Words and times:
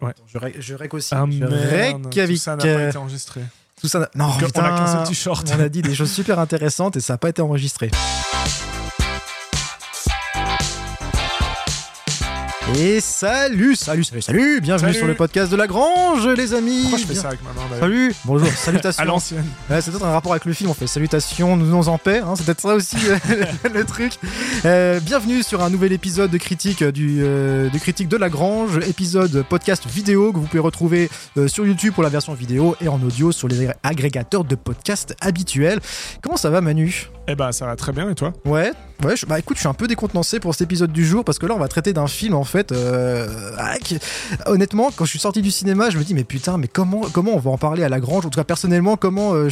Ouais. 0.00 0.12
Je, 0.32 0.38
rec- 0.38 0.56
je 0.60 0.74
rec 0.74 0.94
aussi. 0.94 1.14
Ah 1.14 1.24
je 1.30 1.38
merde, 1.38 1.52
tout 2.26 2.36
ça 2.36 2.56
n'a 2.56 2.62
pas 2.62 2.88
été 2.88 2.96
enregistré. 2.98 3.40
Tout 3.80 3.88
ça 3.88 3.98
n'a- 4.00 4.10
Non, 4.14 4.26
Donc, 4.28 4.34
on 4.42 4.46
putain, 4.46 4.62
a. 4.64 5.04
On 5.56 5.60
a 5.60 5.68
dit 5.68 5.82
des 5.82 5.94
choses 5.94 6.10
super 6.10 6.38
intéressantes 6.38 6.96
et 6.96 7.00
ça 7.00 7.14
n'a 7.14 7.18
pas 7.18 7.28
été 7.28 7.42
enregistré. 7.42 7.90
Et 12.76 13.00
salut, 13.00 13.74
salut, 13.74 14.04
salut, 14.04 14.20
salut 14.20 14.60
Bienvenue 14.60 14.88
Salut. 14.88 14.98
sur 14.98 15.06
le 15.06 15.14
podcast 15.14 15.50
de 15.50 15.56
la 15.56 15.66
Grange, 15.66 16.28
les 16.28 16.52
amis 16.52 16.82
Pourquoi 16.82 16.98
je 16.98 17.06
fais 17.06 17.14
ça 17.14 17.28
avec 17.28 17.40
ma 17.42 17.52
main 17.52 17.80
Salut 17.80 18.14
Bonjour, 18.26 18.46
À 18.52 18.52
salutations 18.52 19.04
l'ancienne. 19.04 19.46
Ouais, 19.70 19.80
c'est 19.80 19.90
peut-être 19.90 20.04
un 20.04 20.12
rapport 20.12 20.32
avec 20.32 20.44
le 20.44 20.52
film, 20.52 20.68
on 20.68 20.74
fait 20.74 20.86
salutations, 20.86 21.56
nous 21.56 21.66
nous 21.66 21.88
en 21.88 21.96
paix, 21.96 22.18
hein, 22.18 22.34
c'est 22.36 22.44
peut-être 22.44 22.60
ça 22.60 22.74
aussi 22.74 22.96
euh, 23.08 23.46
le 23.72 23.84
truc. 23.84 24.12
Euh, 24.66 25.00
bienvenue 25.00 25.42
sur 25.42 25.62
un 25.62 25.70
nouvel 25.70 25.92
épisode 25.92 26.30
de 26.30 26.38
critique 26.38 26.84
du 26.84 27.20
euh, 27.20 27.70
de 27.70 27.78
critique 27.78 28.08
de 28.08 28.18
Lagrange, 28.18 28.78
épisode 28.86 29.44
podcast 29.48 29.86
vidéo 29.88 30.32
que 30.32 30.38
vous 30.38 30.46
pouvez 30.46 30.60
retrouver 30.60 31.08
euh, 31.38 31.48
sur 31.48 31.66
YouTube 31.66 31.94
pour 31.94 32.02
la 32.02 32.10
version 32.10 32.34
vidéo 32.34 32.76
et 32.82 32.88
en 32.88 33.02
audio 33.02 33.32
sur 33.32 33.48
les 33.48 33.68
agrégateurs 33.82 34.44
de 34.44 34.54
podcasts 34.54 35.16
habituels. 35.20 35.80
Comment 36.22 36.36
ça 36.36 36.50
va 36.50 36.60
Manu? 36.60 37.08
Eh 37.30 37.34
bah, 37.34 37.52
ça 37.52 37.66
va 37.66 37.76
très 37.76 37.92
bien, 37.92 38.08
et 38.08 38.14
toi? 38.14 38.32
Ouais, 38.46 38.72
ouais. 39.04 39.14
Je, 39.14 39.26
bah 39.26 39.38
écoute, 39.38 39.58
je 39.58 39.60
suis 39.60 39.68
un 39.68 39.74
peu 39.74 39.86
décontenancé 39.86 40.40
pour 40.40 40.54
cet 40.54 40.62
épisode 40.62 40.90
du 40.92 41.04
jour 41.04 41.24
parce 41.26 41.38
que 41.38 41.44
là, 41.44 41.54
on 41.54 41.58
va 41.58 41.68
traiter 41.68 41.92
d'un 41.92 42.06
film 42.06 42.32
en 42.34 42.44
fait. 42.44 42.72
euh, 42.72 43.28
ah, 43.58 43.74
honnêtement, 44.46 44.90
quand 44.96 45.04
je 45.04 45.10
suis 45.10 45.18
sorti 45.18 45.42
du 45.42 45.50
cinéma, 45.50 45.90
je 45.90 45.98
me 45.98 46.04
dis 46.04 46.14
mais 46.14 46.24
putain, 46.24 46.56
mais 46.56 46.68
comment 46.68 47.02
comment 47.12 47.32
on 47.34 47.38
va 47.38 47.50
en 47.50 47.58
parler 47.58 47.84
à 47.84 47.90
la 47.90 48.00
Grange? 48.00 48.24
En 48.24 48.30
tout 48.30 48.38
cas, 48.38 48.44
personnellement, 48.44 48.96
comment 48.96 49.34
euh, 49.34 49.50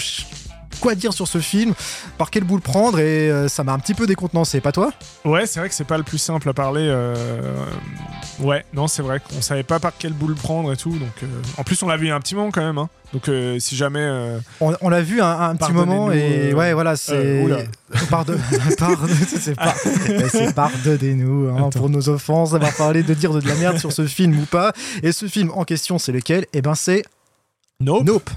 quoi 0.77 0.95
dire 0.95 1.13
sur 1.13 1.27
ce 1.29 1.39
film 1.39 1.75
Par 2.19 2.31
quel 2.31 2.45
bout 2.45 2.57
le 2.57 2.63
prendre 2.63 2.99
Et 2.99 3.31
euh, 3.31 3.49
ça 3.49 3.65
m'a 3.65 3.73
un 3.73 3.79
petit 3.79 3.95
peu 3.95 4.07
décontenancé, 4.07 4.61
pas 4.61 4.73
toi? 4.73 4.93
Ouais, 5.25 5.47
c'est 5.47 5.61
vrai 5.61 5.69
que 5.69 5.75
c'est 5.75 5.85
pas 5.85 5.99
le 5.99 6.05
plus 6.05 6.19
simple 6.19 6.49
à 6.49 6.53
parler. 6.53 6.87
euh, 6.89 7.55
Ouais, 8.41 8.65
non, 8.75 8.87
c'est 8.87 9.03
vrai 9.03 9.19
qu'on 9.21 9.41
savait 9.41 9.63
pas 9.63 9.79
par 9.81 9.93
quel 9.99 10.13
bout 10.13 10.29
le 10.29 10.35
prendre 10.35 10.71
et 10.73 10.77
tout. 10.77 10.91
Donc, 10.91 11.23
euh, 11.23 11.27
en 11.57 11.65
plus, 11.65 11.83
on 11.83 11.89
l'a 11.89 11.97
vu 11.97 12.11
un 12.11 12.21
petit 12.21 12.35
moment 12.35 12.51
quand 12.51 12.61
même. 12.61 12.79
hein. 12.79 12.89
Donc, 13.13 13.31
si 13.61 13.77
jamais. 13.77 14.37
On, 14.61 14.75
on 14.81 14.89
l'a 14.91 15.01
vu 15.01 15.23
un, 15.23 15.41
un 15.41 15.57
petit 15.57 15.73
moment 15.73 16.11
et 16.13 16.53
ouais, 16.53 16.73
voilà, 16.75 16.97
c'est 16.97 17.43
pardon, 18.11 18.35
pardon, 18.79 19.07
c'est 19.27 19.55
c'est 20.29 20.55
pardonnez-nous 20.55 21.49
hein, 21.57 21.71
pour 21.71 21.89
nos 21.89 22.09
offenses 22.09 22.51
d'avoir 22.51 22.75
parlé 22.75 23.03
de 23.03 23.15
dire 23.15 23.33
de 23.33 23.47
la 23.49 23.55
merde 23.55 23.79
sur 23.79 23.93
ce 23.93 24.07
film 24.07 24.39
ou 24.39 24.45
pas. 24.45 24.73
Et 25.03 25.13
ce 25.13 25.27
film 25.27 25.51
en 25.55 25.65
question, 25.65 25.99
c'est 25.99 26.13
lequel? 26.13 26.47
Eh 26.53 26.61
ben, 26.63 26.75
c'est 26.75 27.05
Nope. 27.81 28.05
Nope. 28.05 28.31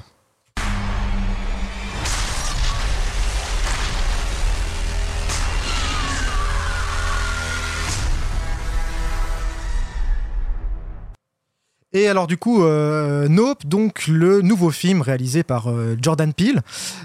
Et 11.91 12.07
alors 12.07 12.27
du 12.27 12.37
coup, 12.37 12.63
euh, 12.63 13.27
Nope, 13.27 13.65
donc 13.65 14.05
le 14.07 14.41
nouveau 14.41 14.69
film 14.69 15.01
réalisé 15.01 15.41
par 15.41 15.71
euh, 15.71 15.97
Jordan 15.99 16.33
Peele. 16.33 16.61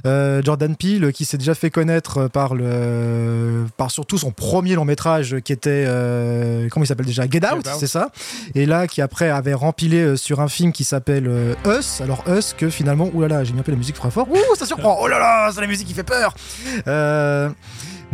Euh, 0.06 0.42
Jordan 0.42 0.76
Peele 0.76 1.10
qui 1.14 1.24
s'est 1.24 1.38
déjà 1.38 1.54
fait 1.54 1.70
connaître 1.70 2.28
par 2.28 2.54
le, 2.54 3.64
par 3.78 3.90
surtout 3.90 4.18
son 4.18 4.30
premier 4.30 4.74
long 4.74 4.84
métrage 4.84 5.40
qui 5.42 5.54
était, 5.54 5.84
euh, 5.88 6.68
comment 6.70 6.84
il 6.84 6.86
s'appelle 6.86 7.06
déjà, 7.06 7.22
Get 7.22 7.46
Out, 7.46 7.64
Get 7.64 7.70
Out. 7.70 7.76
c'est 7.80 7.86
ça? 7.86 8.10
Et 8.54 8.66
là 8.66 8.86
qui 8.86 9.00
après 9.00 9.30
avait 9.30 9.54
rempilé 9.54 10.02
euh, 10.02 10.16
sur 10.16 10.40
un 10.40 10.48
film 10.48 10.70
qui 10.70 10.84
s'appelle 10.84 11.28
euh, 11.28 11.54
Us. 11.66 12.02
Alors 12.02 12.22
Us 12.28 12.52
que 12.52 12.68
finalement, 12.68 13.08
oulala, 13.14 13.42
j'ai 13.42 13.54
mis 13.54 13.60
un 13.60 13.62
peu 13.62 13.72
la 13.72 13.78
musique 13.78 13.96
très 13.96 14.10
fort. 14.10 14.28
Ouh, 14.30 14.54
ça 14.54 14.66
surprend. 14.66 14.98
Oh 15.00 15.08
là 15.08 15.18
là, 15.18 15.50
c'est 15.54 15.62
la 15.62 15.66
musique 15.66 15.86
qui 15.88 15.94
fait 15.94 16.02
peur. 16.02 16.34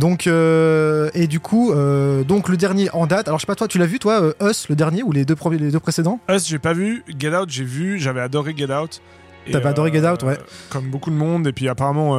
Donc 0.01 0.25
euh, 0.25 1.11
et 1.13 1.27
du 1.27 1.39
coup, 1.39 1.71
euh, 1.71 2.23
donc 2.23 2.49
le 2.49 2.57
dernier 2.57 2.89
en 2.89 3.05
date. 3.05 3.27
Alors 3.27 3.37
je 3.37 3.43
sais 3.43 3.47
pas 3.47 3.53
toi, 3.53 3.67
tu 3.67 3.77
l'as 3.77 3.85
vu 3.85 3.99
toi, 3.99 4.19
euh, 4.19 4.49
Us, 4.49 4.67
le 4.67 4.75
dernier 4.75 5.03
ou 5.03 5.11
les 5.11 5.25
deux 5.25 5.35
premiers, 5.35 5.59
les 5.59 5.69
deux 5.69 5.79
précédents? 5.79 6.19
Us, 6.27 6.47
j'ai 6.47 6.57
pas 6.57 6.73
vu. 6.73 7.03
Get 7.19 7.35
Out, 7.35 7.51
j'ai 7.51 7.63
vu. 7.63 7.99
J'avais 7.99 8.19
adoré 8.19 8.55
Get 8.57 8.73
Out. 8.73 8.99
Et, 9.45 9.51
T'avais 9.51 9.69
adoré 9.69 9.91
Get 9.93 10.07
Out, 10.07 10.23
ouais. 10.23 10.39
Comme 10.71 10.89
beaucoup 10.89 11.11
de 11.11 11.15
monde. 11.15 11.45
Et 11.45 11.53
puis, 11.53 11.69
apparemment, 11.69 12.17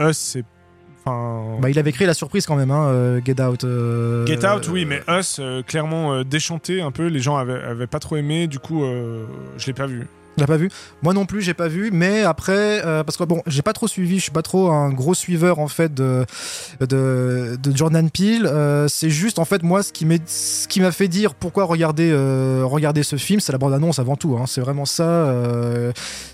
Us, 0.00 0.16
c'est. 0.16 0.44
Enfin. 1.04 1.56
Bah, 1.60 1.70
il 1.70 1.78
avait 1.78 1.92
créé 1.92 2.06
la 2.06 2.14
surprise 2.14 2.46
quand 2.46 2.56
même, 2.56 2.72
hein, 2.72 3.20
Get 3.24 3.40
Out. 3.40 3.62
euh, 3.62 4.26
Get 4.26 4.44
Out, 4.44 4.68
oui, 4.68 4.84
mais 4.84 5.00
Us, 5.08 5.38
euh, 5.38 5.62
clairement 5.62 6.12
euh, 6.12 6.24
déchanté 6.24 6.82
un 6.82 6.90
peu. 6.90 7.06
Les 7.06 7.20
gens 7.20 7.36
avaient, 7.36 7.62
avaient 7.62 7.86
pas 7.86 8.00
trop 8.00 8.16
aimé. 8.16 8.48
Du 8.48 8.58
coup, 8.58 8.82
je 8.82 9.66
l'ai 9.66 9.72
pas 9.72 9.86
vu. 9.86 10.08
Pas 10.46 10.56
vu? 10.56 10.70
Moi 11.02 11.14
non 11.14 11.26
plus, 11.26 11.42
j'ai 11.42 11.54
pas 11.54 11.68
vu. 11.68 11.90
Mais 11.92 12.22
après, 12.22 12.84
euh, 12.84 13.04
parce 13.04 13.16
que 13.16 13.24
bon, 13.24 13.42
j'ai 13.46 13.62
pas 13.62 13.72
trop 13.72 13.88
suivi. 13.88 14.16
Je 14.18 14.22
suis 14.22 14.32
pas 14.32 14.42
trop 14.42 14.70
un 14.70 14.90
gros 14.90 15.14
suiveur 15.14 15.58
en 15.58 15.68
fait 15.68 15.92
de 15.94 16.24
de, 16.80 17.58
Jordan 17.74 18.10
Peele. 18.10 18.46
Euh, 18.46 18.88
c'est 18.88 19.10
juste 19.10 19.38
en 19.38 19.44
fait 19.44 19.62
moi 19.62 19.82
ce 19.82 19.92
qui 19.92 20.06
ce 20.26 20.66
qui 20.68 20.80
m'a 20.80 20.92
fait 20.92 21.08
dire 21.08 21.34
pourquoi 21.34 21.64
regarder 21.64 22.10
euh, 22.12 22.62
regarder 22.64 23.02
ce 23.02 23.16
film, 23.16 23.40
c'est 23.40 23.52
la 23.52 23.58
bande 23.58 23.72
annonce 23.72 23.98
avant 23.98 24.16
tout. 24.16 24.36
hein. 24.40 24.44
C'est 24.46 24.60
vraiment 24.60 24.84
ça. 24.84 25.32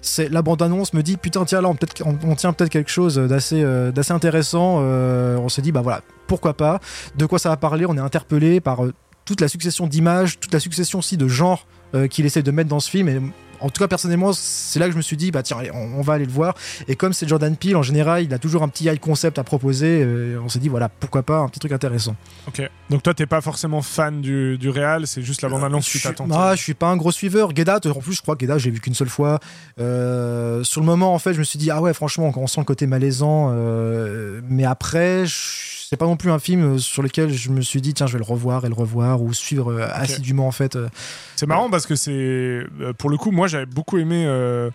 c'est 0.03 0.28
la 0.28 0.43
bande 0.43 0.62
annonce 0.62 0.93
me 0.93 1.03
dit 1.03 1.17
putain 1.17 1.44
tiens 1.44 1.61
là 1.61 1.71
on 1.71 2.34
tient 2.34 2.53
peut-être 2.53 2.71
quelque 2.71 2.91
chose 2.91 3.17
d'assez 3.17 3.62
d'assez 3.94 4.12
intéressant. 4.12 4.78
On 4.78 5.49
se 5.49 5.61
dit 5.61 5.73
bah 5.73 5.83
voilà 5.83 6.00
pourquoi 6.27 6.55
pas? 6.55 6.81
De 7.17 7.27
quoi 7.27 7.38
ça 7.38 7.50
va 7.50 7.56
parler 7.56 7.87
On 7.87 7.97
est 7.97 8.00
interpellé 8.00 8.61
par 8.61 8.81
toute 9.25 9.41
la 9.41 9.49
succession 9.49 9.87
d'images, 9.87 10.38
toute 10.41 10.53
la 10.53 10.61
succession 10.61 10.99
aussi 11.00 11.17
de 11.17 11.28
genres 11.28 11.67
qu'il 12.11 12.27
essaie 12.27 12.43
de 12.43 12.50
mettre 12.50 12.69
dans 12.69 12.81
ce 12.81 12.91
film. 12.91 13.09
Et 13.09 13.21
en 13.61 13.71
tout 13.71 13.81
cas, 13.83 13.89
personnellement, 13.89 14.33
c'est 14.33 14.78
là 14.78 14.87
que 14.87 14.93
je 14.93 14.97
me 14.97 15.03
suis 15.03 15.17
dit, 15.17 15.31
bah 15.31 15.43
tiens, 15.43 15.59
allez, 15.59 15.71
on, 15.72 15.99
on 15.99 16.03
va 16.03 16.15
aller 16.15 16.27
le 16.27 16.33
voir. 16.33 16.55
Et 16.89 16.97
comme 16.97 17.12
c'est 17.12 17.28
Jordan 17.28 17.56
Peele, 17.56 17.77
en 17.77 17.83
général, 17.83 18.22
il 18.25 18.33
a 18.34 18.39
toujours 18.39 18.62
un 18.62 18.69
petit 18.69 18.84
high 18.84 18.99
concept 19.00 19.39
à 19.39 19.44
proposer. 19.44 20.03
euh, 20.03 20.39
on 20.44 20.49
s'est 20.49 20.59
dit, 20.59 20.69
voilà, 20.69 20.89
pourquoi 20.89 21.22
pas, 21.22 21.39
un 21.39 21.49
petit 21.49 21.61
truc 21.61 21.72
intéressant. 21.72 22.17
Ok. 22.49 22.62
Donc, 22.91 23.03
toi, 23.03 23.15
t'es 23.15 23.27
pas 23.27 23.41
forcément 23.41 23.83
fan 23.83 24.21
du, 24.21 24.59
du 24.59 24.69
Real. 24.71 25.06
C'est 25.06 25.22
juste 25.22 25.43
la 25.43 25.49
bande-annonce 25.49 25.87
je 25.87 25.93
qui 25.93 25.99
suis, 25.99 26.09
t'attend. 26.09 26.28
ah, 26.33 26.55
je 26.55 26.62
suis 26.62 26.75
pas 26.75 26.87
un 26.89 26.97
gros 26.97 27.12
suiveur. 27.12 27.49
Out, 27.50 27.87
en 27.87 28.00
plus, 28.00 28.15
je 28.15 28.22
crois 28.22 28.37
que 28.37 28.47
Out, 28.47 28.59
j'ai 28.59 28.71
vu 28.71 28.81
qu'une 28.81 28.94
seule 28.94 29.09
fois. 29.09 29.41
Euh, 29.81 30.62
sur 30.65 30.81
le 30.81 30.87
moment, 30.87 31.15
en 31.15 31.19
fait, 31.19 31.33
je 31.34 31.38
me 31.38 31.44
suis 31.44 31.59
dit, 31.59 31.71
ah 31.71 31.81
ouais, 31.83 31.93
franchement, 31.94 32.33
on 32.37 32.47
sent 32.47 32.61
le 32.61 32.65
côté 32.65 32.87
malaisant. 32.87 33.50
euh, 33.53 34.41
mais 34.49 34.65
après, 34.65 35.25
c'est 35.27 35.97
pas 35.97 36.06
non 36.06 36.17
plus 36.17 36.31
un 36.31 36.38
film 36.38 36.78
sur 36.78 37.03
lequel 37.03 37.33
je 37.33 37.50
me 37.50 37.61
suis 37.61 37.81
dit, 37.81 37.94
tiens, 37.94 38.06
je 38.06 38.12
vais 38.15 38.19
le 38.19 38.25
revoir 38.25 38.65
et 38.65 38.69
le 38.69 38.75
revoir 38.75 39.23
ou 39.23 39.33
suivre 39.33 39.73
euh, 39.73 39.88
assidûment, 39.93 40.47
en 40.47 40.53
fait. 40.53 40.77
euh. 40.77 40.88
C'est 41.37 41.47
marrant 41.47 41.69
parce 41.71 41.87
que 41.87 41.94
c'est. 41.97 42.11
euh, 42.12 42.93
Pour 42.99 43.11
le 43.11 43.17
coup, 43.17 43.31
moi, 43.31 43.45
j'avais 43.46 43.66
beaucoup 43.66 43.98
aimé 43.98 44.24
euh, 44.26 44.70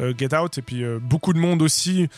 euh, 0.00 0.12
Get 0.16 0.34
Out 0.36 0.58
et 0.58 0.62
puis 0.62 0.84
euh, 0.84 0.98
beaucoup 1.00 1.32
de 1.32 1.38
monde 1.38 1.62
aussi. 1.62 2.08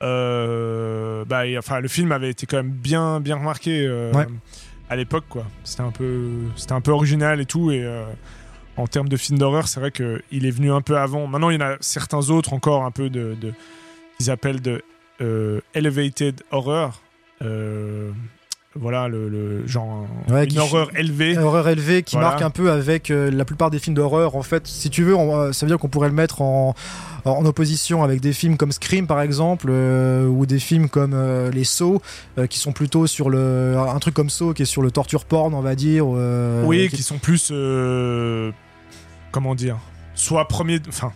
Bah, 0.00 1.46
et, 1.46 1.56
enfin, 1.58 1.80
le 1.80 1.88
film 1.88 2.12
avait 2.12 2.30
été 2.30 2.46
quand 2.46 2.58
même 2.58 2.70
bien, 2.70 3.20
bien 3.20 3.36
remarqué 3.36 3.88
Ouais. 4.14 4.26
à 4.90 4.96
l'époque, 4.96 5.24
quoi. 5.28 5.46
C'était 5.64 5.82
un 5.82 5.90
peu, 5.90 6.28
c'était 6.56 6.72
un 6.74 6.80
peu 6.80 6.90
original 6.92 7.40
et 7.40 7.46
tout. 7.46 7.70
Et 7.70 7.84
en 8.76 8.86
termes 8.86 9.08
de 9.08 9.16
film 9.16 9.38
d'horreur, 9.38 9.68
c'est 9.68 9.80
vrai 9.80 9.90
que 9.90 10.22
il 10.30 10.44
est 10.46 10.50
venu 10.50 10.70
un 10.70 10.82
peu 10.82 10.98
avant. 10.98 11.26
Maintenant, 11.26 11.50
il 11.50 11.58
y 11.60 11.62
en 11.62 11.66
a 11.66 11.76
certains 11.80 12.30
autres 12.30 12.52
encore 12.52 12.84
un 12.84 12.90
peu 12.90 13.08
de, 13.10 13.34
de 13.40 13.52
qu'ils 14.18 14.30
appellent 14.30 14.60
de 14.60 14.82
euh, 15.20 15.60
elevated 15.74 16.42
horror. 16.50 17.00
Euh, 17.42 18.10
voilà, 18.80 19.08
le, 19.08 19.28
le 19.28 19.66
genre 19.66 20.06
Ouais, 20.28 20.44
une 20.44 20.50
qui- 20.50 20.58
horreur 20.58 20.88
élevée. 20.96 21.36
horreur 21.38 21.68
élevée 21.68 22.02
qui 22.02 22.16
Voilà. 22.16 22.30
marque 22.30 22.42
un 22.42 22.50
peu 22.50 22.70
avec 22.70 23.10
euh, 23.10 23.30
la 23.30 23.44
plupart 23.44 23.70
des 23.70 23.78
films 23.78 23.94
d'horreur. 23.96 24.36
En 24.36 24.42
fait, 24.42 24.66
si 24.66 24.90
tu 24.90 25.02
veux, 25.04 25.14
on- 25.14 25.36
euh, 25.36 25.52
ça 25.52 25.66
veut 25.66 25.70
dire 25.70 25.78
qu'on 25.78 25.88
pourrait 25.88 26.08
le 26.08 26.14
mettre 26.14 26.42
en, 26.42 26.74
en 27.24 27.44
opposition 27.44 28.02
avec 28.04 28.20
des 28.20 28.32
films 28.32 28.56
comme 28.56 28.72
Scream 28.72 29.06
par 29.06 29.20
exemple, 29.20 29.66
euh, 29.70 30.26
ou 30.26 30.46
des 30.46 30.58
films 30.58 30.88
comme 30.88 31.12
euh, 31.14 31.50
les 31.50 31.64
Saw, 31.64 32.00
qui 32.48 32.58
sont 32.58 32.72
plutôt 32.72 33.06
sur 33.06 33.30
le 33.30 33.76
un 33.78 33.98
truc 33.98 34.14
comme 34.14 34.30
Saw 34.30 34.52
qui 34.54 34.62
est 34.62 34.66
sur 34.66 34.82
le 34.82 34.90
torture 34.90 35.24
porn, 35.24 35.54
on 35.54 35.60
va 35.62 35.74
dire. 35.74 36.06
oui, 36.06 36.88
qui- 36.88 36.96
qui 36.96 37.02
sont 37.02 37.18
plus. 37.18 37.50
comment 39.32 39.54
dire 39.54 39.78
Soit 40.14 40.48
premier. 40.48 40.80
Enfin, 40.88 41.12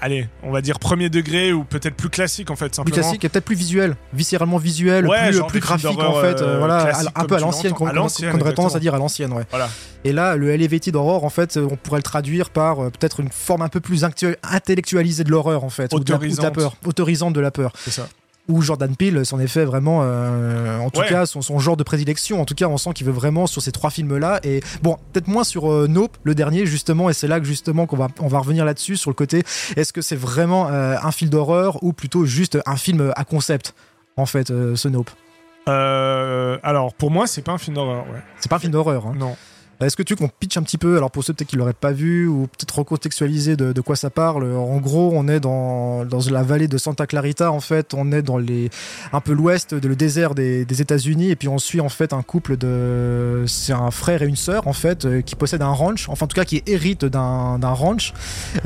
allez, 0.00 0.28
on 0.42 0.50
va 0.50 0.60
dire 0.62 0.78
premier 0.78 1.08
degré 1.10 1.52
ou 1.52 1.64
peut-être 1.64 1.94
plus 1.94 2.08
classique 2.08 2.50
en 2.50 2.56
fait, 2.56 2.68
plus 2.68 2.76
simplement. 2.76 2.94
classique 2.94 3.24
et 3.24 3.28
peut-être 3.28 3.44
plus 3.44 3.56
visuel, 3.56 3.96
viscéralement 4.12 4.58
visuel, 4.58 5.06
Ouais, 5.06 5.30
plus, 5.30 5.42
plus 5.48 5.60
graphique 5.60 5.98
en 6.00 6.20
fait, 6.20 6.40
euh, 6.40 6.56
euh, 6.56 6.58
voilà, 6.58 6.92
un 7.14 7.24
peu 7.24 7.36
à 7.36 7.40
l'ancienne, 7.40 7.72
qu'on 7.74 7.86
aurait 8.40 8.54
tendance 8.54 8.76
à 8.76 8.80
dire 8.80 8.94
à 8.94 8.98
l'ancienne, 8.98 9.32
ouais. 9.32 9.44
Voilà. 9.50 9.68
Et 10.04 10.12
là, 10.12 10.36
le 10.36 10.50
Elevated 10.50 10.96
Horror, 10.96 11.24
en 11.24 11.30
fait, 11.30 11.56
euh, 11.56 11.68
on 11.70 11.76
pourrait 11.76 11.98
le 11.98 12.02
traduire 12.02 12.50
par 12.50 12.76
peut-être 12.90 13.20
une 13.20 13.30
forme 13.30 13.60
un 13.62 13.68
peu 13.68 13.80
plus 13.80 14.02
intellectu- 14.04 14.36
intellectualisée 14.42 15.24
de 15.24 15.30
l'horreur, 15.30 15.62
en 15.64 15.68
fait, 15.70 15.92
ou 15.92 16.00
de, 16.00 16.10
la, 16.10 16.18
ou 16.18 16.26
de 16.26 16.42
la 16.42 16.50
peur, 16.50 16.76
autorisante 16.86 17.34
de 17.34 17.40
la 17.40 17.50
peur. 17.50 17.72
C'est 17.76 17.90
ça. 17.90 18.08
Où 18.50 18.60
Jordan 18.62 18.94
Peele 18.96 19.24
s'en 19.24 19.38
est 19.40 19.46
fait 19.46 19.64
vraiment, 19.64 20.00
euh, 20.02 20.78
en 20.80 20.90
tout 20.90 21.00
Ouais. 21.00 21.08
cas, 21.08 21.24
son, 21.24 21.40
son 21.40 21.58
genre 21.60 21.76
de 21.76 21.82
prédilection. 21.84 22.40
En 22.40 22.44
tout 22.44 22.54
cas, 22.54 22.66
on 22.66 22.76
sent 22.76 22.90
qu'il 22.94 23.06
veut 23.06 23.12
vraiment 23.12 23.46
sur 23.46 23.62
ces 23.62 23.72
trois 23.72 23.90
films-là. 23.90 24.40
Et 24.42 24.60
bon, 24.82 24.96
peut-être 25.12 25.28
moins 25.28 25.44
sur 25.44 25.70
euh, 25.72 25.86
Nope, 25.88 26.16
le 26.24 26.34
dernier, 26.34 26.66
justement. 26.66 27.08
Et 27.08 27.12
c'est 27.12 27.28
là 27.28 27.38
que 27.40 27.46
justement 27.46 27.86
qu'on 27.86 27.96
va, 27.96 28.08
on 28.18 28.26
va 28.28 28.38
revenir 28.40 28.64
là-dessus, 28.64 28.96
sur 28.96 29.10
le 29.10 29.14
côté. 29.14 29.42
Est-ce 29.76 29.92
que 29.92 30.02
c'est 30.02 30.16
vraiment 30.16 30.68
euh, 30.68 30.96
un 31.02 31.12
film 31.12 31.30
d'horreur 31.30 31.82
ou 31.82 31.92
plutôt 31.92 32.24
juste 32.26 32.58
un 32.66 32.76
film 32.76 33.12
à 33.16 33.24
concept, 33.24 33.74
en 34.16 34.26
fait, 34.26 34.48
ce 34.48 34.88
Nope? 34.88 35.10
Alors, 36.62 36.92
pour 36.94 37.10
moi, 37.10 37.26
c'est 37.26 37.42
pas 37.42 37.52
un 37.52 37.58
film 37.58 37.76
d'horreur, 37.76 38.04
ouais. 38.12 38.20
C'est 38.40 38.48
pas 38.48 38.56
un 38.56 38.60
film 38.60 38.72
d'horreur. 38.72 39.06
hein. 39.06 39.14
Non. 39.16 39.36
Est-ce 39.80 39.96
que 39.96 40.02
tu 40.02 40.14
qu'on 40.14 40.28
pitch 40.28 40.56
un 40.58 40.62
petit 40.62 40.76
peu, 40.76 40.96
alors 40.96 41.10
pour 41.10 41.24
ceux 41.24 41.32
peut-être 41.32 41.48
qui 41.48 41.56
l'auraient 41.56 41.72
pas 41.72 41.92
vu, 41.92 42.26
ou 42.26 42.46
peut-être 42.46 42.78
recontextualiser 42.78 43.56
de, 43.56 43.72
de 43.72 43.80
quoi 43.80 43.96
ça 43.96 44.10
parle 44.10 44.44
En 44.44 44.78
gros, 44.78 45.10
on 45.14 45.26
est 45.26 45.40
dans, 45.40 46.04
dans 46.04 46.20
la 46.30 46.42
vallée 46.42 46.68
de 46.68 46.76
Santa 46.76 47.06
Clarita, 47.06 47.50
en 47.50 47.60
fait, 47.60 47.94
on 47.94 48.12
est 48.12 48.22
dans 48.22 48.36
les 48.36 48.68
un 49.12 49.20
peu 49.20 49.32
l'ouest 49.32 49.74
de 49.74 49.88
le 49.88 49.96
désert 49.96 50.34
des, 50.34 50.66
États-Unis, 50.80 51.30
et 51.30 51.36
puis 51.36 51.48
on 51.48 51.58
suit 51.58 51.80
en 51.80 51.88
fait 51.88 52.12
un 52.12 52.22
couple 52.22 52.56
de, 52.56 53.44
c'est 53.46 53.72
un 53.72 53.90
frère 53.90 54.22
et 54.22 54.26
une 54.26 54.36
sœur 54.36 54.66
en 54.66 54.72
fait, 54.72 55.04
euh, 55.04 55.20
qui 55.22 55.34
possèdent 55.34 55.62
un 55.62 55.72
ranch, 55.72 56.08
enfin 56.08 56.24
en 56.24 56.28
tout 56.28 56.34
cas 56.34 56.44
qui 56.44 56.62
héritent 56.66 57.04
d'un 57.04 57.58
d'un 57.58 57.72
ranch. 57.72 58.12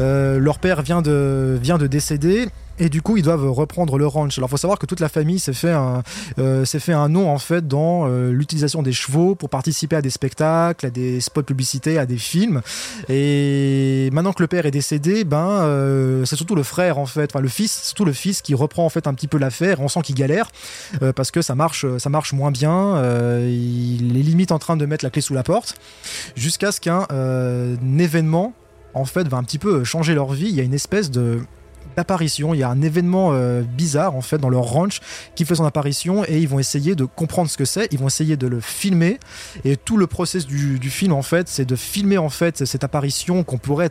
Euh, 0.01 0.39
leur 0.39 0.59
père 0.59 0.83
vient 0.83 1.03
de 1.03 1.59
vient 1.61 1.79
de 1.79 1.87
décéder 1.87 2.49
et 2.79 2.89
du 2.89 3.03
coup, 3.03 3.17
ils 3.17 3.23
doivent 3.23 3.51
reprendre 3.51 3.99
le 3.99 4.07
ranch. 4.07 4.39
Alors, 4.39 4.51
faut 4.51 4.57
savoir 4.57 4.79
que 4.79 4.87
toute 4.87 5.01
la 5.01 5.09
famille 5.09 5.39
s'est 5.39 5.53
fait 5.53 5.71
un, 5.71 6.03
euh, 6.39 6.65
fait 6.65 6.93
un 6.93 7.09
nom 7.09 7.31
en 7.31 7.39
fait 7.39 7.67
dans 7.69 8.09
euh, 8.09 8.33
l'utilisation 8.33 8.83
des 8.83 8.93
chevaux 8.93 9.35
pour 9.35 9.49
participer 9.49 9.97
à 9.97 10.03
des 10.03 10.11
spectacles, 10.11 10.87
à 10.87 10.91
des 10.91 11.21
spots 11.21 11.43
publicités, 11.43 11.99
à 11.99 12.07
des 12.07 12.17
films. 12.17 12.63
Et 13.09 14.11
maintenant 14.13 14.33
que 14.33 14.43
le 14.43 14.49
père 14.49 14.67
est 14.67 14.73
décédé, 14.73 15.25
ben 15.25 15.49
euh, 15.63 16.25
c'est 16.25 16.37
surtout 16.37 16.57
le 16.57 16.65
frère 16.65 16.99
en 16.99 17.07
fait, 17.07 17.31
enfin 17.31 17.41
le 17.41 17.49
fils, 17.49 17.85
surtout 17.85 18.05
le 18.05 18.13
fils 18.13 18.43
qui 18.43 18.55
reprend 18.55 18.85
en 18.85 18.89
fait 18.89 19.07
un 19.07 19.15
petit 19.15 19.29
peu 19.29 19.39
l'affaire. 19.39 19.81
On 19.81 19.89
sent 19.89 20.03
qu'il 20.03 20.17
galère 20.17 20.51
parce 21.15 21.31
que 21.31 21.43
ça 21.43 21.55
marche, 21.55 21.87
ça 21.99 22.11
marche 22.11 22.33
moins 22.33 22.51
bien. 22.51 23.01
Il 23.47 24.17
est 24.17 24.23
limite 24.23 24.53
en 24.53 24.59
train 24.59 24.77
de 24.77 24.87
mettre 24.87 25.05
la 25.05 25.11
clé 25.11 25.23
sous 25.23 25.35
la 25.35 25.43
porte 25.43 25.77
jusqu'à 26.37 26.73
ce 26.73 26.81
qu'un 26.81 27.07
événement 27.99 28.53
en 28.95 29.05
fait 29.05 29.29
va 29.29 29.37
un 29.37 29.45
petit 29.45 29.59
peu 29.59 29.85
changer 29.85 30.15
leur 30.15 30.33
vie. 30.33 30.49
Il 30.49 30.55
y 30.55 30.61
a 30.61 30.65
une 30.65 30.75
espèce 30.75 31.11
de 31.11 31.41
d'apparition, 31.97 32.55
il 32.55 32.59
y 32.59 32.63
a 32.63 32.69
un 32.69 32.83
événement 32.83 33.31
euh, 33.33 33.63
bizarre 33.63 34.17
en 34.17 34.21
fait 34.21 34.39
dans 34.39 34.49
leur 34.49 34.65
ranch 34.65 35.01
qui 35.35 35.45
fait 35.45 35.55
son 35.55 35.65
apparition 35.65 36.25
et 36.25 36.39
ils 36.39 36.49
vont 36.49 36.59
essayer 36.59 36.95
de 36.95 37.05
comprendre 37.05 37.51
ce 37.51 37.57
que 37.57 37.65
c'est, 37.65 37.89
ils 37.91 37.99
vont 37.99 38.07
essayer 38.07 38.37
de 38.37 38.47
le 38.47 38.61
filmer. 38.61 39.19
Et 39.65 39.77
tout 39.77 39.97
le 39.97 40.07
process 40.07 40.47
du 40.47 40.91
film 40.91 41.13
en 41.13 41.23
fait 41.23 41.49
c'est 41.49 41.65
de 41.65 41.77
filmer 41.77 42.19
en 42.19 42.29
fait 42.29 42.65
cette 42.65 42.85
apparition 42.85 43.45
qu'on 43.45 43.59
pourrait 43.59 43.91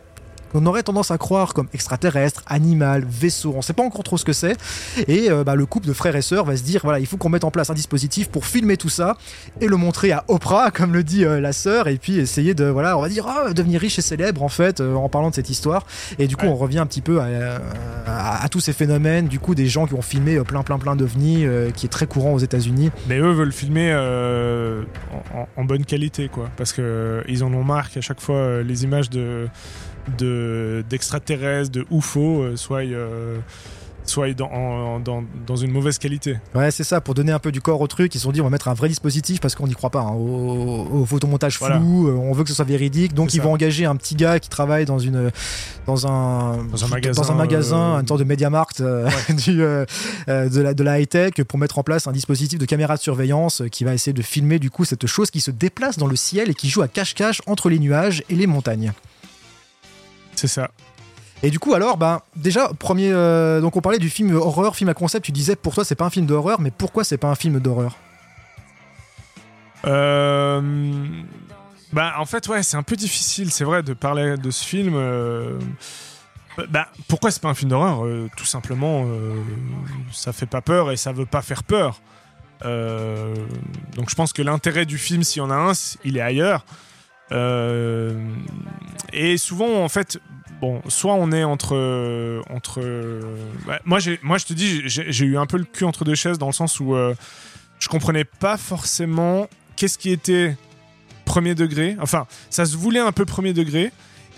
on 0.53 0.65
aurait 0.65 0.83
tendance 0.83 1.11
à 1.11 1.17
croire 1.17 1.53
comme 1.53 1.67
extraterrestre, 1.73 2.43
animal, 2.47 3.05
vaisseau, 3.07 3.53
on 3.55 3.61
sait 3.61 3.73
pas 3.73 3.83
encore 3.83 4.03
trop 4.03 4.17
ce 4.17 4.25
que 4.25 4.33
c'est. 4.33 4.55
Et 5.07 5.29
euh, 5.31 5.43
bah, 5.43 5.55
le 5.55 5.65
couple 5.65 5.87
de 5.87 5.93
frères 5.93 6.15
et 6.15 6.21
sœurs 6.21 6.45
va 6.45 6.55
se 6.57 6.63
dire 6.63 6.81
voilà, 6.83 6.99
il 6.99 7.05
faut 7.05 7.17
qu'on 7.17 7.29
mette 7.29 7.43
en 7.43 7.51
place 7.51 7.69
un 7.69 7.73
dispositif 7.73 8.29
pour 8.29 8.45
filmer 8.45 8.77
tout 8.77 8.89
ça 8.89 9.17
et 9.61 9.67
le 9.67 9.75
montrer 9.77 10.11
à 10.11 10.23
Oprah, 10.27 10.71
comme 10.73 10.93
le 10.93 11.03
dit 11.03 11.25
euh, 11.25 11.39
la 11.39 11.53
sœur, 11.53 11.87
et 11.87 11.97
puis 11.97 12.17
essayer 12.19 12.53
de 12.53 12.65
voilà, 12.65 12.97
on 12.97 13.01
va 13.01 13.09
dire 13.09 13.25
ah, 13.27 13.53
devenir 13.53 13.81
riche 13.81 13.99
et 13.99 14.01
célèbre 14.01 14.43
en 14.43 14.49
fait 14.49 14.79
euh, 14.81 14.95
en 14.95 15.09
parlant 15.09 15.29
de 15.29 15.35
cette 15.35 15.49
histoire. 15.49 15.85
Et 16.19 16.27
du 16.27 16.35
coup, 16.37 16.45
Ouais. 16.45 16.51
on 16.51 16.55
revient 16.55 16.79
un 16.79 16.85
petit 16.85 17.01
peu 17.01 17.21
à, 17.21 17.27
à- 18.05 18.43
à 18.43 18.49
tous 18.49 18.59
ces 18.59 18.73
phénomènes, 18.73 19.27
du 19.27 19.39
coup, 19.39 19.55
des 19.55 19.67
gens 19.67 19.85
qui 19.87 19.93
ont 19.93 20.01
filmé 20.01 20.39
plein 20.41 20.63
plein 20.63 20.77
plein 20.77 20.95
d'ovnis, 20.95 21.45
qui 21.75 21.85
est 21.85 21.89
très 21.89 22.05
courant 22.07 22.33
aux 22.33 22.39
États-Unis. 22.39 22.91
Mais 23.07 23.17
eux 23.19 23.31
veulent 23.31 23.51
filmer 23.53 23.93
en, 25.57 25.63
bonne 25.65 25.85
qualité, 25.85 26.29
quoi. 26.29 26.49
Parce 26.57 26.73
que 26.73 26.81
euh, 26.81 27.21
ils 27.27 27.43
en 27.43 27.53
ont 27.53 27.63
marre 27.63 27.89
qu'à 27.89 28.01
chaque 28.01 28.19
fois 28.21 28.61
les 28.63 28.83
images 28.83 29.09
de- 29.09 29.47
d'extraterrestres, 30.17 31.71
de, 31.71 31.85
UFO, 31.91 32.41
euh, 32.43 32.55
soient, 32.55 32.79
euh, 32.81 33.37
soient 34.05 34.33
dans, 34.33 34.51
en- 34.51 34.99
dans, 34.99 35.23
dans 35.47 35.55
une 35.55 35.71
mauvaise 35.71 35.97
qualité. 35.97 36.37
Ouais, 36.53 36.71
c'est 36.71 36.83
ça, 36.83 36.99
pour 36.99 37.13
donner 37.13 37.31
un 37.31 37.39
peu 37.39 37.51
du 37.53 37.61
corps 37.61 37.79
au 37.79 37.87
truc, 37.87 38.13
ils 38.13 38.17
se 38.17 38.23
sont 38.25 38.31
dit 38.33 38.41
on 38.41 38.43
va 38.45 38.49
mettre 38.49 38.67
un 38.67 38.73
vrai 38.73 38.89
dispositif 38.89 39.39
parce 39.39 39.55
qu'on 39.55 39.65
n'y 39.67 39.73
croit 39.75 39.89
pas 39.91 40.01
hein, 40.01 40.11
au, 40.11 40.87
au 40.91 41.05
photomontage 41.05 41.57
flou, 41.57 42.09
euh, 42.09 42.11
on 42.13 42.33
veut 42.33 42.43
que 42.43 42.49
ce 42.49 42.55
soit 42.55 42.65
véridique, 42.65 43.13
donc 43.13 43.33
ils 43.33 43.37
ça. 43.37 43.43
vont 43.43 43.53
engager 43.53 43.85
un 43.85 43.95
petit 43.95 44.15
gars 44.15 44.39
qui 44.39 44.49
travaille 44.49 44.83
dans 44.85 44.99
une 44.99 45.31
dans 45.87 46.05
un 46.07 46.57
Dans 46.65 46.83
un 46.83 46.87
magasin, 46.89 47.21
dans 47.21 47.31
un 47.31 47.35
magasin, 47.35 47.95
euh, 47.95 47.99
une 48.01 48.07
sorte 48.07 48.19
de 48.19 48.25
MediaMarkt 48.25 48.81
euh, 48.81 49.09
du, 49.29 49.61
euh, 49.61 49.85
euh, 50.27 50.49
de 50.49 50.59
la 50.61 50.73
de 50.73 50.83
la 50.83 50.99
high 50.99 51.07
tech 51.07 51.33
pour 51.47 51.57
mettre 51.57 51.79
en 51.79 51.83
place 51.83 52.05
un 52.07 52.11
dispositif 52.11 52.59
de 52.59 52.65
caméra 52.65 52.95
de 52.97 53.01
surveillance 53.01 53.63
qui 53.71 53.85
va 53.85 53.93
essayer 53.93 54.13
de 54.13 54.21
filmer 54.21 54.59
du 54.59 54.69
coup 54.69 54.83
cette 54.83 55.07
chose 55.07 55.31
qui 55.31 55.39
se 55.39 55.51
déplace 55.51 55.97
dans 55.97 56.07
le 56.07 56.15
ciel 56.17 56.49
et 56.49 56.53
qui 56.53 56.67
joue 56.69 56.81
à 56.81 56.87
cache-cache 56.89 57.41
entre 57.47 57.69
les 57.69 57.79
nuages 57.79 58.21
et 58.29 58.35
les 58.35 58.47
montagnes. 58.47 58.91
C'est 60.35 60.47
ça. 60.47 60.69
Et 61.43 61.49
du 61.49 61.59
coup, 61.59 61.73
alors, 61.73 61.97
ben, 61.97 62.21
déjà, 62.35 62.69
premier, 62.79 63.11
euh, 63.11 63.59
donc 63.59 63.75
on 63.75 63.81
parlait 63.81 63.99
du 63.99 64.09
film 64.09 64.33
horreur, 64.35 64.75
film 64.75 64.89
à 64.89 64.93
concept. 64.93 65.25
Tu 65.25 65.31
disais 65.33 65.55
pour 65.57 65.73
toi 65.73 65.83
c'est 65.83 65.95
pas 65.95 66.05
un 66.05 66.09
film 66.09 66.25
d'horreur, 66.25 66.61
mais 66.61 66.71
pourquoi 66.71 67.03
c'est 67.03 67.17
pas 67.17 67.27
un 67.27 67.35
film 67.35 67.59
d'horreur? 67.59 67.97
Euh, 69.85 70.61
bah, 71.91 72.13
en 72.17 72.25
fait, 72.25 72.47
ouais, 72.47 72.63
c'est 72.63 72.77
un 72.77 72.83
peu 72.83 72.95
difficile, 72.95 73.51
c'est 73.51 73.63
vrai, 73.65 73.83
de 73.83 73.93
parler 73.93 74.37
de 74.37 74.51
ce 74.51 74.63
film. 74.63 74.93
euh, 74.95 75.59
Bah, 76.69 76.87
pourquoi 77.07 77.31
c'est 77.31 77.41
pas 77.41 77.49
un 77.49 77.53
film 77.53 77.71
d'horreur? 77.71 78.05
Euh, 78.05 78.29
Tout 78.37 78.45
simplement, 78.45 79.05
euh, 79.07 79.35
ça 80.11 80.31
fait 80.33 80.45
pas 80.45 80.61
peur 80.61 80.91
et 80.91 80.97
ça 80.97 81.11
veut 81.11 81.25
pas 81.25 81.41
faire 81.41 81.63
peur. 81.63 82.01
Euh, 82.65 83.35
donc 83.95 84.09
je 84.09 84.15
pense 84.15 84.31
que 84.31 84.41
l'intérêt 84.41 84.85
du 84.85 84.97
film, 84.97 85.23
s'il 85.23 85.41
y 85.41 85.45
en 85.45 85.49
a 85.51 85.55
un, 85.55 85.73
c- 85.73 85.97
il 86.05 86.15
est 86.15 86.21
ailleurs. 86.21 86.65
Euh, 87.33 88.13
et 89.11 89.37
souvent, 89.37 89.83
en 89.83 89.89
fait, 89.89 90.19
bon, 90.61 90.81
soit 90.87 91.13
on 91.13 91.31
est 91.31 91.43
entre, 91.43 92.41
entre. 92.49 92.81
moi, 93.85 93.99
moi, 94.21 94.37
je 94.37 94.45
te 94.45 94.53
dis, 94.53 94.81
j'ai 94.85 95.25
eu 95.25 95.37
un 95.37 95.45
peu 95.45 95.57
le 95.57 95.65
cul 95.65 95.83
entre 95.85 96.05
deux 96.05 96.15
chaises 96.15 96.37
dans 96.37 96.47
le 96.47 96.53
sens 96.53 96.79
où 96.79 96.95
euh, 96.95 97.13
je 97.79 97.87
comprenais 97.89 98.23
pas 98.23 98.57
forcément 98.57 99.47
qu'est-ce 99.75 99.97
qui 99.97 100.11
était 100.11 100.55
premier 101.25 101.55
degré. 101.55 101.97
Enfin, 101.99 102.27
ça 102.49 102.65
se 102.65 102.77
voulait 102.77 102.99
un 102.99 103.11
peu 103.11 103.25
premier 103.25 103.53
degré. 103.53 103.91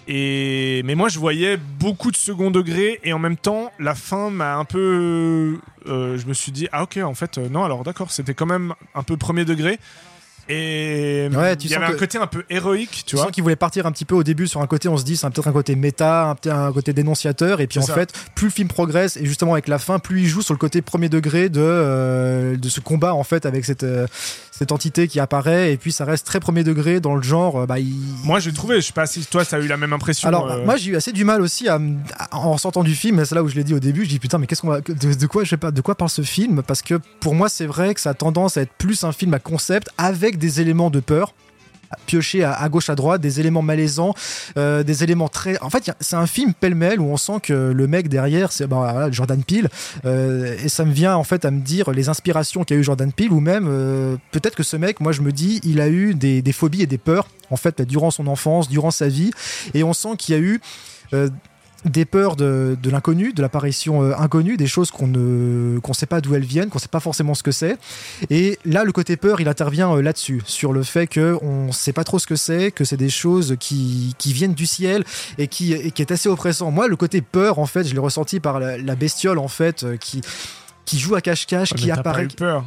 Et 0.07 0.83
mais 0.85 0.93
moi 0.93 1.09
je 1.09 1.17
voyais 1.17 1.57
beaucoup 1.57 2.11
de 2.11 2.15
second 2.15 2.51
degré 2.51 2.99
et 3.03 3.11
en 3.11 3.17
même 3.17 3.37
temps 3.37 3.71
la 3.79 3.95
fin 3.95 4.29
m'a 4.29 4.55
un 4.55 4.63
peu 4.63 5.59
euh, 5.87 6.17
je 6.19 6.27
me 6.27 6.33
suis 6.33 6.51
dit 6.51 6.67
ah 6.71 6.83
ok 6.83 6.97
en 6.97 7.15
fait 7.15 7.39
euh, 7.39 7.49
non 7.49 7.63
alors 7.63 7.83
d'accord 7.83 8.11
c'était 8.11 8.35
quand 8.35 8.45
même 8.45 8.75
un 8.93 9.01
peu 9.01 9.17
premier 9.17 9.45
degré 9.45 9.79
et 10.49 11.29
Ouais, 11.33 11.55
tu 11.55 11.67
il 11.67 11.71
y 11.71 11.75
avait 11.75 11.85
un 11.85 11.93
côté 11.97 12.17
un 12.17 12.27
peu 12.27 12.43
héroïque 12.49 12.91
tu 12.91 13.03
Tu 13.03 13.15
vois 13.15 13.25
sens 13.25 13.31
qu'ils 13.31 13.43
voulaient 13.43 13.55
partir 13.55 13.85
un 13.85 13.91
petit 13.91 14.05
peu 14.05 14.15
au 14.15 14.23
début 14.23 14.47
sur 14.47 14.61
un 14.61 14.67
côté, 14.67 14.87
on 14.87 14.97
se 14.97 15.03
dit 15.03 15.17
c'est 15.17 15.25
un- 15.25 15.31
peut-être 15.31 15.47
un 15.47 15.51
côté 15.53 15.75
méta, 15.75 16.35
un, 16.45 16.49
un 16.67 16.71
côté 16.71 16.93
dénonciateur, 16.93 17.61
et 17.61 17.67
puis 17.67 17.79
en 17.79 17.83
ça. 17.83 17.93
fait, 17.95 18.13
plus 18.35 18.45
le 18.47 18.51
film 18.51 18.67
progresse, 18.67 19.17
et 19.17 19.25
justement 19.25 19.53
avec 19.53 19.67
la 19.67 19.79
fin, 19.79 19.99
plus 19.99 20.21
il 20.21 20.27
joue 20.27 20.41
sur 20.41 20.53
le 20.53 20.59
côté 20.59 20.81
premier 20.81 21.09
degré 21.09 21.49
de, 21.49 21.59
euh, 21.61 22.57
de 22.57 22.69
ce 22.69 22.79
combat 22.79 23.13
en 23.13 23.23
fait 23.23 23.45
avec 23.45 23.65
cette, 23.65 23.83
euh, 23.83 24.05
cette 24.57 24.71
entité 24.71 25.07
qui 25.07 25.19
apparaît, 25.19 25.73
et 25.73 25.77
puis 25.77 25.91
ça 25.91 26.05
reste 26.05 26.25
très 26.25 26.39
premier 26.39 26.63
degré 26.63 26.99
dans 26.99 27.15
le 27.15 27.21
genre. 27.21 27.59
euh, 27.61 27.65
Bah, 27.65 27.79
il... 27.79 27.93
moi 28.23 28.39
j'ai 28.39 28.53
trouvé 28.53 28.77
je 28.81 28.87
sais 28.87 28.93
pas 28.93 29.05
si 29.05 29.25
toi 29.25 29.43
ça 29.43 29.57
a 29.57 29.59
eu 29.59 29.67
la 29.67 29.77
même 29.77 29.91
impression 29.93 30.27
Alors, 30.29 30.49
euh, 30.49 30.63
moi 30.63 30.77
j'ai 30.77 30.91
eu 30.91 30.95
assez 30.95 31.11
du 31.11 31.25
mal 31.25 31.41
aussi 31.41 31.67
à, 31.67 31.77
me- 31.79 31.97
à- 32.17 32.37
en 32.37 32.57
sortant 32.57 32.83
du 32.83 32.95
film, 32.95 33.23
c'est 33.25 33.35
là 33.35 33.43
où 33.43 33.47
je 33.49 33.55
l'ai 33.55 33.63
dit 33.63 33.73
au 33.73 33.79
début, 33.79 34.05
je 34.05 34.09
dis 34.09 34.19
putain, 34.19 34.37
mais 34.37 34.47
qu'est-ce 34.47 34.61
qu'on 34.61 34.69
va, 34.69 34.81
de, 34.81 34.93
de 35.13 35.27
quoi 35.27 35.43
je 35.43 35.49
sais 35.49 35.57
pas, 35.57 35.71
de 35.71 35.81
quoi 35.81 35.95
parle 35.95 36.09
ce 36.09 36.21
film? 36.21 36.61
Parce 36.63 36.81
que 36.81 36.95
pour 37.19 37.35
moi, 37.35 37.49
c'est 37.49 37.65
vrai 37.65 37.93
que 37.93 37.99
ça 38.01 38.11
a 38.11 38.13
tendance 38.13 38.57
à 38.57 38.61
être 38.61 38.71
plus 38.77 39.03
un 39.03 39.11
film 39.11 39.33
à 39.33 39.39
concept 39.39 39.89
avec 39.97 40.37
des 40.37 40.61
éléments 40.61 40.89
de 40.89 40.99
peur 41.01 41.33
piocher 42.05 42.43
à, 42.43 42.67
gauche 42.69 42.89
à 42.89 42.95
droite 42.95 43.21
des 43.21 43.39
éléments 43.39 43.61
malaisants 43.61 44.13
euh, 44.57 44.83
des 44.83 45.03
éléments 45.03 45.27
très 45.27 45.59
en 45.61 45.69
fait 45.69 45.91
c'est 45.99 46.15
un 46.15 46.27
film 46.27 46.53
pêle-mêle 46.53 46.99
où 46.99 47.05
on 47.05 47.17
sent 47.17 47.39
que 47.43 47.53
le 47.53 47.87
mec 47.87 48.09
derrière 48.09 48.51
c'est 48.51 48.67
bah, 48.67 48.91
voilà, 48.91 49.11
Jordan 49.11 49.43
Peele 49.43 49.69
euh, 50.05 50.55
et 50.63 50.69
ça 50.69 50.85
me 50.85 50.91
vient 50.91 51.15
en 51.15 51.23
fait 51.23 51.45
à 51.45 51.51
me 51.51 51.61
dire 51.61 51.91
les 51.91 52.09
inspirations 52.09 52.63
qu'a 52.63 52.75
eu 52.75 52.83
Jordan 52.83 53.11
Peele 53.11 53.31
ou 53.31 53.39
même 53.39 53.67
euh, 53.67 54.17
peut-être 54.31 54.55
que 54.55 54.63
ce 54.63 54.77
mec 54.77 54.99
moi 54.99 55.11
je 55.11 55.21
me 55.21 55.31
dis 55.31 55.59
il 55.63 55.81
a 55.81 55.89
eu 55.89 56.13
des, 56.13 56.41
des 56.41 56.53
phobies 56.53 56.83
et 56.83 56.87
des 56.87 56.97
peurs 56.97 57.27
en 57.49 57.57
fait 57.57 57.81
durant 57.81 58.11
son 58.11 58.27
enfance 58.27 58.69
durant 58.69 58.91
sa 58.91 59.07
vie 59.07 59.31
et 59.73 59.83
on 59.83 59.93
sent 59.93 60.15
qu'il 60.17 60.35
y 60.35 60.37
a 60.37 60.41
eu 60.41 60.61
des 61.85 62.05
peurs 62.05 62.35
de, 62.35 62.77
de 62.81 62.89
l'inconnu, 62.89 63.33
de 63.33 63.41
l'apparition 63.41 64.03
euh, 64.03 64.13
inconnue, 64.17 64.57
des 64.57 64.67
choses 64.67 64.91
qu'on 64.91 65.07
ne 65.07 65.79
qu'on 65.79 65.93
sait 65.93 66.05
pas 66.05 66.21
d'où 66.21 66.35
elles 66.35 66.43
viennent, 66.43 66.69
qu'on 66.69 66.79
sait 66.79 66.87
pas 66.87 66.99
forcément 66.99 67.33
ce 67.33 67.43
que 67.43 67.51
c'est. 67.51 67.77
Et 68.29 68.59
là, 68.65 68.83
le 68.83 68.91
côté 68.91 69.17
peur, 69.17 69.39
il 69.41 69.47
intervient 69.47 69.93
euh, 69.95 70.01
là-dessus, 70.01 70.41
sur 70.45 70.73
le 70.73 70.83
fait 70.83 71.07
que 71.07 71.37
on 71.41 71.71
sait 71.71 71.93
pas 71.93 72.03
trop 72.03 72.19
ce 72.19 72.27
que 72.27 72.35
c'est, 72.35 72.71
que 72.71 72.83
c'est 72.83 72.97
des 72.97 73.09
choses 73.09 73.55
qui, 73.59 74.15
qui 74.17 74.33
viennent 74.33 74.53
du 74.53 74.65
ciel 74.65 75.03
et 75.37 75.47
qui, 75.47 75.73
et 75.73 75.91
qui 75.91 76.01
est 76.01 76.11
assez 76.11 76.29
oppressant. 76.29 76.71
Moi, 76.71 76.87
le 76.87 76.95
côté 76.95 77.21
peur, 77.21 77.59
en 77.59 77.65
fait, 77.65 77.83
je 77.83 77.93
l'ai 77.93 77.99
ressenti 77.99 78.39
par 78.39 78.59
la, 78.59 78.77
la 78.77 78.95
bestiole, 78.95 79.37
en 79.37 79.47
fait, 79.47 79.83
euh, 79.83 79.97
qui 79.97 80.21
qui 80.85 80.99
joue 80.99 81.15
à 81.15 81.21
cache-cache, 81.21 81.73
qui 81.73 81.87
pas 81.87 81.95
apparaît. 81.95 82.25
eu 82.25 82.27
peur 82.27 82.63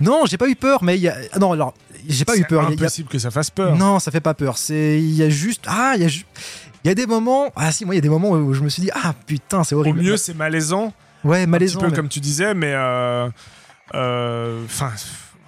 Non, 0.00 0.24
j'ai 0.26 0.36
pas 0.38 0.48
eu 0.48 0.56
peur, 0.56 0.82
mais 0.84 0.96
il 0.96 1.02
y 1.02 1.08
a. 1.08 1.16
Non, 1.38 1.52
alors, 1.52 1.74
j'ai 2.08 2.24
pas 2.24 2.36
eu 2.36 2.38
c'est 2.40 2.46
peur. 2.48 2.62
Il 2.70 2.70
y 2.70 2.72
a- 2.72 2.84
impossible 2.84 3.08
que 3.08 3.18
ça 3.18 3.30
fasse 3.30 3.50
peur 3.50 3.76
non, 3.76 3.98
ça 3.98 4.10
fait 4.10 4.20
pas 4.20 4.34
peur. 4.34 4.56
C'est 4.58 4.98
il 4.98 5.12
y 5.14 5.22
a 5.22 5.28
juste 5.30 5.64
ah 5.66 5.92
il 5.96 6.02
y 6.02 6.06
a 6.06 6.08
il 6.08 6.88
y 6.88 6.90
a 6.90 6.94
des 6.94 7.06
moments 7.06 7.50
ah 7.56 7.70
si 7.72 7.84
moi 7.84 7.94
il 7.94 7.98
y 7.98 7.98
a 7.98 8.02
des 8.02 8.08
moments 8.08 8.30
où 8.30 8.54
je 8.54 8.62
me 8.62 8.68
suis 8.70 8.82
dit 8.82 8.90
ah 8.94 9.14
putain 9.26 9.64
c'est 9.64 9.74
au 9.74 9.80
horrible. 9.80 10.00
mieux 10.00 10.16
c'est 10.16 10.32
malaisant 10.34 10.94
ouais 11.24 11.42
un 11.42 11.46
malaisant. 11.46 11.78
petit 11.78 11.84
peu 11.84 11.90
mais- 11.90 11.96
comme 11.96 12.08
tu 12.08 12.20
disais 12.20 12.54
mais 12.54 12.72
euh, 12.74 13.28
euh, 13.94 14.64
enfin 14.64 14.92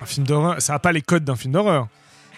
un 0.03 0.05
film 0.07 0.27
d'horreur 0.27 0.61
ça 0.61 0.75
a 0.75 0.79
pas 0.79 0.93
les 0.93 1.01
codes 1.01 1.25
d'un 1.25 1.37
film 1.37 1.55
d'horreur 1.55 1.89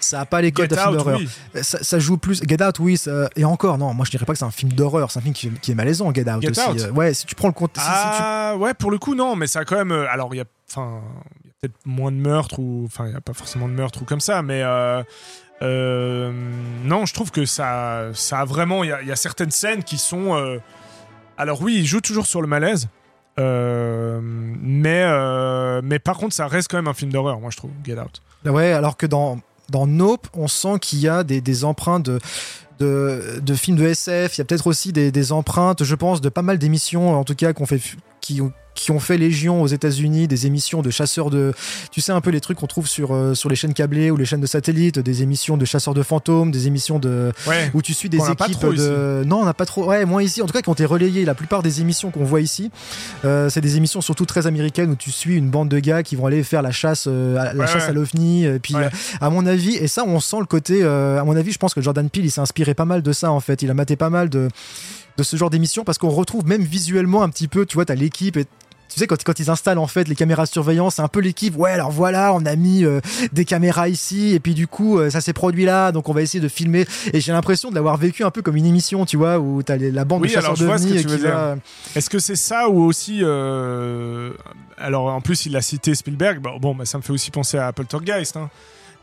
Ça 0.01 0.21
a 0.21 0.27
pas 0.27 0.41
les 0.43 0.53
codes 0.53 0.69
d'un 0.71 0.77
film 0.77 0.93
d'horreur. 0.97 1.19
oui. 1.19 1.63
Ça, 1.63 1.83
ça 1.83 1.99
joue 1.99 2.19
plus. 2.19 2.43
Get 2.47 2.63
Out, 2.63 2.79
oui. 2.79 2.99
ça- 2.99 3.31
Et 3.37 3.45
encore, 3.47 3.79
non, 3.79 3.95
moi 3.95 4.05
je 4.05 4.11
dirais 4.11 4.27
pas 4.27 4.35
que 4.35 4.39
c'est 4.39 4.45
un 4.45 4.51
film 4.51 4.71
d'horreur. 4.73 5.11
C'est 5.11 5.19
un 5.19 5.23
film 5.23 5.33
qui, 5.33 5.51
qui 5.63 5.73
est 5.73 5.75
malaisant, 5.75 6.13
Get 6.13 6.31
Out 6.31 6.43
Get 6.43 6.51
aussi. 6.51 6.61
Out. 6.69 6.81
Euh, 6.83 6.91
Ouais, 6.93 7.15
si 7.15 7.25
tu 7.25 7.35
prends 7.35 7.49
le 7.49 7.55
compte. 7.55 7.71
si- 7.79 7.81
si 7.83 7.87
tu- 7.89 7.93
Ah 7.95 8.55
ouais, 8.59 8.75
pour 8.75 8.91
le 8.91 8.99
coup 8.99 9.15
non, 9.15 9.35
mais 9.35 9.47
ça 9.47 9.61
a 9.61 9.65
quand 9.65 9.77
même. 9.77 9.93
euh, 9.93 10.07
alors 10.11 10.35
il 10.35 10.39
y 10.39 10.41
a, 10.43 10.45
enfin, 10.71 11.01
moins 11.85 12.13
de 12.13 12.17
meurtres 12.17 12.59
ou, 12.59 12.85
enfin, 12.87 13.07
il 13.07 13.13
y 13.13 13.17
a 13.17 13.21
pas 13.21 13.33
forcément 13.35 13.69
de 13.69 13.75
meurtres 13.75 14.03
ou 14.03 14.05
comme 14.05 14.21
ça, 14.21 14.43
mais 14.43 14.63
euh, 14.63 15.03
euh, 15.63 16.33
non, 16.85 17.07
je 17.07 17.15
trouve 17.15 17.31
que 17.31 17.45
ça, 17.45 18.11
ça 18.13 18.41
a 18.41 18.45
vraiment. 18.45 18.85
Il 18.85 18.91
y 18.91 19.13
a, 19.13 19.17
certaines 19.17 19.51
scènes 19.51 19.83
qui 19.85 19.99
sont. 19.99 20.35
euh, 20.35 20.59
alors 21.37 21.61
oui, 21.63 21.77
il 21.79 21.87
joue 21.87 22.01
toujours 22.01 22.27
sur 22.27 22.43
le 22.43 22.49
malaise. 22.49 22.89
mais 23.39 25.05
mais 25.83 25.99
par 25.99 26.17
contre 26.19 26.35
ça 26.35 26.47
reste 26.47 26.69
quand 26.69 26.77
même 26.77 26.87
un 26.87 26.95
film 26.95 27.11
d'horreur 27.11 27.41
moi 27.41 27.51
je 27.51 27.57
trouve 27.57 27.73
Get 27.85 27.99
Out 27.99 28.23
Ouais, 28.45 28.73
alors 28.73 28.97
que 28.97 29.07
dans 29.07 29.41
dans 29.71 29.87
Nope, 29.87 30.29
on 30.35 30.49
sent 30.49 30.79
qu'il 30.81 31.01
y 31.01 31.09
a 31.09 31.25
des, 31.25 31.41
des 31.41 31.65
empreintes 31.65 32.05
de, 32.05 32.19
de, 32.79 33.41
de 33.41 33.55
films 33.55 33.77
de 33.77 33.85
SF. 33.85 34.37
Il 34.37 34.41
y 34.41 34.43
a 34.43 34.45
peut-être 34.45 34.67
aussi 34.67 34.93
des, 34.93 35.11
des 35.11 35.33
empreintes, 35.33 35.85
je 35.85 35.95
pense, 35.95 36.21
de 36.21 36.29
pas 36.29 36.43
mal 36.43 36.59
d'émissions, 36.59 37.19
en 37.19 37.25
tout 37.25 37.35
cas, 37.35 37.53
qu'on 37.53 37.67
fait, 37.67 37.81
qui, 38.21 38.41
qui 38.75 38.91
ont 38.91 38.99
fait 38.99 39.17
légion 39.19 39.63
aux 39.63 39.67
États-Unis, 39.67 40.27
des 40.29 40.47
émissions 40.47 40.83
de 40.83 40.91
chasseurs 40.91 41.31
de. 41.31 41.53
Tu 41.91 42.01
sais, 42.01 42.13
un 42.13 42.21
peu 42.21 42.31
les 42.31 42.41
trucs 42.41 42.59
qu'on 42.59 42.67
trouve 42.67 42.87
sur, 42.89 43.15
euh, 43.15 43.35
sur 43.35 43.49
les 43.49 43.57
chaînes 43.57 43.73
câblées 43.75 44.11
ou 44.11 44.17
les 44.17 44.25
chaînes 44.25 44.41
de 44.41 44.47
satellite, 44.47 44.99
des 44.99 45.23
émissions 45.23 45.57
de 45.57 45.65
chasseurs 45.65 45.95
de 45.95 46.03
fantômes, 46.03 46.51
des 46.51 46.67
émissions 46.67 46.99
de. 46.99 47.33
Ouais. 47.47 47.71
où 47.75 47.83
tu 47.83 47.95
suis 47.95 48.09
des 48.09 48.19
équipes 48.19 48.65
de. 48.75 49.23
Non, 49.27 49.39
on 49.41 49.45
n'a 49.45 49.55
pas 49.55 49.67
trop. 49.67 49.87
Ouais, 49.89 50.05
moins 50.05 50.23
ici. 50.23 50.43
En 50.43 50.47
tout 50.47 50.53
cas, 50.53 50.61
qui 50.63 50.69
ont 50.69 50.75
été 50.75 50.85
relayées. 50.85 51.25
La 51.25 51.35
plupart 51.35 51.63
des 51.63 51.81
émissions 51.81 52.11
qu'on 52.11 52.25
voit 52.25 52.41
ici, 52.41 52.71
euh, 53.25 53.49
c'est 53.49 53.61
des 53.61 53.77
émissions 53.77 54.01
surtout 54.01 54.27
très 54.27 54.47
américaines 54.47 54.91
où 54.91 54.97
tu 54.97 55.11
suis 55.13 55.37
une 55.37 55.51
bande 55.51 55.69
de 55.69 55.79
gars 55.79 56.03
qui 56.03 56.17
vont 56.17 56.27
aller 56.27 56.43
faire 56.43 56.63
la 56.63 56.73
chasse, 56.73 57.05
euh, 57.07 57.37
à, 57.37 57.53
la 57.55 57.61
Ouais, 57.65 57.67
chasse 57.67 57.85
ouais. 57.85 57.91
à 57.91 57.93
l'ovni. 57.93 58.45
euh, 58.47 58.59
Puis, 58.61 58.75
euh, 58.77 58.89
à 59.21 59.31
mon 59.31 59.47
avis, 59.47 59.77
et 59.77 59.87
ça, 59.89 60.03
on 60.07 60.19
sent 60.21 60.39
le 60.41 60.47
côté. 60.47 60.81
euh, 60.83 61.21
à 61.21 61.25
mon 61.25 61.37
avis, 61.37 61.53
je 61.53 61.59
pense 61.59 61.75
que 61.75 61.81
Jordan 61.81 62.11
Peele, 62.11 62.25
il 62.27 62.31
s'est 62.31 62.41
inspiré 62.41 62.75
pas 62.75 62.85
mal 62.85 63.03
de 63.03 63.13
ça 63.13 63.31
en 63.31 63.41
fait. 63.41 63.63
Il 63.63 63.71
a 63.71 63.75
maté 63.75 63.95
pas 63.97 64.11
mal 64.11 64.29
de 64.29 64.49
de 65.17 65.23
ce 65.23 65.37
genre 65.37 65.49
d'émission 65.49 65.85
parce 65.85 65.97
qu'on 65.97 66.09
retrouve 66.09 66.45
même 66.45 66.63
visuellement 66.65 67.23
un 67.23 67.29
petit 67.29 67.47
peu. 67.47 67.67
Tu 67.67 67.75
vois, 67.75 67.85
t'as 67.85 67.95
l'équipe 67.95 68.37
et 68.37 68.47
tu 68.95 69.01
sais, 69.01 69.07
quand, 69.07 69.23
quand 69.25 69.39
ils 69.41 69.51
installent 69.51 69.79
en 69.79 69.87
fait 69.87 70.09
les 70.09 70.15
caméras 70.15 70.45
de 70.45 70.49
surveillance, 70.49 70.95
c'est 70.95 71.03
un 71.03 71.09
peu 71.09 71.21
l'équipe. 71.21 71.57
Ouais, 71.59 71.73
alors 71.73 71.91
voilà, 71.91 72.33
on 72.33 72.47
a 72.47 72.57
mis 72.57 72.85
euh, 72.85 73.01
des 73.33 73.45
caméras 73.45 73.89
ici, 73.89 74.33
et 74.35 74.41
puis 74.41 74.55
du 74.55 74.67
coup, 74.67 74.99
euh, 74.99 75.11
ça 75.11 75.21
s'est 75.21 75.33
produit 75.33 75.65
là, 75.65 75.91
donc 75.93 76.09
on 76.09 76.13
va 76.15 76.23
essayer 76.23 76.41
de 76.41 76.49
filmer. 76.49 76.87
Et 77.13 77.21
j'ai 77.21 77.33
l'impression 77.33 77.71
de 77.71 77.75
l'avoir 77.75 77.97
vécu 77.97 78.25
un 78.25 78.31
peu 78.31 78.41
comme 78.41 78.57
une 78.57 78.67
émission, 78.67 79.05
tu 79.05 79.17
vois, 79.17 79.39
où 79.39 79.63
t'as 79.63 79.77
les- 79.77 79.91
la 79.91 80.05
bande 80.05 80.23
Oui, 80.23 80.29
de 80.29 80.33
chasseurs 80.35 80.55
qui 81.09 81.17
va. 81.19 81.57
Est-ce 81.97 82.09
que 82.09 82.19
c'est 82.21 82.37
ça 82.37 82.69
ou 82.69 82.83
aussi. 82.85 83.21
euh, 83.23 84.31
Alors 84.79 85.07
en 85.07 85.21
plus, 85.21 85.47
il 85.47 85.57
a 85.57 85.63
cité 85.63 85.95
Spielberg. 85.95 86.41
Bon, 86.41 86.59
bon, 86.61 86.75
bah, 86.75 86.85
ça 86.85 86.99
me 86.99 87.03
fait 87.03 87.13
aussi 87.13 87.31
penser 87.31 87.59
à 87.59 87.73
Poltergeist. 87.73 88.37
Hein. 88.37 88.49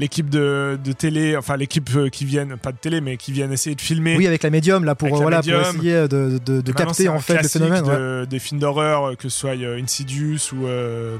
L'équipe 0.01 0.31
de, 0.31 0.79
de 0.83 0.91
télé, 0.93 1.37
enfin 1.37 1.57
l'équipe 1.57 1.87
euh, 1.95 2.09
qui 2.09 2.25
viennent, 2.25 2.57
pas 2.57 2.71
de 2.71 2.77
télé, 2.77 3.01
mais 3.01 3.17
qui 3.17 3.31
viennent 3.31 3.51
essayer 3.51 3.75
de 3.75 3.81
filmer. 3.81 4.17
Oui, 4.17 4.25
avec 4.25 4.41
la 4.41 4.49
médium 4.49 4.83
là 4.83 4.95
pour 4.95 5.09
voilà 5.09 5.43
pour 5.43 5.53
essayer 5.53 6.07
de, 6.07 6.39
de, 6.43 6.71
capter 6.71 7.07
en 7.07 7.19
fait 7.19 7.39
le 7.39 7.47
phénomène. 7.47 7.85
ouais. 7.85 8.25
des 8.25 8.39
films 8.39 8.59
d'horreur, 8.59 9.11
euh, 9.11 9.15
que 9.15 9.29
ce 9.29 9.37
soit 9.37 9.55
euh, 9.55 9.79
Insidious 9.79 10.53
ou, 10.53 10.65
euh, 10.65 11.17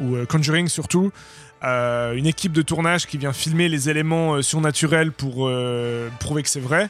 ou 0.00 0.14
Conjuring 0.28 0.68
surtout. 0.68 1.10
Euh, 1.64 2.14
une 2.14 2.28
équipe 2.28 2.52
de 2.52 2.62
tournage 2.62 3.08
qui 3.08 3.18
vient 3.18 3.32
filmer 3.32 3.68
les 3.68 3.90
éléments 3.90 4.40
surnaturels 4.42 5.10
pour 5.10 5.50
prouver 6.20 6.44
que 6.44 6.48
c'est 6.48 6.60
vrai. 6.60 6.88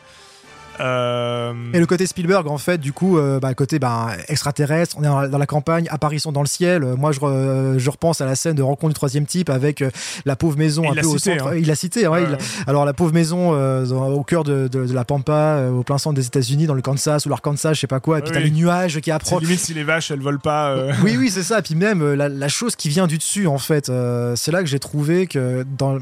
Euh, 0.81 1.53
Et 1.75 1.79
le 1.79 1.87
côté 1.87 2.07
Spielberg, 2.07 2.47
en 2.49 2.59
fait, 2.59 2.79
du 2.79 2.93
coup, 2.93 3.19
euh, 3.19 3.39
bah, 3.41 3.49
le 3.49 3.55
côté 3.55 3.79
bah, 3.79 4.09
extraterrestre, 4.29 4.97
on 4.99 5.03
est 5.03 5.07
dans 5.07 5.21
la, 5.21 5.29
dans 5.29 5.39
la 5.39 5.47
campagne, 5.47 5.87
apparition 5.91 6.33
dans 6.33 6.41
le 6.41 6.47
ciel. 6.47 6.83
Euh, 6.83 6.97
moi, 6.97 7.13
je, 7.13 7.21
re- 7.21 7.79
je 7.79 7.91
repense 7.91 8.21
à 8.21 8.27
la 8.27 8.35
scène 8.35 8.55
de 8.57 8.63
rencontre 8.63 8.89
du 8.91 8.95
troisième 8.95 9.27
type 9.27 9.51
avec 9.51 9.83
euh, 9.83 9.91
la 10.25 10.37
pauvre 10.37 10.57
maison 10.59 10.85
un 10.89 10.93
il 10.93 10.97
l'a 10.97 11.03
peu 11.03 11.09
au 11.09 11.19
cité, 11.19 11.39
centre. 11.39 11.49
hein. 11.53 11.57
Il 11.57 11.67
l'a 11.67 11.75
cité, 11.75 12.07
ouais, 12.09 12.25
il- 12.25 12.39
Alors 12.67 12.85
la 12.85 12.93
pauvre 12.93 13.13
maison 13.13 13.53
dans- 13.85 14.09
au 14.09 14.23
cœur 14.23 14.45
de, 14.45 14.69
de- 14.69 14.87
de 14.87 14.93
la 14.95 15.05
pampa, 15.05 15.63
au 15.71 15.83
plein 15.83 15.99
centre 15.99 16.15
des 16.17 16.27
États-Unis, 16.27 16.67
dans 16.67 16.75
le 16.75 16.83
Kansas 16.83 17.27
ou 17.27 17.29
l'Arkansas, 17.29 17.75
je 17.75 17.81
sais 17.81 17.87
pas 17.87 18.01
quoi. 18.01 18.19
Et 18.19 18.23
puis 18.23 18.31
Oui, 18.31 18.35
t'as 18.37 18.41
les 18.45 18.51
nuages 18.51 19.01
qui 19.01 19.11
approchent. 19.11 19.43
limite 19.43 19.61
si 19.61 19.75
les 19.75 19.85
vaches 19.85 20.11
elles 20.11 20.21
volent 20.21 20.39
pas. 20.39 20.77
Oui, 21.03 21.17
oui, 21.19 21.31
c'est 21.31 21.43
ça. 21.43 21.59
Et 21.59 21.63
puis 21.63 21.75
même 21.75 22.15
la, 22.15 22.29
la 22.29 22.49
chose 22.49 22.77
qui 22.77 22.89
vient 22.89 23.07
du 23.07 23.19
dessus, 23.19 23.47
en 23.47 23.59
fait, 23.59 23.91
c'est 24.37 24.53
là 24.53 24.61
que 24.61 24.67
j'ai 24.69 24.79
trouvé 24.79 25.27
que 25.27 25.65
dans 25.79 25.99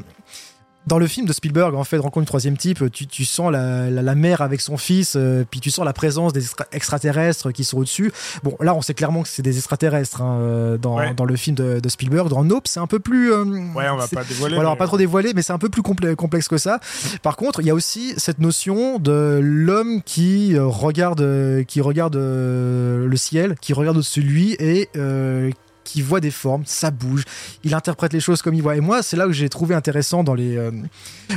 dans 0.87 0.97
le 0.97 1.05
film 1.05 1.27
de 1.27 1.33
Spielberg, 1.33 1.75
en 1.75 1.83
fait, 1.83 1.97
Rencontre 1.97 2.21
du 2.21 2.27
troisième 2.27 2.57
type, 2.57 2.89
tu, 2.91 3.05
tu 3.05 3.23
sens 3.23 3.51
la, 3.51 3.91
la, 3.91 4.01
la 4.01 4.15
mère 4.15 4.41
avec 4.41 4.59
son 4.59 4.75
fils, 4.77 5.13
euh, 5.15 5.43
puis 5.49 5.59
tu 5.59 5.69
sens 5.69 5.85
la 5.85 5.93
présence 5.93 6.33
des 6.33 6.43
extra- 6.45 6.65
extraterrestres 6.71 7.51
qui 7.51 7.63
sont 7.63 7.77
au-dessus. 7.77 8.11
Bon, 8.43 8.55
là, 8.59 8.73
on 8.73 8.81
sait 8.81 8.95
clairement 8.95 9.21
que 9.21 9.27
c'est 9.27 9.43
des 9.43 9.57
extraterrestres 9.57 10.21
hein, 10.23 10.37
euh, 10.39 10.77
dans, 10.79 10.97
Ouais. 10.97 11.13
dans 11.13 11.25
le 11.25 11.35
film 11.35 11.55
de, 11.55 11.79
de 11.79 11.89
Spielberg. 11.89 12.29
Dans 12.29 12.43
Nope, 12.43 12.67
c'est 12.67 12.79
un 12.79 12.87
peu 12.87 12.97
plus. 12.99 13.31
euh, 13.31 13.43
Ouais, 13.75 13.87
on 13.89 13.97
va 13.97 14.07
pas 14.07 14.23
dévoiler. 14.23 14.55
voilà, 14.55 14.69
on 14.69 14.73
va 14.73 14.77
pas 14.77 14.87
trop 14.87 14.97
dévoiler, 14.97 15.33
mais 15.35 15.43
c'est 15.43 15.53
un 15.53 15.59
peu 15.59 15.69
plus 15.69 15.83
complexe 15.83 16.47
que 16.47 16.57
ça. 16.57 16.79
Par 17.21 17.35
contre, 17.35 17.59
il 17.59 17.67
y 17.67 17.69
a 17.69 17.75
aussi 17.75 18.13
cette 18.17 18.39
notion 18.39 18.97
de 18.97 19.39
l'homme 19.43 20.01
qui 20.03 20.55
euh, 20.55 20.65
regarde, 20.65 21.21
euh, 21.21 21.63
qui 21.63 21.81
regarde 21.81 22.15
euh, 22.15 23.05
le 23.05 23.17
ciel, 23.17 23.55
qui 23.61 23.73
regarde 23.73 23.97
au-dessus 23.97 24.23
de 24.23 24.27
lui 24.27 24.53
et 24.59 24.89
euh, 24.97 25.51
qui 25.89 26.01
voit 26.03 26.19
des 26.19 26.31
formes, 26.31 26.63
ça 26.65 26.91
bouge, 26.91 27.23
il 27.63 27.73
interprète 27.73 28.13
les 28.13 28.19
choses 28.19 28.41
comme 28.43 28.53
il 28.53 28.61
voit. 28.61 28.75
Et 28.75 28.79
moi, 28.79 29.01
c'est 29.01 29.17
là 29.17 29.25
que 29.25 29.31
j'ai 29.31 29.49
trouvé 29.49 29.73
intéressant 29.73 30.23
dans 30.23 30.35
les, 30.35 30.55
euh, 30.55 30.71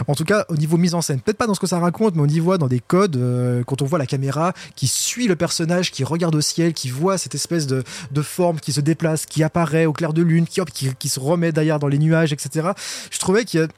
en 0.06 0.14
tout 0.14 0.25
cas 0.25 0.44
au 0.49 0.56
niveau 0.56 0.76
mise 0.76 0.94
en 0.94 1.00
scène, 1.00 1.21
peut-être 1.21 1.38
pas 1.38 1.47
dans 1.47 1.54
ce 1.54 1.61
que 1.61 1.66
ça 1.66 1.78
raconte, 1.78 2.16
mais 2.16 2.23
on 2.23 2.26
y 2.26 2.38
voit 2.38 2.59
dans 2.59 2.68
des 2.68 2.80
codes 2.80 3.16
euh, 3.16 3.64
quand 3.64 3.80
on 3.80 3.87
voit 3.87 3.99
la 3.99 4.06
caméra 4.06 4.52
qui 4.76 4.88
suit 4.88 5.26
le 5.26 5.37
personnage, 5.37 5.90
qui 5.90 6.04
regarde 6.04 6.35
au 6.35 6.42
ciel, 6.42 6.75
qui 6.75 6.90
voit 6.90 7.16
cette 7.16 7.35
espèce 7.35 7.66
de, 7.66 7.82
de 8.11 8.23
forme 8.23 8.61
qui 8.61 8.73
se 8.73 8.80
déplace, 8.80 9.25
qui 9.25 9.42
apparaît 9.42 9.87
au 9.87 9.94
clair 9.94 10.12
de 10.12 10.23
lune, 10.23 10.47
qui, 10.47 10.61
hop, 10.61 10.71
qui, 10.71 11.09
se 11.09 11.21
remet 11.21 11.52
derrière 11.52 11.78
dans 11.78 11.88
les 11.88 11.99
nuages, 11.99 12.32
etc. 12.32 12.71
Je 13.11 13.18
trouvais 13.18 13.44
qu'il 13.44 13.68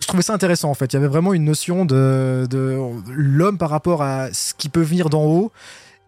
je 0.00 0.06
trouvais 0.06 0.22
ça 0.22 0.34
intéressant 0.34 0.70
en 0.70 0.74
fait. 0.74 0.92
Il 0.92 0.96
y 0.96 0.98
avait 0.98 1.08
vraiment 1.08 1.32
une 1.32 1.44
notion 1.44 1.84
de, 1.84 2.46
de 2.50 2.78
l'homme 3.08 3.58
par 3.58 3.70
rapport 3.70 4.02
à 4.02 4.32
ce 4.32 4.52
qui 4.54 4.68
peut 4.68 4.82
venir 4.82 5.08
d'en 5.08 5.24
haut, 5.24 5.52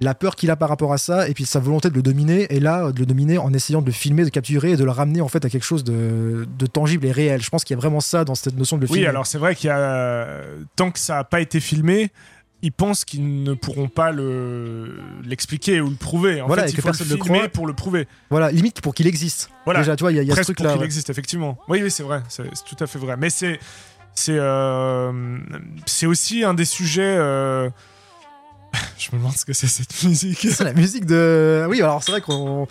la 0.00 0.15
peur 0.15 0.37
qu'il 0.37 0.50
a 0.50 0.57
par 0.57 0.69
rapport 0.69 0.93
à 0.93 0.99
ça, 0.99 1.26
et 1.29 1.33
puis 1.33 1.47
sa 1.47 1.59
volonté 1.59 1.88
de 1.88 1.95
le 1.95 2.03
dominer, 2.03 2.47
et 2.55 2.61
là, 2.61 2.93
de 2.93 2.99
le 3.00 3.07
dominer 3.07 3.38
en 3.38 3.53
essayant 3.55 3.81
de 3.81 3.87
le 3.87 3.93
filmer, 3.93 4.23
de 4.23 4.26
le 4.26 4.31
capturer 4.31 4.73
et 4.73 4.76
de 4.76 4.85
le 4.85 4.91
ramener 4.91 5.23
en 5.23 5.29
fait 5.29 5.45
à 5.45 5.49
quelque 5.49 5.65
chose 5.65 5.85
de, 5.85 6.47
de 6.59 6.67
tangible 6.67 7.07
et 7.07 7.12
réel. 7.12 7.41
Je 7.43 7.49
pense 7.49 7.65
qu'il 7.65 7.75
y 7.75 7.79
a 7.79 7.81
vraiment 7.81 8.00
ça 8.00 8.25
dans 8.25 8.35
cette 8.35 8.57
notion 8.59 8.76
de 8.76 8.83
le 8.83 8.88
Oui, 8.88 8.95
filmer. 8.99 9.09
alors 9.09 9.26
c'est 9.26 9.38
vrai 9.38 9.55
qu'il 9.55 9.69
y 9.69 9.71
a. 9.71 10.29
Tant 10.76 10.91
que 10.91 10.99
ça 10.99 11.15
n'a 11.15 11.25
pas 11.25 11.41
été 11.41 11.61
filmé, 11.61 12.11
ils 12.62 12.73
pensent 12.73 13.05
qu'ils 13.07 13.43
ne 13.43 13.55
pourront 13.55 13.88
pas 13.88 14.11
le 14.12 14.99
l'expliquer 15.25 15.81
ou 15.81 15.88
le 15.88 15.97
prouver. 15.97 16.43
En 16.43 16.47
Voilà, 16.47 16.65
fait, 16.65 16.69
et 16.69 16.73
il 16.73 16.76
que 16.76 16.83
faut 16.83 16.88
le 16.88 16.93
personne 16.93 17.09
ne 17.09 17.17
le 17.17 17.23
filmer 17.23 17.38
croit. 17.38 17.49
pour 17.50 17.67
le 17.67 17.73
prouver. 17.73 18.07
Voilà, 18.29 18.50
limite 18.50 18.83
pour 18.83 18.95
qu'il 18.95 19.07
existe. 19.07 19.49
Voilà. 19.65 19.81
Déjà, 19.81 19.97
tu 19.97 20.03
vois, 20.05 20.12
il 20.12 20.17
y 20.17 20.19
a, 20.19 20.23
il 20.23 20.29
y 20.29 20.33
a 20.33 20.35
ce 20.37 20.43
truc 20.43 20.59
pour 20.59 20.67
là. 20.67 20.75
qu'il 20.75 20.83
existe, 20.83 21.09
effectivement. 21.09 21.57
Oui, 21.69 21.81
oui, 21.83 21.91
c'est 21.91 22.03
vrai. 22.03 22.23
C'est 22.29 22.43
c'est 22.55 22.65
tout 22.65 22.85
à 22.85 22.87
fait 22.87 22.99
vrai. 22.99 23.17
Mais 23.17 23.31
c'est. 23.31 23.59
C'est 24.19 24.37
euh, 24.38 25.38
c'est 25.85 26.07
aussi 26.07 26.43
un 26.45 26.55
des 26.55 26.65
sujets. 26.65 27.03
euh, 27.19 27.69
Je 28.99 29.09
me 29.13 29.19
demande 29.19 29.37
ce 29.37 29.45
que 29.45 29.53
c'est 29.53 29.67
cette 29.67 30.03
musique. 30.03 30.47
C'est 30.51 30.65
la 30.65 30.73
musique 30.73 31.07
de. 31.07 31.67
Oui, 31.69 31.81
alors 31.83 32.03
c'est 32.03 32.13
vrai 32.13 32.21
qu'on. 32.21 32.67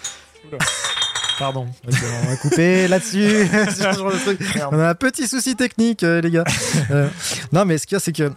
Pardon. 1.38 1.68
On 1.88 2.28
va 2.30 2.38
couper 2.38 2.88
là-dessus. 2.88 3.48
On 4.72 4.80
a 4.80 4.90
un 4.90 4.96
petit 4.96 5.28
souci 5.28 5.56
technique, 5.56 6.04
euh, 6.04 6.22
les 6.22 6.32
gars. 6.32 6.46
Euh, 6.92 7.10
non, 7.52 7.66
mais 7.66 7.78
ce 7.78 7.86
qu'il 7.86 7.96
y 7.96 7.98
a, 7.98 8.00
c'est 8.00 8.14
que. 8.14 8.32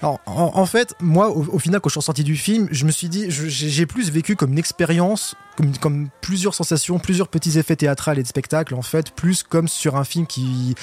Alors, 0.00 0.20
en, 0.26 0.52
en 0.54 0.66
fait, 0.66 0.94
moi, 1.00 1.30
au, 1.30 1.44
au 1.54 1.58
final, 1.58 1.80
quand 1.80 1.88
je 1.88 1.94
suis 1.94 2.02
sorti 2.02 2.24
du 2.24 2.36
film, 2.36 2.68
je 2.70 2.84
me 2.84 2.92
suis 2.92 3.08
dit, 3.08 3.26
j'ai 3.30 3.68
j'ai 3.68 3.86
plus 3.86 4.10
vécu 4.10 4.36
comme 4.36 4.52
une 4.52 4.58
expérience, 4.58 5.34
comme, 5.56 5.76
comme 5.78 6.08
plusieurs 6.20 6.54
sensations, 6.54 6.98
plusieurs 6.98 7.28
petits 7.28 7.58
effets 7.58 7.76
théâtrales 7.76 8.18
et 8.18 8.22
de 8.22 8.28
spectacle, 8.28 8.74
en 8.74 8.82
fait, 8.82 9.10
plus 9.10 9.42
comme 9.42 9.66
sur 9.68 9.96
un 9.96 10.04
film 10.04 10.26
qui 10.26 10.74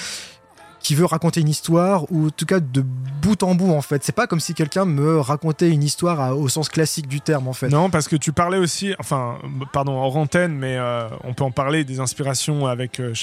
qui 0.80 0.94
veut 0.94 1.04
raconter 1.04 1.40
une 1.40 1.48
histoire 1.48 2.10
ou 2.10 2.28
en 2.28 2.30
tout 2.30 2.46
cas 2.46 2.60
de 2.60 2.82
bout 3.22 3.42
en 3.42 3.54
bout 3.54 3.72
en 3.72 3.82
fait 3.82 4.02
c'est 4.02 4.14
pas 4.14 4.26
comme 4.26 4.40
si 4.40 4.54
quelqu'un 4.54 4.84
me 4.84 5.18
racontait 5.20 5.70
une 5.70 5.82
histoire 5.82 6.36
au 6.36 6.48
sens 6.48 6.68
classique 6.68 7.08
du 7.08 7.20
terme 7.20 7.48
en 7.48 7.52
fait 7.52 7.68
Non, 7.68 7.90
parce 7.90 8.08
que 8.08 8.16
tu 8.16 8.32
parlais 8.32 8.58
aussi, 8.58 8.94
enfin, 8.98 9.38
pardon, 9.72 9.92
hors 9.92 10.16
antenne, 10.16 10.54
mais 10.54 10.76
euh, 10.76 11.08
on 11.24 11.34
peut 11.34 11.44
en 11.44 11.50
parler 11.50 11.84
des 11.84 12.00
inspirations 12.00 12.66
avec 12.66 13.00
euh, 13.00 13.14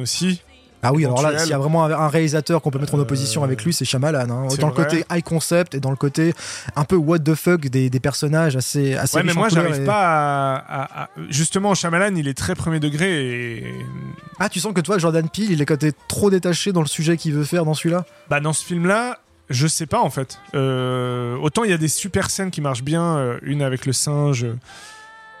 aussi. 0.00 0.42
Ah 0.82 0.92
oui, 0.92 1.04
alors 1.04 1.22
là, 1.22 1.38
s'il 1.38 1.50
y 1.50 1.52
a 1.52 1.58
vraiment 1.58 1.84
un 1.84 2.08
réalisateur 2.08 2.62
qu'on 2.62 2.70
peut 2.70 2.78
mettre 2.78 2.94
en 2.94 2.98
Euh, 2.98 3.02
opposition 3.02 3.42
avec 3.42 3.64
lui, 3.64 3.72
c'est 3.72 3.84
Shyamalan. 3.84 4.30
Hein. 4.30 4.46
Dans 4.60 4.68
le 4.68 4.72
côté 4.72 5.04
high 5.10 5.22
concept 5.24 5.74
et 5.74 5.80
dans 5.80 5.90
le 5.90 5.96
côté 5.96 6.34
un 6.76 6.84
peu 6.84 6.94
what 6.96 7.18
the 7.18 7.34
fuck 7.34 7.62
des, 7.68 7.90
des 7.90 8.00
personnages 8.00 8.54
assez, 8.56 8.94
assez 8.94 9.16
Ouais, 9.16 9.22
mais 9.24 9.34
moi, 9.34 9.48
j'arrive 9.48 9.82
et- 9.82 9.84
pas 9.84 10.54
à, 10.56 10.82
à- 10.82 11.02
à- 11.04 11.08
Justement, 11.30 11.74
Shyamalan, 11.74 12.14
il 12.16 12.28
est 12.28 12.36
très 12.38 12.54
premier 12.54 12.78
degré 12.80 13.10
et. 13.58 13.74
Ah, 14.38 14.48
tu 14.48 14.60
sens 14.60 14.72
que 14.72 14.80
toi, 14.80 14.98
Jordan 14.98 15.28
Peele, 15.28 15.50
il 15.50 15.60
est 15.60 15.66
côté 15.66 15.90
trop 16.06 16.30
détaché 16.30 16.72
dans 16.72 16.82
le 16.82 16.86
sujet 16.86 17.16
qu'il 17.16 17.32
veut 17.34 17.44
faire 17.44 17.64
dans 17.64 17.74
celui-là? 17.74 18.04
Bah, 18.30 18.38
dans 18.38 18.52
ce 18.52 18.64
film-là, 18.64 19.18
je 19.50 19.66
sais 19.66 19.86
pas 19.86 20.00
en 20.00 20.10
fait. 20.10 20.38
Euh, 20.54 21.36
autant 21.38 21.64
il 21.64 21.70
y 21.70 21.74
a 21.74 21.78
des 21.78 21.88
super 21.88 22.30
scènes 22.30 22.50
qui 22.52 22.60
marchent 22.60 22.84
bien, 22.84 23.02
euh, 23.16 23.38
une 23.42 23.62
avec 23.62 23.84
le 23.86 23.92
singe. 23.92 24.46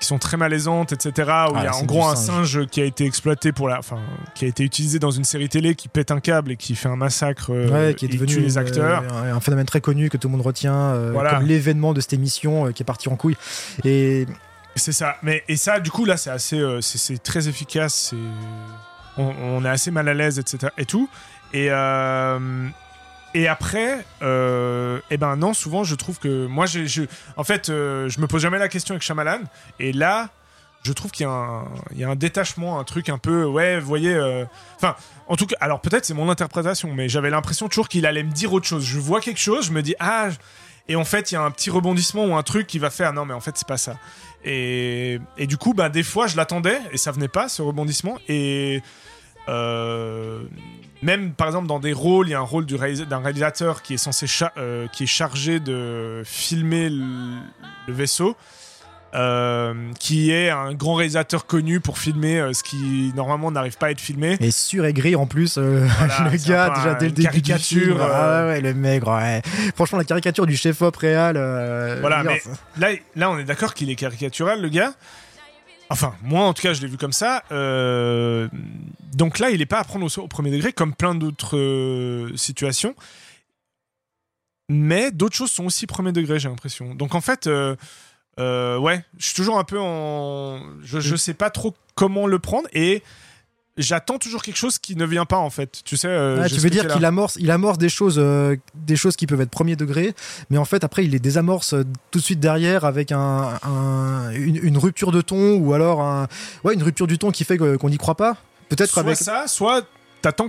Qui 0.00 0.06
sont 0.06 0.18
très 0.18 0.36
malaisantes, 0.36 0.92
etc. 0.92 1.10
Où 1.16 1.30
Ah, 1.30 1.50
il 1.56 1.64
y 1.64 1.66
a 1.66 1.74
en 1.76 1.82
gros 1.82 2.06
un 2.06 2.14
singe. 2.16 2.54
singe 2.54 2.66
qui 2.66 2.80
a 2.80 2.84
été 2.84 3.04
exploité 3.04 3.52
pour 3.52 3.68
la, 3.68 3.78
enfin, 3.78 3.98
qui 4.34 4.44
a 4.44 4.48
été 4.48 4.62
utilisé 4.62 4.98
dans 4.98 5.10
une 5.10 5.24
série 5.24 5.48
télé 5.48 5.74
qui 5.74 5.88
pète 5.88 6.10
un 6.10 6.20
câble 6.20 6.52
et 6.52 6.56
qui 6.56 6.74
fait 6.76 6.88
un 6.88 6.96
massacre 6.96 7.52
euh, 7.52 7.88
Ouais, 7.88 7.94
qui 7.94 8.04
est 8.04 8.08
devenu 8.08 8.34
tue 8.34 8.40
les 8.40 8.58
acteurs. 8.58 9.02
euh, 9.12 9.34
un 9.34 9.40
phénomène 9.40 9.66
très 9.66 9.80
connu 9.80 10.08
que 10.10 10.16
tout 10.16 10.28
le 10.28 10.32
monde 10.32 10.46
retient 10.46 10.74
euh, 10.74 11.10
Voilà. 11.12 11.34
comme 11.34 11.46
l'événement 11.46 11.92
de 11.94 12.00
cette 12.00 12.12
émission 12.12 12.66
euh, 12.66 12.72
qui 12.72 12.82
est 12.82 12.86
parti 12.86 13.08
en 13.08 13.16
couille. 13.16 13.36
Et 13.84 14.26
C'est 14.76 14.92
ça. 14.92 15.16
Mais 15.22 15.42
et 15.48 15.56
ça, 15.56 15.80
du 15.80 15.90
coup, 15.90 16.04
là, 16.04 16.16
c'est 16.16 16.30
assez, 16.30 16.62
c'est 16.80 17.20
très 17.22 17.48
efficace. 17.48 18.14
On, 19.16 19.32
on 19.42 19.64
est 19.64 19.68
assez 19.68 19.90
mal 19.90 20.08
à 20.08 20.14
l'aise, 20.14 20.38
etc. 20.38 20.72
Et 20.78 20.84
tout. 20.84 21.08
Et 21.52 21.70
et 23.34 23.48
après, 23.48 24.04
euh, 24.22 25.00
eh 25.10 25.16
ben 25.16 25.36
non, 25.36 25.54
souvent, 25.54 25.84
je 25.84 25.94
trouve 25.94 26.18
que 26.18 26.46
moi, 26.46 26.66
je, 26.66 27.02
en 27.36 27.44
fait, 27.44 27.68
euh, 27.68 28.08
je 28.08 28.20
me 28.20 28.26
pose 28.26 28.42
jamais 28.42 28.58
la 28.58 28.68
question 28.68 28.94
avec 28.94 29.02
Shyamalan. 29.02 29.40
Et 29.78 29.92
là, 29.92 30.30
je 30.82 30.92
trouve 30.92 31.10
qu'il 31.10 31.24
y 31.24 31.28
a 31.28 31.32
un, 31.32 31.64
il 31.92 31.98
y 31.98 32.04
a 32.04 32.08
un 32.08 32.16
détachement, 32.16 32.78
un 32.78 32.84
truc 32.84 33.08
un 33.08 33.18
peu, 33.18 33.44
ouais, 33.44 33.78
vous 33.80 33.86
voyez. 33.86 34.14
euh, 34.14 34.44
Enfin, 34.76 34.96
en 35.26 35.36
tout 35.36 35.46
cas, 35.46 35.56
alors 35.60 35.80
peut-être 35.80 36.04
c'est 36.04 36.14
mon 36.14 36.30
interprétation, 36.30 36.92
mais 36.94 37.08
j'avais 37.08 37.30
l'impression 37.30 37.68
toujours 37.68 37.88
qu'il 37.88 38.06
allait 38.06 38.22
me 38.22 38.30
dire 38.32 38.52
autre 38.52 38.66
chose. 38.66 38.84
Je 38.84 38.98
vois 38.98 39.20
quelque 39.20 39.40
chose, 39.40 39.66
je 39.66 39.72
me 39.72 39.82
dis 39.82 39.94
ah. 40.00 40.28
Et 40.90 40.96
en 40.96 41.04
fait, 41.04 41.30
il 41.30 41.34
y 41.34 41.36
a 41.36 41.42
un 41.42 41.50
petit 41.50 41.68
rebondissement 41.68 42.24
ou 42.24 42.34
un 42.34 42.42
truc 42.42 42.66
qui 42.66 42.78
va 42.78 42.88
faire 42.88 43.12
non, 43.12 43.26
mais 43.26 43.34
en 43.34 43.40
fait, 43.40 43.58
c'est 43.58 43.68
pas 43.68 43.76
ça. 43.76 43.96
Et, 44.42 45.18
et 45.36 45.46
du 45.46 45.58
coup, 45.58 45.74
bah, 45.74 45.90
des 45.90 46.02
fois, 46.02 46.28
je 46.28 46.36
l'attendais 46.36 46.80
et 46.92 46.96
ça 46.96 47.12
venait 47.12 47.28
pas, 47.28 47.50
ce 47.50 47.60
rebondissement. 47.60 48.16
Et 48.26 48.80
euh, 49.48 50.42
même 51.02 51.32
par 51.32 51.46
exemple 51.46 51.66
dans 51.66 51.80
des 51.80 51.92
rôles, 51.92 52.28
il 52.28 52.32
y 52.32 52.34
a 52.34 52.38
un 52.38 52.42
rôle 52.42 52.66
du 52.66 52.74
réalisa- 52.76 53.06
d'un 53.06 53.18
réalisateur 53.20 53.82
qui 53.82 53.94
est 53.94 53.98
censé 53.98 54.26
euh, 54.56 54.86
qui 54.88 55.04
est 55.04 55.06
chargé 55.06 55.60
de 55.60 56.22
filmer 56.24 56.88
le, 56.90 57.04
le 57.86 57.92
vaisseau, 57.94 58.36
euh, 59.14 59.74
qui 59.98 60.30
est 60.32 60.50
un 60.50 60.74
grand 60.74 60.94
réalisateur 60.94 61.46
connu 61.46 61.80
pour 61.80 61.98
filmer 61.98 62.40
euh, 62.40 62.52
ce 62.52 62.62
qui 62.62 63.10
normalement 63.16 63.50
n'arrive 63.50 63.78
pas 63.78 63.86
à 63.86 63.90
être 63.90 64.00
filmé. 64.00 64.36
Et 64.40 64.50
sur 64.50 64.84
et 64.84 64.92
gris 64.92 65.16
en 65.16 65.26
plus, 65.26 65.56
euh, 65.56 65.86
Voilà, 65.98 66.30
le 66.32 66.36
gars 66.48 66.70
déjà 66.74 66.94
dès 66.94 67.06
le 67.06 67.12
début 67.12 67.40
du 67.40 67.42
caricature, 67.42 67.80
film, 67.96 68.00
euh, 68.00 68.04
ah 68.12 68.46
ouais, 68.48 68.60
le 68.60 68.74
maigre, 68.74 69.16
ouais. 69.16 69.40
Franchement, 69.74 69.98
la 69.98 70.04
caricature 70.04 70.46
du 70.46 70.56
chef-op 70.56 70.94
réel. 70.96 71.36
Voilà, 72.00 72.22
mais 72.22 72.42
là, 72.76 72.88
là, 73.16 73.30
on 73.30 73.38
est 73.38 73.44
d'accord 73.44 73.72
qu'il 73.72 73.88
est 73.90 73.94
caricatural, 73.96 74.60
le 74.60 74.68
gars. 74.68 74.92
Enfin, 75.90 76.14
moi, 76.22 76.44
en 76.44 76.52
tout 76.52 76.62
cas, 76.62 76.74
je 76.74 76.82
l'ai 76.82 76.88
vu 76.88 76.98
comme 76.98 77.12
ça. 77.12 77.44
Euh, 77.50 78.48
donc 79.14 79.38
là, 79.38 79.50
il 79.50 79.62
est 79.62 79.66
pas 79.66 79.78
à 79.78 79.84
prendre 79.84 80.04
au, 80.06 80.20
au 80.22 80.28
premier 80.28 80.50
degré, 80.50 80.72
comme 80.72 80.94
plein 80.94 81.14
d'autres 81.14 81.56
euh, 81.56 82.36
situations. 82.36 82.94
Mais 84.68 85.10
d'autres 85.10 85.36
choses 85.36 85.50
sont 85.50 85.64
aussi 85.64 85.86
premier 85.86 86.12
degré, 86.12 86.38
j'ai 86.38 86.48
l'impression. 86.48 86.94
Donc 86.94 87.14
en 87.14 87.22
fait, 87.22 87.46
euh, 87.46 88.78
ouais, 88.78 89.02
je 89.16 89.26
suis 89.26 89.34
toujours 89.34 89.58
un 89.58 89.64
peu 89.64 89.78
en. 89.80 90.60
Je, 90.82 91.00
je 91.00 91.16
sais 91.16 91.34
pas 91.34 91.48
trop 91.48 91.74
comment 91.94 92.26
le 92.26 92.38
prendre 92.38 92.68
et 92.72 93.02
j'attends 93.78 94.18
toujours 94.18 94.42
quelque 94.42 94.56
chose 94.56 94.78
qui 94.78 94.96
ne 94.96 95.06
vient 95.06 95.24
pas, 95.24 95.38
en 95.38 95.50
fait. 95.50 95.80
Tu 95.84 95.96
sais. 95.96 96.08
euh, 96.08 96.42
Ah, 96.44 96.48
tu 96.48 96.56
veux 96.56 96.68
dire 96.70 96.86
qu'il 96.88 97.04
amorce, 97.04 97.36
il 97.40 97.50
amorce 97.50 97.78
des 97.78 97.88
choses, 97.88 98.16
euh, 98.18 98.56
des 98.74 98.96
choses 98.96 99.16
qui 99.16 99.26
peuvent 99.26 99.40
être 99.40 99.50
premier 99.50 99.76
degré, 99.76 100.14
mais 100.50 100.58
en 100.58 100.64
fait 100.64 100.84
après 100.84 101.04
il 101.04 101.12
les 101.12 101.18
désamorce 101.18 101.72
euh, 101.74 101.84
tout 102.10 102.18
de 102.18 102.24
suite 102.24 102.40
derrière 102.40 102.84
avec 102.84 103.12
un, 103.12 103.58
un- 103.62 104.30
une, 104.32 104.58
une 104.62 104.76
rupture 104.78 105.12
de 105.12 105.20
ton 105.20 105.56
ou 105.56 105.72
alors 105.72 106.02
un, 106.02 106.26
ouais, 106.64 106.74
une 106.74 106.82
rupture 106.82 107.06
du 107.06 107.18
ton 107.18 107.30
qui 107.30 107.44
fait 107.44 107.56
qu'on 107.56 107.88
n'y 107.88 107.98
croit 107.98 108.16
pas. 108.16 108.36
Peut-être 108.68 108.90
soit 108.90 109.02
avec. 109.02 109.16
ça, 109.16 109.44
soit 109.46 109.86
t'attends 110.22 110.48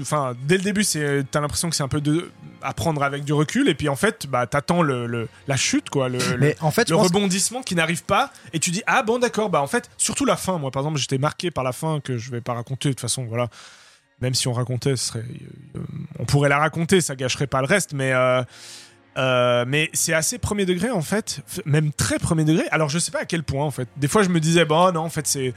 enfin 0.00 0.34
dès 0.42 0.56
le 0.56 0.62
début 0.62 0.82
c'est 0.84 1.24
t'as 1.30 1.40
l'impression 1.40 1.70
que 1.70 1.76
c'est 1.76 1.82
un 1.82 1.88
peu 1.88 2.00
de 2.00 2.30
à 2.62 2.72
prendre 2.72 3.02
avec 3.02 3.24
du 3.24 3.32
recul 3.32 3.68
et 3.68 3.74
puis 3.74 3.88
en 3.88 3.96
fait 3.96 4.26
bah 4.26 4.46
t'attends 4.46 4.82
le, 4.82 5.06
le- 5.06 5.28
la 5.46 5.56
chute 5.56 5.88
quoi 5.90 6.08
le, 6.08 6.18
le- 6.18 6.38
Mais 6.38 6.56
en 6.60 6.70
fait, 6.70 6.88
le 6.90 6.96
rebondissement 6.96 7.62
qui 7.62 7.74
n'arrive 7.74 8.04
pas 8.04 8.32
et 8.52 8.58
tu 8.58 8.70
dis 8.70 8.82
ah 8.86 9.02
bon 9.02 9.18
d'accord 9.18 9.50
bah 9.50 9.60
en 9.62 9.66
fait 9.66 9.88
surtout 9.98 10.24
la 10.24 10.36
fin 10.36 10.58
moi 10.58 10.70
par 10.70 10.82
exemple 10.82 10.98
j'étais 10.98 11.18
marqué 11.18 11.50
par 11.50 11.62
la 11.64 11.72
fin 11.72 12.00
que 12.00 12.18
je 12.18 12.30
vais 12.30 12.40
pas 12.40 12.54
raconter 12.54 12.88
de 12.88 12.94
toute 12.94 13.00
façon 13.00 13.24
voilà 13.24 13.48
même 14.20 14.34
si 14.34 14.48
on 14.48 14.52
racontait 14.52 14.96
ce 14.96 15.06
serait 15.08 15.24
euh, 15.76 15.80
on 16.18 16.24
pourrait 16.24 16.48
la 16.48 16.58
raconter 16.58 17.00
ça 17.00 17.14
gâcherait 17.14 17.46
pas 17.46 17.60
le 17.60 17.66
reste 17.66 17.92
mais 17.92 18.12
euh, 18.12 18.42
euh, 19.16 19.64
mais 19.68 19.90
c'est 19.92 20.12
assez 20.12 20.38
premier 20.38 20.66
degré 20.66 20.90
en 20.90 21.02
fait, 21.02 21.40
même 21.66 21.92
très 21.92 22.18
premier 22.18 22.42
degré. 22.44 22.64
Alors 22.72 22.88
je 22.88 22.98
sais 22.98 23.12
pas 23.12 23.20
à 23.20 23.24
quel 23.26 23.44
point 23.44 23.64
en 23.64 23.70
fait. 23.70 23.88
Des 23.96 24.08
fois 24.08 24.24
je 24.24 24.28
me 24.28 24.40
disais 24.40 24.64
bon 24.64 24.90
non 24.92 25.02
en 25.02 25.08
fait 25.08 25.24
c'est 25.28 25.54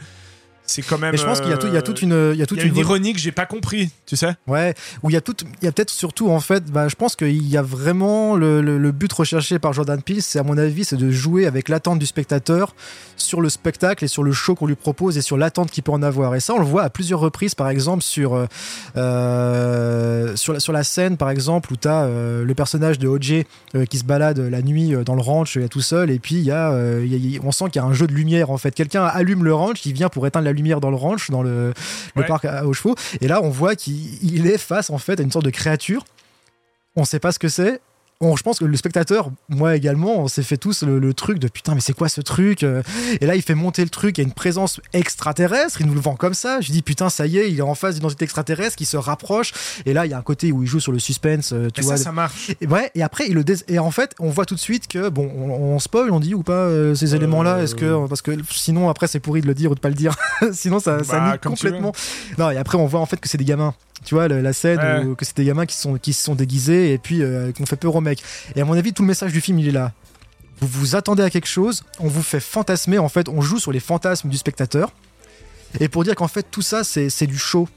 c'est 0.68 0.84
quand 0.84 0.98
même. 1.00 1.12
Mais 1.12 1.18
je 1.18 1.26
pense 1.26 1.40
qu'il 1.42 1.50
y 1.50 1.54
a, 1.54 1.58
tout, 1.58 1.68
il 1.68 1.74
y 1.74 1.76
a 1.76 1.80
euh, 1.80 1.82
toute 1.82 2.02
une, 2.04 2.32
il 2.34 2.38
y 2.40 2.44
a 2.44 2.46
toute 2.46 2.58
il 2.58 2.62
y 2.62 2.64
a 2.64 2.68
une 2.68 2.74
une 2.74 2.80
ironie 2.80 3.14
que 3.14 3.20
j'ai 3.20 3.32
pas 3.32 3.46
compris, 3.48 3.90
tu 4.06 4.16
sais. 4.16 4.36
Ouais, 4.46 4.76
où 5.02 5.10
il 5.10 5.14
y 5.14 5.18
a 5.18 5.22
tout, 5.22 5.36
il 5.62 5.66
y 5.66 5.68
a 5.68 5.72
peut-être 5.72 5.90
surtout 5.90 6.30
en 6.30 6.40
fait, 6.40 6.66
bah, 6.66 6.88
je 6.88 6.96
pense 6.96 7.16
qu'il 7.16 7.48
y 7.48 7.58
a 7.58 7.62
vraiment 7.62 8.36
le, 8.36 8.62
le- 8.62 8.78
le 8.78 8.92
but 8.92 9.12
recherché 9.12 9.58
par 9.60 9.74
Jordan 9.74 10.02
Peele, 10.02 10.22
c'est 10.22 10.38
à 10.40 10.44
mon 10.44 10.58
avis, 10.58 10.84
c'est 10.86 10.98
de 10.98 11.10
jouer 11.10 11.46
avec 11.48 11.70
l'attente 11.70 12.00
du 12.00 12.06
spectateur 12.06 12.76
sur 13.16 13.42
le 13.42 13.50
spectacle 13.50 14.04
et 14.04 14.08
sur 14.08 14.24
le 14.24 14.32
show 14.32 14.54
qu'on 14.56 14.68
lui 14.68 14.76
propose 14.76 15.18
et 15.18 15.22
sur 15.22 15.38
l'attente 15.38 15.72
qu'il 15.72 15.84
peut 15.84 15.92
en 15.92 16.04
avoir. 16.04 16.36
Et 16.36 16.40
ça, 16.40 16.54
on 16.54 16.60
le 16.60 16.66
voit 16.66 16.84
à 16.84 16.90
plusieurs 16.90 17.20
reprises, 17.20 17.56
par 17.56 17.70
exemple 17.70 18.04
sur 18.04 18.36
euh, 18.36 18.46
euh, 19.22 20.36
sur 20.36 20.54
la 20.54 20.60
sur 20.60 20.74
la 20.74 20.84
scène, 20.84 21.18
par 21.18 21.30
exemple, 21.30 21.72
où 21.72 21.78
tu 21.78 21.88
as 21.88 22.08
le 22.08 22.54
personnage 22.54 23.00
de 23.00 23.08
OJ 23.08 23.44
euh, 23.76 23.86
qui 23.86 23.98
se 23.98 24.04
balade 24.04 24.40
la 24.40 24.62
nuit 24.62 24.94
euh, 24.94 25.04
dans 25.04 25.16
le 25.16 25.22
ranch 25.22 25.58
euh, 25.58 25.68
tout 25.68 25.82
seul, 25.82 26.10
et 26.12 26.20
puis 26.20 26.36
il 26.36 26.42
y 26.44 26.52
a, 26.52 26.72
euh, 26.72 27.02
il 27.06 27.12
y 27.12 27.16
a- 27.16 27.18
il 27.18 27.32
y 27.36 27.38
a- 27.38 27.42
on 27.44 27.52
sent 27.52 27.66
qu'il 27.72 27.82
y 27.82 27.86
a 27.86 27.88
un 27.88 27.94
jeu 27.94 28.06
de 28.08 28.14
lumière 28.14 28.52
en 28.52 28.58
fait. 28.58 28.72
Quelqu'un 28.76 29.04
allume 29.06 29.44
le 29.44 29.54
ranch, 29.54 29.80
qui 29.82 29.94
vient 29.94 30.10
pour 30.10 30.28
éteindre 30.28 30.46
la 30.46 30.52
lumière 30.58 30.82
dans 30.82 30.90
le 30.90 30.98
ranch, 30.98 31.30
dans 31.32 31.42
le, 31.44 31.74
le 32.16 32.22
Ouais. 32.22 32.28
parc 32.28 32.44
à- 32.46 32.66
aux 32.66 32.74
chevaux. 32.74 32.96
Et 33.22 33.28
là, 33.28 33.42
on 33.42 33.50
voit 33.50 33.76
qu'il 33.76 34.22
il 34.24 34.48
est 34.48 34.58
face 34.58 34.90
en 34.90 34.98
fait 34.98 35.20
à 35.20 35.24
une 35.24 35.32
sorte 35.32 35.46
de 35.46 35.50
créature. 35.52 36.04
On 36.96 37.06
sait 37.06 37.20
pas 37.20 37.32
ce 37.32 37.40
que 37.40 37.48
c'est. 37.48 37.80
On, 38.20 38.36
je 38.36 38.42
pense 38.42 38.58
que 38.58 38.66
le 38.66 38.76
spectateur, 38.76 39.30
moi 39.48 39.76
également, 39.76 40.18
on 40.24 40.28
s'est 40.28 40.42
fait 40.42 40.58
tous 40.58 40.82
le, 40.82 40.98
le 40.98 41.14
truc 41.14 41.38
de 41.38 41.48
putain, 41.48 41.76
mais 41.76 41.82
c'est 41.82 41.94
quoi 41.94 42.10
ce 42.10 42.20
truc 42.20 42.64
euh 42.64 42.82
Et 43.22 43.28
là, 43.28 43.36
il 43.36 43.44
fait 43.44 43.54
monter 43.54 43.84
le 43.84 43.90
truc, 43.92 44.18
il 44.18 44.22
y 44.22 44.24
a 44.24 44.28
une 44.28 44.34
présence 44.34 44.82
extraterrestre, 44.92 45.82
il 45.82 45.88
nous 45.88 45.94
le 45.94 46.00
vend 46.00 46.16
comme 46.16 46.34
ça. 46.34 46.60
Je 46.60 46.72
dis 46.72 46.82
putain, 46.82 47.10
ça 47.10 47.28
y 47.28 47.38
est, 47.38 47.52
il 47.52 47.60
est 47.60 47.62
en 47.62 47.76
face 47.76 47.96
d'une 47.96 48.06
entité 48.06 48.24
extraterrestre 48.26 48.76
qui 48.76 48.86
se 48.86 48.98
rapproche. 48.98 49.54
Et 49.86 49.94
là, 49.94 50.08
il 50.08 50.10
y 50.10 50.14
a 50.16 50.18
un 50.18 50.22
côté 50.24 50.52
où 50.52 50.64
il 50.64 50.68
joue 50.68 50.80
sur 50.80 50.92
le 50.92 50.98
suspense, 50.98 51.54
euh, 51.54 51.70
tu 51.72 51.82
Et 51.82 51.84
vois. 51.84 51.96
ça, 51.98 52.06
ça 52.06 52.12
marche. 52.12 52.50
Et 52.60 52.66
ouais, 52.66 52.90
et 52.96 53.04
après, 53.04 53.26
il 53.28 53.36
le 53.36 53.44
dés- 53.44 53.64
et 53.68 53.78
en 53.78 53.92
fait, 53.92 54.16
on 54.20 54.30
voit 54.30 54.46
tout 54.46 54.56
de 54.56 54.60
suite 54.60 54.88
que, 54.88 55.10
bon, 55.10 55.32
on, 55.38 55.52
on 55.52 55.80
spoil, 55.80 56.10
on 56.12 56.20
dit 56.20 56.34
ou 56.34 56.42
pas 56.42 56.54
euh, 56.54 56.96
ces 56.96 57.14
Euh, 57.14 57.18
éléments-là 57.18 57.62
Est-ce 57.62 57.76
que. 57.76 58.08
Parce 58.08 58.24
que 58.24 58.32
sinon, 58.50 58.90
après, 58.90 59.06
c'est 59.08 59.20
pourri 59.20 59.42
de 59.42 59.48
le 59.48 59.54
dire 59.54 59.70
ou 59.72 59.76
de 59.76 59.80
pas 59.80 59.90
le 59.90 59.96
dire. 59.96 60.16
sinon, 60.54 60.80
ça, 60.80 61.04
ça 61.04 61.20
Bah, 61.20 61.34
nie 61.34 61.40
complètement. 61.50 61.92
Non, 62.40 62.50
et 62.50 62.58
après, 62.58 62.80
on 62.80 62.88
voit 62.88 63.00
en 63.00 63.06
fait 63.06 63.18
que 63.18 63.30
c'est 63.30 63.38
des 63.38 63.46
gamins. 63.46 63.76
Tu 64.06 64.16
vois, 64.16 64.28
la 64.28 64.54
scène 64.54 64.80
Ouais. 64.80 65.04
où 65.06 65.16
que 65.16 65.26
c'est 65.26 65.36
des 65.36 65.46
gamins 65.46 65.66
qui, 65.66 65.76
sont, 65.76 65.96
qui 65.98 66.14
se 66.14 66.24
sont 66.24 66.36
déguisés 66.36 66.94
et 66.94 66.98
puis 66.98 67.22
euh, 67.24 67.52
qu'on 67.52 67.66
fait 67.66 67.76
peur 67.76 67.96
aux 67.96 68.02
mecs. 68.02 68.24
Et 68.56 68.62
à 68.62 68.66
mon 68.66 68.74
avis, 68.74 68.94
tout 68.94 69.02
le 69.04 69.08
message 69.08 69.32
du 69.34 69.42
film, 69.42 69.60
il 69.60 69.68
est 69.68 69.72
là. 69.72 69.92
Vous 70.62 70.68
vous 70.68 70.96
attendez 70.96 71.24
à 71.24 71.30
quelque 71.30 71.48
chose, 71.48 71.84
on 72.00 72.08
vous 72.08 72.24
fait 72.24 72.40
fantasmer, 72.40 72.98
en 73.00 73.10
fait, 73.10 73.30
on 73.30 73.42
joue 73.42 73.60
sur 73.60 73.72
les 73.72 73.80
fantasmes 73.80 74.30
du 74.30 74.38
spectateur. 74.38 74.92
Et 75.80 75.88
pour 75.90 76.04
dire 76.04 76.16
qu'en 76.16 76.28
fait, 76.28 76.46
tout 76.50 76.62
ça, 76.62 76.84
c'est 76.84 77.10
c'est 77.10 77.28
du 77.28 77.38
show. 77.38 77.68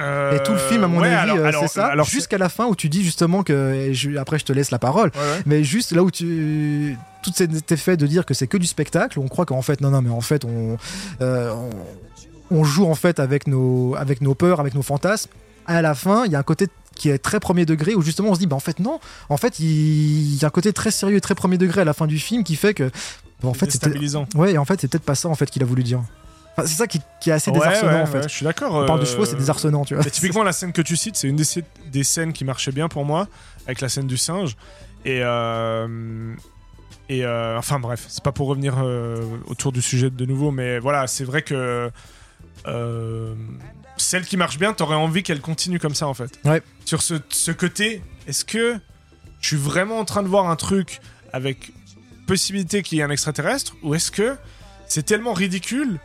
Euh, 0.00 0.36
Et 0.36 0.42
tout 0.42 0.52
le 0.52 0.58
film, 0.58 0.84
à 0.84 0.88
mon 0.88 1.00
ouais, 1.00 1.12
avis, 1.12 1.32
euh, 1.38 1.52
c'est 1.60 1.68
ça. 1.68 1.92
jusqu'à 2.04 2.38
la 2.38 2.48
fin 2.48 2.64
où 2.66 2.74
tu 2.74 2.88
dis 2.88 3.04
justement 3.04 3.42
que. 3.42 3.90
je- 3.92 4.16
après, 4.16 4.38
je 4.38 4.44
te 4.44 4.52
laisse 4.52 4.70
la 4.70 4.78
parole. 4.78 5.10
Ouais, 5.14 5.20
ouais. 5.20 5.42
Mais 5.46 5.64
juste 5.64 5.92
là 5.92 6.02
où 6.02 6.10
tu. 6.10 6.96
Tout 7.22 7.30
cet 7.34 7.70
effet 7.70 7.96
de 7.96 8.06
dire 8.06 8.24
que 8.26 8.34
c'est 8.34 8.46
que 8.48 8.56
du 8.56 8.66
spectacle, 8.66 9.20
on 9.20 9.28
croit 9.28 9.44
qu'en 9.46 9.62
fait, 9.62 9.80
non, 9.82 9.90
non, 9.90 10.00
mais 10.02 10.10
en 10.10 10.22
fait, 10.22 10.44
on. 10.44 10.78
euh, 11.20 11.54
on, 12.52 12.64
joue 12.64 12.86
en 12.86 12.94
fait 12.94 13.20
avec 13.20 13.46
nos, 13.46 13.94
avec 13.96 14.20
nos 14.20 14.34
peurs, 14.34 14.60
avec 14.60 14.74
nos 14.74 14.82
fantasmes. 14.82 15.30
À 15.66 15.82
la 15.82 15.94
fin, 15.94 16.24
il 16.26 16.32
y 16.32 16.36
a 16.36 16.38
un 16.38 16.42
côté 16.42 16.66
qui 16.96 17.08
est 17.08 17.18
très 17.18 17.40
premier 17.40 17.64
degré 17.64 17.94
où 17.94 18.02
justement 18.02 18.30
on 18.30 18.34
se 18.34 18.40
dit, 18.40 18.46
bah 18.46 18.56
en 18.56 18.60
fait, 18.60 18.78
non. 18.78 19.00
En 19.28 19.36
fait, 19.36 19.58
il 19.60 20.34
il 20.34 20.40
y 20.40 20.44
a 20.44 20.48
un 20.48 20.50
côté 20.50 20.72
très 20.72 20.90
sérieux 20.90 21.16
et 21.16 21.20
très 21.20 21.34
premier 21.34 21.58
degré 21.58 21.80
à 21.80 21.84
la 21.84 21.94
fin 21.94 22.06
du 22.06 22.18
film 22.18 22.44
qui 22.44 22.56
fait 22.56 22.74
que. 22.74 22.90
bon, 23.40 23.50
en 23.50 23.54
fait, 23.54 23.70
c'était. 23.70 23.90
Ouais, 24.34 24.52
et 24.52 24.58
en 24.58 24.64
fait, 24.64 24.80
c'est 24.80 24.88
peut-être 24.88 25.04
pas 25.04 25.14
ça 25.14 25.28
en 25.28 25.34
fait 25.34 25.50
qu'il 25.50 25.62
a 25.62 25.66
voulu 25.66 25.82
dire. 25.82 26.02
Enfin, 26.56 26.66
c'est 26.66 26.76
ça 26.76 26.86
qui, 26.86 27.00
qui 27.20 27.30
est 27.30 27.32
assez 27.32 27.50
Ouais, 27.50 27.58
désarçonnant 27.58 27.92
ouais, 27.92 28.00
en 28.02 28.06
fait. 28.06 28.18
ouais, 28.18 28.28
je 28.28 28.34
suis 28.34 28.44
d'accord. 28.44 28.74
On 28.74 28.84
parle 28.86 29.00
de 29.00 29.06
euh, 29.06 29.08
chevaux, 29.08 29.24
c'est 29.24 29.36
désarçonnant, 29.36 29.84
tu 29.84 29.94
vois. 29.94 30.04
Typiquement, 30.04 30.42
la 30.42 30.52
scène 30.52 30.72
que 30.72 30.82
tu 30.82 30.96
cites, 30.96 31.16
c'est 31.16 31.28
une 31.28 31.36
des, 31.36 31.44
des 31.90 32.04
scènes 32.04 32.32
qui 32.34 32.44
marchait 32.44 32.72
bien 32.72 32.88
pour 32.88 33.04
moi, 33.06 33.26
avec 33.66 33.80
la 33.80 33.88
scène 33.88 34.06
du 34.06 34.16
singe. 34.16 34.56
Et. 35.04 35.20
euh, 35.22 36.34
et 37.08 37.24
euh, 37.24 37.58
enfin 37.58 37.78
bref, 37.78 38.06
c'est 38.08 38.22
pas 38.22 38.32
pour 38.32 38.48
revenir 38.48 38.76
euh, 38.82 39.22
autour 39.46 39.72
du 39.72 39.82
sujet 39.82 40.08
de 40.08 40.24
nouveau, 40.24 40.50
mais 40.50 40.78
voilà, 40.78 41.06
c'est 41.06 41.24
vrai 41.24 41.42
que. 41.42 41.90
Euh, 42.66 43.34
celle 43.96 44.24
qui 44.24 44.36
marche 44.36 44.58
bien, 44.58 44.72
t'aurais 44.72 44.94
envie 44.96 45.22
qu'elle 45.22 45.40
continue 45.40 45.78
comme 45.78 45.94
ça 45.94 46.06
en 46.08 46.14
fait. 46.14 46.38
Ouais. 46.44 46.62
Sur 46.84 47.02
ce, 47.02 47.14
ce 47.28 47.50
côté, 47.50 48.02
est-ce 48.26 48.44
que 48.44 48.76
je 49.40 49.46
suis 49.48 49.56
vraiment 49.56 49.98
en 49.98 50.04
train 50.04 50.22
de 50.22 50.28
voir 50.28 50.48
un 50.48 50.56
truc 50.56 51.00
avec 51.32 51.72
possibilité 52.26 52.82
qu'il 52.82 52.98
y 52.98 53.00
ait 53.00 53.04
un 53.04 53.10
extraterrestre 53.10 53.74
ou 53.82 53.94
est-ce 53.94 54.10
que 54.10 54.36
c'est 54.86 55.02
tellement 55.04 55.32
ridicule 55.32 55.98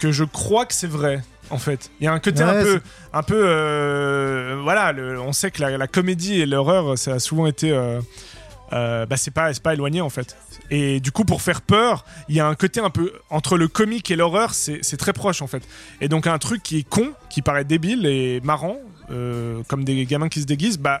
que 0.00 0.12
je 0.12 0.24
crois 0.24 0.66
que 0.66 0.74
c'est 0.74 0.86
vrai 0.88 1.22
en 1.50 1.58
fait? 1.58 1.90
Il 2.00 2.04
y 2.04 2.06
a 2.06 2.12
un 2.12 2.20
côté 2.20 2.42
un 2.42 2.62
peu 2.62 2.80
un 3.12 3.22
peu 3.22 3.42
euh, 3.46 4.60
voilà 4.62 4.92
le- 4.92 5.20
on 5.20 5.32
sait 5.32 5.50
que 5.50 5.62
la, 5.62 5.76
la 5.78 5.86
comédie 5.86 6.40
et 6.40 6.46
l'horreur 6.46 6.98
ça 6.98 7.14
a 7.14 7.18
souvent 7.18 7.46
été 7.46 7.72
euh, 7.72 8.00
euh, 8.72 9.06
bah 9.06 9.16
c'est 9.16 9.30
pas 9.30 9.52
pas 9.54 9.74
éloigné 9.74 10.00
en 10.00 10.10
fait. 10.10 10.36
Et 10.70 11.00
du 11.00 11.12
coup 11.12 11.24
pour 11.24 11.42
faire 11.42 11.62
peur 11.62 12.04
il 12.28 12.36
y 12.36 12.40
a 12.40 12.46
un 12.46 12.54
côté 12.54 12.80
un 12.80 12.90
peu 12.90 13.12
entre 13.30 13.56
le 13.56 13.68
comique 13.68 14.10
et 14.10 14.16
l'horreur 14.16 14.54
c'est 14.54 14.80
c'est 14.82 14.96
très 14.96 15.12
proche 15.12 15.42
en 15.42 15.46
fait. 15.46 15.62
Et 16.00 16.08
donc 16.08 16.26
un 16.26 16.38
truc 16.38 16.62
qui 16.62 16.78
est 16.78 16.88
con 16.88 17.12
qui 17.30 17.42
paraît 17.42 17.64
débile 17.64 18.06
et 18.06 18.40
marrant 18.42 18.76
euh, 19.10 19.62
comme 19.68 19.84
des 19.84 20.04
gamins 20.04 20.28
qui 20.28 20.40
se 20.42 20.46
déguisent 20.46 20.78
bah 20.78 21.00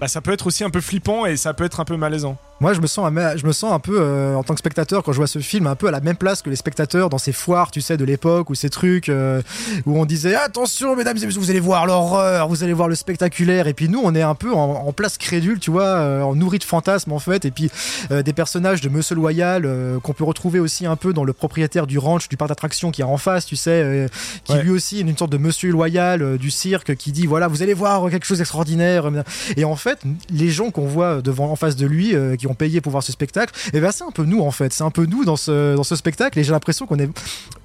bah 0.00 0.08
ça 0.08 0.20
peut 0.20 0.32
être 0.32 0.48
aussi 0.48 0.64
un 0.64 0.70
peu 0.70 0.80
flippant 0.80 1.26
et 1.26 1.36
ça 1.36 1.54
peut 1.54 1.64
être 1.64 1.78
un 1.78 1.84
peu 1.84 1.96
malaisant 1.96 2.36
Moi, 2.62 2.74
je 2.74 2.80
me 2.80 2.86
sens, 2.86 3.10
à- 3.18 3.36
je 3.36 3.44
me 3.44 3.50
sens 3.50 3.72
un 3.72 3.80
peu, 3.80 3.96
euh, 4.00 4.36
en 4.36 4.44
tant 4.44 4.54
que 4.54 4.60
spectateur, 4.60 5.02
quand 5.02 5.10
je 5.10 5.16
vois 5.16 5.26
ce 5.26 5.40
film, 5.40 5.66
un 5.66 5.74
peu 5.74 5.88
à 5.88 5.90
la 5.90 5.98
même 6.00 6.14
place 6.14 6.42
que 6.42 6.48
les 6.48 6.54
spectateurs 6.54 7.10
dans 7.10 7.18
ces 7.18 7.32
foires, 7.32 7.72
tu 7.72 7.80
sais, 7.80 7.96
de 7.96 8.04
l'époque, 8.04 8.50
ou 8.50 8.54
ces 8.54 8.70
trucs 8.70 9.08
euh, 9.08 9.42
où 9.84 9.98
on 10.00 10.04
disait 10.04 10.36
attention, 10.36 10.94
mesdames 10.94 11.16
et 11.20 11.26
messieurs, 11.26 11.40
vous 11.40 11.50
allez 11.50 11.58
voir 11.58 11.86
l'horreur, 11.86 12.46
vous 12.46 12.62
allez 12.62 12.72
voir 12.72 12.86
le 12.86 12.94
spectaculaire. 12.94 13.66
Et 13.66 13.74
puis 13.74 13.88
nous, 13.88 14.00
on 14.04 14.14
est 14.14 14.22
un 14.22 14.36
peu 14.36 14.52
en, 14.54 14.86
en 14.86 14.92
place 14.92 15.18
crédule, 15.18 15.58
tu 15.58 15.72
vois, 15.72 15.82
euh, 15.82 16.22
en 16.22 16.36
nourri 16.36 16.60
de 16.60 16.64
fantasmes 16.64 17.10
en 17.10 17.18
fait. 17.18 17.44
Et 17.44 17.50
puis 17.50 17.68
euh, 18.12 18.22
des 18.22 18.32
personnages 18.32 18.80
de 18.80 18.88
Monsieur 18.88 19.16
Loyal 19.16 19.68
qu'on 20.04 20.12
peut 20.12 20.22
retrouver 20.22 20.60
aussi 20.60 20.86
un 20.86 20.94
peu 20.94 21.12
dans 21.12 21.24
le 21.24 21.32
propriétaire 21.32 21.88
du 21.88 21.98
ranch, 21.98 22.28
du 22.28 22.36
parc 22.36 22.48
d'attractions 22.50 22.92
qui 22.92 23.00
est 23.00 23.04
en 23.04 23.16
face, 23.16 23.44
tu 23.44 23.56
sais, 23.56 24.06
qui 24.44 24.52
Ouais. 24.52 24.62
lui 24.62 24.70
aussi 24.70 24.98
est 24.98 25.02
une 25.02 25.16
sorte 25.18 25.32
de 25.32 25.38
Monsieur 25.38 25.72
Loyal 25.72 26.38
du 26.38 26.52
cirque 26.52 26.94
qui 26.94 27.10
dit 27.10 27.26
voilà, 27.26 27.48
vous 27.48 27.64
allez 27.64 27.74
voir 27.74 28.08
quelque 28.08 28.24
chose 28.24 28.38
d'extraordinaire. 28.38 29.10
Et 29.56 29.64
en 29.64 29.74
fait, 29.74 29.98
les 30.30 30.50
gens 30.50 30.70
qu'on 30.70 30.86
voit 30.86 31.22
devant 31.22 31.50
en 31.50 31.56
face 31.56 31.74
de 31.74 31.86
lui, 31.86 32.14
qui 32.38 32.46
ont 32.46 32.51
payé 32.54 32.80
pour 32.80 32.92
voir 32.92 33.02
ce 33.02 33.12
spectacle, 33.12 33.52
et 33.72 33.80
ben 33.80 33.90
c'est 33.92 34.04
un 34.04 34.10
peu 34.10 34.24
nous 34.24 34.40
en 34.40 34.50
fait. 34.50 34.72
C'est 34.72 34.84
un 34.84 34.90
peu 34.90 35.06
nous 35.06 35.24
dans 35.24 35.36
ce, 35.36 35.74
dans 35.76 35.84
ce 35.84 35.96
spectacle. 35.96 36.38
Et 36.38 36.44
j'ai 36.44 36.52
l'impression 36.52 36.86
qu'on 36.86 36.98
est. 36.98 37.08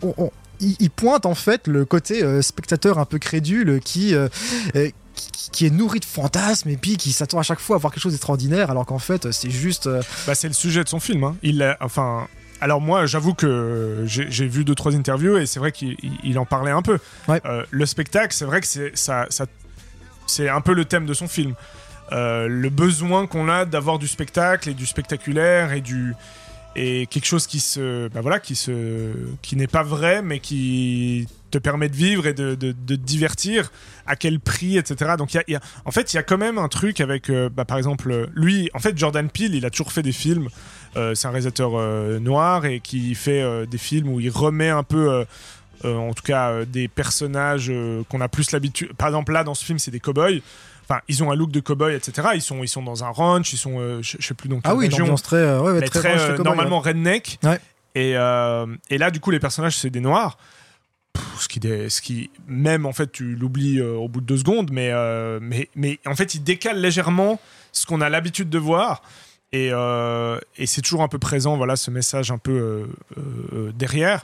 on- 0.01 0.13
on- 0.17 0.31
il, 0.59 0.89
pointe 0.89 1.27
en 1.27 1.35
fait 1.35 1.67
le 1.67 1.85
côté 1.85 2.23
euh, 2.23 2.41
spectateur 2.41 2.97
un 2.99 3.05
peu 3.05 3.19
crédule 3.19 3.79
qui. 3.83 4.15
euh, 4.15 4.27
euh, 4.75 4.89
qui- 5.15 5.49
qui 5.51 5.65
est 5.65 5.69
nourri 5.71 5.99
de 5.99 6.05
fantasmes 6.05 6.69
et 6.69 6.77
puis 6.77 6.95
qui 6.97 7.11
s'attend 7.11 7.39
à 7.39 7.43
chaque 7.43 7.59
fois 7.59 7.77
à 7.77 7.79
voir 7.79 7.91
quelque 7.91 8.03
chose 8.03 8.11
d'extraordinaire 8.11 8.69
alors 8.69 8.85
qu'en 8.85 8.99
fait 8.99 9.31
c'est 9.31 9.49
juste 9.49 9.89
Bah, 10.27 10.35
c'est 10.35 10.47
le 10.47 10.53
sujet 10.53 10.83
de 10.83 10.89
son 10.89 10.99
film. 10.99 11.23
hein. 11.23 11.35
Il 11.41 11.63
a- 11.63 11.75
enfin, 11.81 12.27
alors 12.61 12.81
moi, 12.81 13.07
j'avoue 13.07 13.33
que 13.33 14.03
j'ai 14.05 14.47
vu 14.47 14.63
deux 14.63 14.75
trois 14.75 14.95
interviews 14.95 15.37
et 15.37 15.45
c'est 15.47 15.59
vrai 15.59 15.71
qu'il 15.71 15.95
il- 16.03 16.19
il 16.23 16.37
en 16.39 16.45
parlait 16.45 16.69
un 16.71 16.81
peu. 16.83 16.99
Ouais. 17.27 17.41
Euh, 17.45 17.63
le 17.71 17.85
spectacle, 17.87 18.31
c'est 18.35 18.45
vrai 18.45 18.61
que 18.61 18.67
c'est 18.67 18.91
ça, 18.95 19.25
ça 19.29 19.45
c'est 20.27 20.49
un 20.49 20.61
peu 20.61 20.73
le 20.73 20.85
thème 20.85 21.05
de 21.07 21.13
son 21.15 21.27
film. 21.27 21.53
Euh, 22.13 22.47
le 22.47 22.69
besoin 22.69 23.27
qu'on 23.27 23.49
a 23.49 23.65
d'avoir 23.65 23.99
du 23.99 24.07
spectacle 24.07 24.69
et 24.69 24.73
du 24.73 24.85
spectaculaire 24.85 25.73
et 25.73 25.81
du 25.81 26.13
et 26.79 27.07
quelque 27.07 27.25
chose 27.25 27.47
qui 27.47 27.59
se 27.59 28.07
bah 28.09 28.21
voilà 28.21 28.39
qui 28.39 28.55
se 28.55 29.11
qui 29.41 29.55
n'est 29.55 29.67
pas 29.67 29.83
vrai 29.83 30.21
mais 30.21 30.39
qui 30.39 31.27
te 31.51 31.57
permet 31.57 31.89
de 31.89 31.95
vivre 31.95 32.27
et 32.27 32.33
de, 32.33 32.55
de, 32.55 32.71
de 32.71 32.95
te 32.95 33.01
divertir 33.01 33.71
à 34.05 34.15
quel 34.15 34.39
prix 34.39 34.77
etc 34.77 35.15
donc 35.17 35.33
il 35.33 35.41
y 35.47 35.51
y 35.53 35.55
a- 35.55 35.61
en 35.85 35.91
fait 35.91 36.13
il 36.13 36.17
y 36.17 36.19
a 36.19 36.23
quand 36.23 36.37
même 36.37 36.57
un 36.59 36.67
truc 36.69 37.01
avec 37.01 37.29
euh, 37.29 37.49
bah, 37.49 37.65
par 37.65 37.77
exemple 37.77 38.29
lui 38.35 38.69
en 38.73 38.79
fait 38.79 38.97
Jordan 38.97 39.27
Peele 39.29 39.55
il 39.55 39.65
a 39.65 39.69
toujours 39.69 39.91
fait 39.91 40.03
des 40.03 40.11
films 40.13 40.47
Euh, 40.95 41.13
c'est 41.13 41.27
un 41.27 41.31
réalisateur 41.31 41.71
noir 42.21 42.65
et 42.65 42.79
qui 42.79 43.13
fait 43.15 43.43
des 43.67 43.77
films 43.77 44.07
où 44.09 44.19
il 44.21 44.29
remet 44.29 44.69
un 44.69 44.83
peu 44.83 45.25
en 45.83 46.13
tout 46.13 46.23
cas 46.23 46.63
des 46.65 46.87
personnages 46.87 47.71
qu'on 48.09 48.21
a 48.21 48.29
plus 48.29 48.51
l'habitude 48.51 48.93
par 48.93 49.07
exemple 49.09 49.31
là 49.33 49.43
dans 49.43 49.53
ce 49.55 49.65
film 49.65 49.77
c'est 49.79 49.91
des 49.91 49.99
cowboys 49.99 50.41
Enfin, 50.89 51.01
ils 51.09 51.21
ont 51.23 51.31
un 51.31 51.35
look 51.35 51.51
de 51.51 51.59
cowboy, 51.59 51.93
etc. 51.95 52.29
Ils 52.35 52.41
sont, 52.41 52.63
ils 52.63 52.67
sont 52.69 52.81
dans 52.81 53.03
un 53.03 53.09
ranch, 53.09 53.51
ils 53.51 53.57
sont, 53.57 53.79
euh, 53.79 54.01
je, 54.01 54.15
je 54.19 54.25
sais 54.25 54.33
plus 54.33 54.47
quelle 54.47 54.59
Ah 54.63 54.73
oui, 54.75 54.87
région 54.87 55.13
très, 55.15 55.35
euh, 55.35 55.61
ouais, 55.61 55.73
mais 55.81 55.87
très, 55.87 55.99
très, 55.99 56.19
euh, 56.19 56.37
normalement 56.37 56.79
redneck. 56.79 57.39
Ouais. 57.43 57.59
Et, 57.95 58.13
euh, 58.15 58.65
et 58.89 58.97
là, 58.97 59.11
du 59.11 59.19
coup, 59.19 59.31
les 59.31 59.39
personnages, 59.39 59.75
c'est 59.77 59.89
des 59.89 59.99
noirs. 59.99 60.37
Pff, 61.13 61.23
Ce 61.39 61.47
qui, 61.49 61.59
dé- 61.59 61.89
ce 61.89 62.01
qui, 62.01 62.29
même 62.47 62.85
en 62.85 62.93
fait, 62.93 63.11
tu 63.11 63.35
l'oublies 63.35 63.81
au 63.81 64.07
bout 64.07 64.21
de 64.21 64.25
deux 64.25 64.37
secondes, 64.37 64.69
mais, 64.71 64.91
mais, 65.41 65.67
mais 65.75 65.99
en 66.05 66.15
fait, 66.15 66.35
il 66.35 66.43
décale 66.43 66.79
légèrement 66.79 67.39
ce 67.73 67.85
qu'on 67.85 67.99
a 68.01 68.07
l'habitude 68.09 68.49
de 68.49 68.57
voir. 68.57 69.01
Et, 69.53 69.69
euh, 69.71 70.39
et 70.57 70.65
c'est 70.67 70.81
toujours 70.81 71.03
un 71.03 71.07
peu 71.07 71.19
présent, 71.19 71.55
voilà, 71.57 71.75
ce 71.77 71.89
message 71.89 72.31
un 72.31 72.37
peu 72.37 72.51
euh, 72.51 72.85
euh, 73.53 73.71
derrière. 73.73 74.23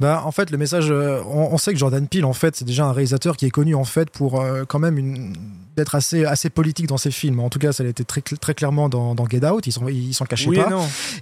Bah, 0.00 0.22
en 0.24 0.32
fait, 0.32 0.50
le 0.50 0.56
message, 0.58 0.90
on, 0.90 1.52
on 1.52 1.58
sait 1.58 1.72
que 1.72 1.78
Jordan 1.78 2.06
Peele, 2.08 2.24
en 2.24 2.32
fait, 2.32 2.56
c'est 2.56 2.64
déjà 2.64 2.86
un 2.86 2.92
réalisateur 2.92 3.36
qui 3.36 3.44
est 3.46 3.50
connu 3.50 3.74
en 3.74 3.84
fait 3.84 4.10
pour 4.10 4.42
quand 4.68 4.78
même 4.78 4.96
une 4.98 5.34
d'être 5.76 5.94
assez 5.94 6.24
assez 6.24 6.50
politique 6.50 6.86
dans 6.86 6.96
ses 6.96 7.10
films. 7.10 7.40
En 7.40 7.48
tout 7.50 7.58
cas, 7.58 7.72
ça 7.72 7.82
a 7.82 7.86
été 7.86 8.04
très 8.04 8.20
très 8.22 8.54
clairement 8.54 8.88
dans, 8.88 9.14
dans 9.14 9.26
Get 9.28 9.44
Out. 9.46 9.66
Ils 9.66 9.72
s'en 9.72 9.86
ils 9.88 10.14
s'en 10.14 10.24
cachaient 10.24 10.48
oui, 10.48 10.56
pas. 10.56 10.68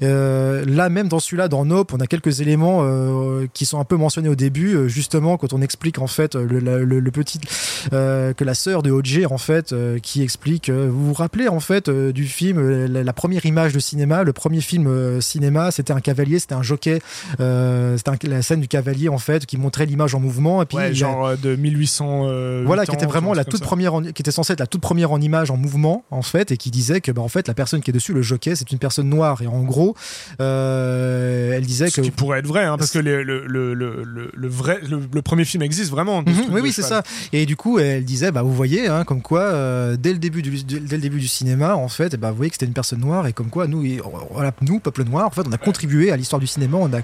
Euh, 0.03 0.65
là, 0.67 0.89
même 0.89 1.09
dans 1.09 1.19
celui-là, 1.19 1.49
dans 1.49 1.65
Nope, 1.65 1.93
on 1.95 2.01
a 2.01 2.07
quelques 2.07 2.41
éléments 2.41 2.81
euh, 2.83 3.47
qui 3.53 3.67
sont 3.67 3.79
un 3.81 3.85
peu 3.85 3.97
mentionnés 3.97 4.29
au 4.29 4.35
début, 4.35 4.75
euh, 4.75 4.89
justement 4.89 5.37
quand 5.37 5.53
on 5.53 5.61
explique 5.63 5.99
en 5.99 6.07
fait 6.07 6.35
le, 6.35 6.59
le- 6.59 6.85
le- 6.85 7.01
le 7.01 7.11
petit 7.11 7.41
euh, 7.93 8.33
que 8.33 8.45
la 8.45 8.55
sœur 8.55 8.83
de 8.83 8.91
O.J. 8.91 9.27
en 9.27 9.39
fait 9.39 9.73
euh, 9.73 9.99
qui 9.99 10.23
explique. 10.23 10.69
euh, 10.69 10.89
vous 10.91 11.07
vous 11.09 11.15
rappelez 11.15 11.49
en 11.49 11.61
fait 11.61 11.89
euh, 11.89 12.13
du 12.13 12.25
film 12.27 12.61
la, 12.87 13.03
la 13.03 13.13
première 13.13 13.47
image 13.47 13.73
de 13.73 13.79
cinéma, 13.79 14.23
le 14.23 14.33
premier 14.33 14.61
film 14.61 14.87
euh, 14.87 15.21
cinéma, 15.21 15.71
c'était 15.71 15.93
un 15.93 16.01
cavalier, 16.01 16.39
c'était 16.39 16.55
un 16.55 16.63
jockey, 16.63 17.01
euh, 17.41 17.97
c'était 17.97 18.11
un- 18.11 18.29
la 18.29 18.43
scène 18.43 18.61
du 18.61 18.69
cavalier 18.69 19.09
en 19.09 19.19
fait 19.19 19.47
qui 19.47 19.57
montrait 19.57 19.87
l'image 19.87 20.15
en 20.15 20.21
mouvement 20.21 20.63
et 20.63 20.67
puis 20.67 20.77
Ouais, 20.77 20.85
a- 20.85 20.93
genre 20.93 21.37
de 21.37 21.57
1800. 21.57 22.25
euh, 22.27 22.63
voilà, 22.67 22.85
qui 22.87 22.95
était 22.95 23.07
vraiment 23.07 23.33
la 23.35 23.45
toute 23.45 23.61
ça. 23.61 23.65
première, 23.67 23.93
qui 24.15 24.23
était 24.23 24.31
censée 24.31 24.44
être 24.53 24.61
la 24.61 24.67
toute 24.67 24.81
première 24.81 25.11
en 25.13 25.21
image, 25.21 25.51
en 25.51 25.57
mouvement, 25.57 26.05
en 26.11 26.23
fait, 26.23 26.53
et 26.53 26.57
qui 26.57 26.71
disait 26.71 27.01
que, 27.01 27.11
bah, 27.13 27.23
en 27.23 27.29
fait, 27.29 27.49
la 27.49 27.55
personne 27.55 27.81
qui 27.81 27.91
est 27.91 27.93
dessus, 27.93 28.13
le 28.13 28.23
jockey, 28.23 28.55
c'est 28.55 28.71
une 28.73 28.79
personne 28.79 29.09
noire. 29.09 29.41
Et 29.43 29.47
en 29.47 29.63
gros, 29.63 29.95
euh, 30.41 31.53
elle 31.53 31.65
disait 31.67 31.89
Ce 31.89 31.97
que. 31.97 32.01
qui 32.03 32.11
pourrait 32.11 32.39
être 32.41 32.47
vrai, 32.47 32.65
hein, 32.65 32.77
parce 32.79 32.91
que 32.91 32.99
le, 32.99 33.23
le, 33.23 33.47
le, 33.47 33.75
le, 33.75 34.03
le- 34.05 34.31
le 34.35 34.49
vrai, 34.49 34.81
le, 34.89 35.23
premier 35.23 35.45
film 35.45 35.63
existe 35.63 35.91
vraiment. 35.91 36.23
Mhm, 36.23 36.35
oui, 36.53 36.61
oui, 36.63 36.73
c'est 36.73 36.83
ça. 36.83 37.03
Et 37.33 37.47
du 37.47 37.57
coup, 37.57 37.79
elle 37.79 38.05
disait, 38.05 38.31
bah, 38.33 38.43
vous 38.43 38.53
voyez, 38.53 38.89
hein, 38.89 39.05
comme 39.05 39.23
quoi, 39.23 39.41
euh, 39.43 39.97
dès 39.97 40.13
le 40.13 40.19
début 40.19 40.43
du, 40.43 40.63
dès 40.65 40.97
le 40.97 41.03
début 41.03 41.21
du 41.21 41.29
cinéma, 41.29 41.75
en 41.77 41.89
fait, 41.89 42.15
eh 42.15 42.17
ben, 42.17 42.31
vous 42.31 42.37
voyez 42.37 42.51
que 42.51 42.55
c'était 42.57 42.67
une 42.67 42.73
personne 42.73 43.01
noire, 43.01 43.27
et 43.27 43.33
comme 43.33 43.49
quoi, 43.51 43.67
nous, 43.67 43.85
et- 43.85 44.01
voilà, 44.31 44.53
nous, 44.61 44.81
peuple 44.81 45.05
noir, 45.05 45.27
en 45.27 45.31
fait, 45.31 45.43
on 45.47 45.53
a 45.53 45.59
contribué 45.59 46.11
à 46.13 46.17
l'histoire 46.17 46.41
du 46.41 46.47
cinéma, 46.47 46.77
on 46.79 46.93
a 46.93 47.01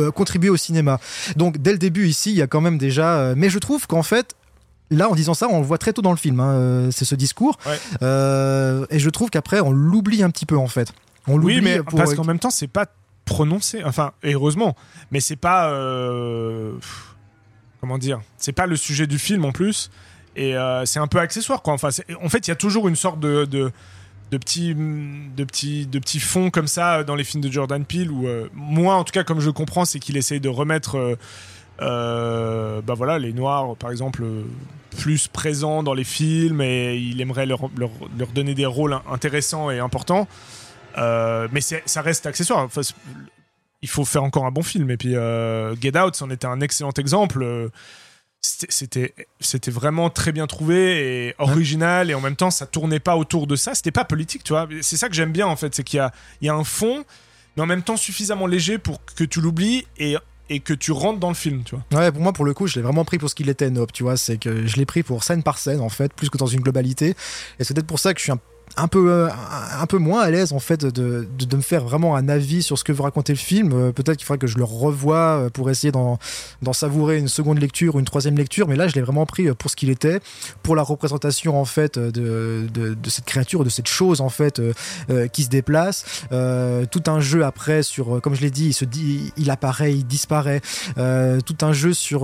euh, 0.00 0.10
contribué 0.10 0.50
au 0.50 0.56
cinéma. 0.56 0.98
Donc, 1.36 1.58
dès 1.58 1.72
le 1.72 1.78
début, 1.78 2.06
ici, 2.08 2.30
il 2.30 2.36
y 2.36 2.42
a 2.42 2.46
quand 2.46 2.60
même 2.60 2.78
déjà. 2.78 3.34
mais 3.36 3.50
je 3.50 3.58
trouve 3.58 3.86
qu'en 3.86 4.02
fait. 4.02 4.34
Là, 4.90 5.08
en 5.08 5.14
disant 5.14 5.34
ça, 5.34 5.46
on 5.48 5.60
le 5.60 5.64
voit 5.66 5.78
très 5.78 5.92
tôt 5.92 6.02
dans 6.02 6.10
le 6.10 6.16
film. 6.16 6.40
hein, 6.40 6.50
euh, 6.52 6.90
c'est 6.90 7.04
ce 7.04 7.14
discours, 7.14 7.58
Ouais. 7.66 7.78
Euh, 8.02 8.86
et 8.90 8.98
je 8.98 9.08
trouve 9.10 9.30
qu'après, 9.30 9.60
on 9.60 9.70
l'oublie 9.70 10.22
un 10.22 10.30
petit 10.30 10.46
peu 10.46 10.56
en 10.56 10.66
fait. 10.66 10.92
On 11.28 11.36
l'oublie 11.36 11.56
Oui, 11.56 11.60
mais 11.62 11.82
pour- 11.82 11.96
parce 11.98 12.14
qu'en 12.14 12.24
même 12.24 12.38
temps, 12.40 12.50
c'est 12.50 12.66
pas 12.66 12.86
prononcé. 13.24 13.82
Enfin, 13.84 14.12
heureusement, 14.24 14.74
mais 15.12 15.20
c'est 15.20 15.36
pas. 15.36 15.70
euh, 15.70 16.72
Comment 17.80 17.98
dire 17.98 18.20
C'est 18.36 18.52
pas 18.52 18.66
le 18.66 18.76
sujet 18.76 19.06
du 19.06 19.18
film 19.18 19.44
en 19.44 19.52
plus. 19.52 19.90
Et 20.36 20.56
euh, 20.56 20.84
c'est 20.86 20.98
un 20.98 21.06
peu 21.06 21.18
accessoire, 21.18 21.62
quoi. 21.62 21.72
Enfin, 21.74 21.88
en 22.22 22.28
fait, 22.28 22.46
il 22.46 22.50
y 22.50 22.52
a 22.52 22.56
toujours 22.56 22.88
une 22.88 22.96
sorte 22.96 23.20
de. 23.20 23.44
de 23.44 23.70
de 24.32 24.38
petits, 24.38 24.76
de, 24.76 25.42
petits, 25.42 25.88
de 25.88 25.98
petits 25.98 26.20
fonds 26.20 26.50
comme 26.50 26.68
ça 26.68 27.02
dans 27.02 27.16
les 27.16 27.24
films 27.24 27.42
de 27.42 27.50
Jordan 27.50 27.84
Peele 27.84 28.12
où 28.12 28.28
euh, 28.28 28.48
moi 28.54 28.94
en 28.94 29.02
tout 29.02 29.10
cas 29.10 29.24
comme 29.24 29.40
je 29.40 29.50
comprends 29.50 29.84
c'est 29.84 29.98
qu'il 29.98 30.16
essaye 30.16 30.38
de 30.38 30.48
remettre 30.48 30.98
euh, 30.98 31.16
bah 31.80 32.94
voilà 32.94 33.18
les 33.18 33.32
noirs 33.32 33.74
par 33.76 33.90
exemple 33.90 34.22
euh, 34.22 34.42
plus 34.98 35.28
présents 35.28 35.82
dans 35.82 35.94
les 35.94 36.04
films 36.04 36.60
et 36.60 36.96
il 36.96 37.20
aimerait 37.20 37.46
leur, 37.46 37.70
leur, 37.76 37.90
donner 38.34 38.54
des 38.54 38.66
rôles 38.66 38.92
in- 38.92 39.02
intéressants 39.10 39.70
et 39.70 39.78
importants 39.78 40.28
euh, 40.98 41.46
mais 41.52 41.60
ça 41.60 42.02
reste 42.02 42.26
accessoire. 42.26 42.64
Enfin, 42.64 42.80
il 43.80 43.88
faut 43.88 44.04
faire 44.04 44.24
encore 44.24 44.44
un 44.44 44.50
bon 44.50 44.62
film. 44.62 44.90
Et 44.90 44.96
puis 44.96 45.14
euh, 45.14 45.74
Get 45.80 45.96
Out, 45.96 46.16
c'en 46.16 46.28
était 46.30 46.46
un 46.48 46.60
excellent 46.60 46.90
exemple. 46.98 47.42
Euh, 47.44 47.68
c'était- 48.42 49.14
vraiment 49.70 50.10
très 50.10 50.32
bien 50.32 50.46
trouvé 50.46 51.28
et 51.28 51.34
original 51.38 52.10
et 52.10 52.14
en 52.14 52.20
même 52.20 52.36
temps 52.36 52.50
ça 52.50 52.66
tournait 52.66 52.98
pas 53.00 53.16
autour 53.16 53.46
de 53.46 53.54
ça. 53.54 53.74
C'était 53.74 53.92
pas 53.92 54.04
politique, 54.04 54.42
tu 54.44 54.52
vois. 54.52 54.68
C'est 54.82 54.96
ça 54.96 55.08
que 55.08 55.14
j'aime 55.14 55.32
bien 55.32 55.46
en 55.46 55.56
fait, 55.56 55.74
c'est 55.74 55.84
qu'il 55.84 56.04
y 56.42 56.46
y 56.46 56.48
a 56.48 56.54
un 56.54 56.64
fond, 56.64 57.04
mais 57.56 57.62
en 57.62 57.66
même 57.66 57.82
temps 57.82 57.96
suffisamment 57.96 58.46
léger 58.46 58.78
pour 58.78 59.00
que 59.14 59.24
tu 59.24 59.40
l'oublies 59.40 59.86
et, 59.98 60.16
et 60.50 60.58
que 60.58 60.74
tu 60.74 60.90
rentres 60.90 61.20
dans 61.20 61.28
le 61.28 61.34
film, 61.34 61.62
tu 61.64 61.76
vois. 61.76 62.00
Ouais, 62.00 62.10
pour 62.10 62.20
moi, 62.20 62.32
pour 62.32 62.44
le 62.44 62.52
coup, 62.52 62.66
je 62.66 62.74
l'ai 62.74 62.82
vraiment 62.82 63.04
pris 63.04 63.18
pour 63.18 63.30
ce 63.30 63.36
qu'il 63.36 63.48
était, 63.48 63.70
Nope, 63.70 63.92
tu 63.92 64.02
vois. 64.02 64.16
C'est 64.16 64.36
que 64.36 64.66
je 64.66 64.76
l'ai 64.76 64.84
pris 64.84 65.04
pour 65.04 65.22
scène 65.22 65.44
par 65.44 65.58
scène, 65.58 65.80
en 65.80 65.88
fait, 65.88 66.12
plus 66.12 66.28
que 66.28 66.36
dans 66.36 66.46
une 66.46 66.60
globalité. 66.60 67.14
Et 67.58 67.64
c'est 67.64 67.72
peut-être 67.72 67.86
pour 67.86 68.00
ça 68.00 68.12
que 68.12 68.18
je 68.18 68.24
suis 68.24 68.32
un, 68.32 68.40
un 68.76 68.88
peu, 68.88 69.10
euh, 69.10 69.28
un, 69.78 69.86
peu 69.86 69.98
moins 69.98 70.22
à 70.22 70.30
l'aise, 70.30 70.52
en 70.52 70.58
fait, 70.58 70.84
de, 70.84 70.90
de, 70.90 71.44
de 71.44 71.56
me 71.56 71.62
faire 71.62 71.84
vraiment 71.84 72.16
un 72.16 72.28
avis 72.28 72.62
sur 72.62 72.78
ce 72.78 72.84
que 72.84 72.92
veut 72.92 73.02
raconter 73.02 73.32
le 73.32 73.38
film. 73.38 73.72
Euh, 73.72 73.92
peut-être 73.92 74.16
qu'il 74.16 74.26
faudrait 74.26 74.38
que 74.38 74.46
je 74.46 74.58
le 74.58 74.64
revoie 74.64 75.16
euh, 75.16 75.50
pour 75.50 75.70
essayer 75.70 75.92
d'en, 75.92 76.18
savourer 76.72 77.18
une 77.18 77.28
seconde 77.28 77.58
lecture 77.58 77.96
ou 77.96 77.98
une 77.98 78.04
troisième 78.04 78.36
lecture. 78.36 78.68
Mais 78.68 78.76
là, 78.76 78.86
je 78.86 78.94
l'ai 78.94 79.00
vraiment 79.00 79.26
pris 79.26 79.52
pour 79.54 79.70
ce 79.70 79.76
qu'il 79.76 79.90
était, 79.90 80.20
pour 80.62 80.76
la 80.76 80.82
représentation, 80.82 81.60
en 81.60 81.64
fait, 81.64 81.98
de, 81.98 82.68
de, 82.72 82.94
de 82.94 83.10
cette 83.10 83.24
créature, 83.24 83.64
de 83.64 83.68
cette 83.68 83.88
chose, 83.88 84.20
en 84.20 84.28
fait, 84.28 84.62
qui 85.32 85.42
se 85.42 85.48
déplace. 85.48 86.04
Tout 86.90 87.02
un 87.06 87.20
jeu 87.20 87.44
après 87.44 87.82
sur, 87.82 88.20
comme 88.20 88.34
je 88.34 88.40
l'ai 88.40 88.50
dit, 88.50 88.66
il 88.66 88.72
se 88.72 88.84
dit, 88.84 89.32
il 89.36 89.50
apparaît, 89.50 89.92
il 89.92 90.06
disparaît. 90.06 90.60
Tout 90.96 91.56
un 91.62 91.72
jeu 91.72 91.92
sur 91.92 92.20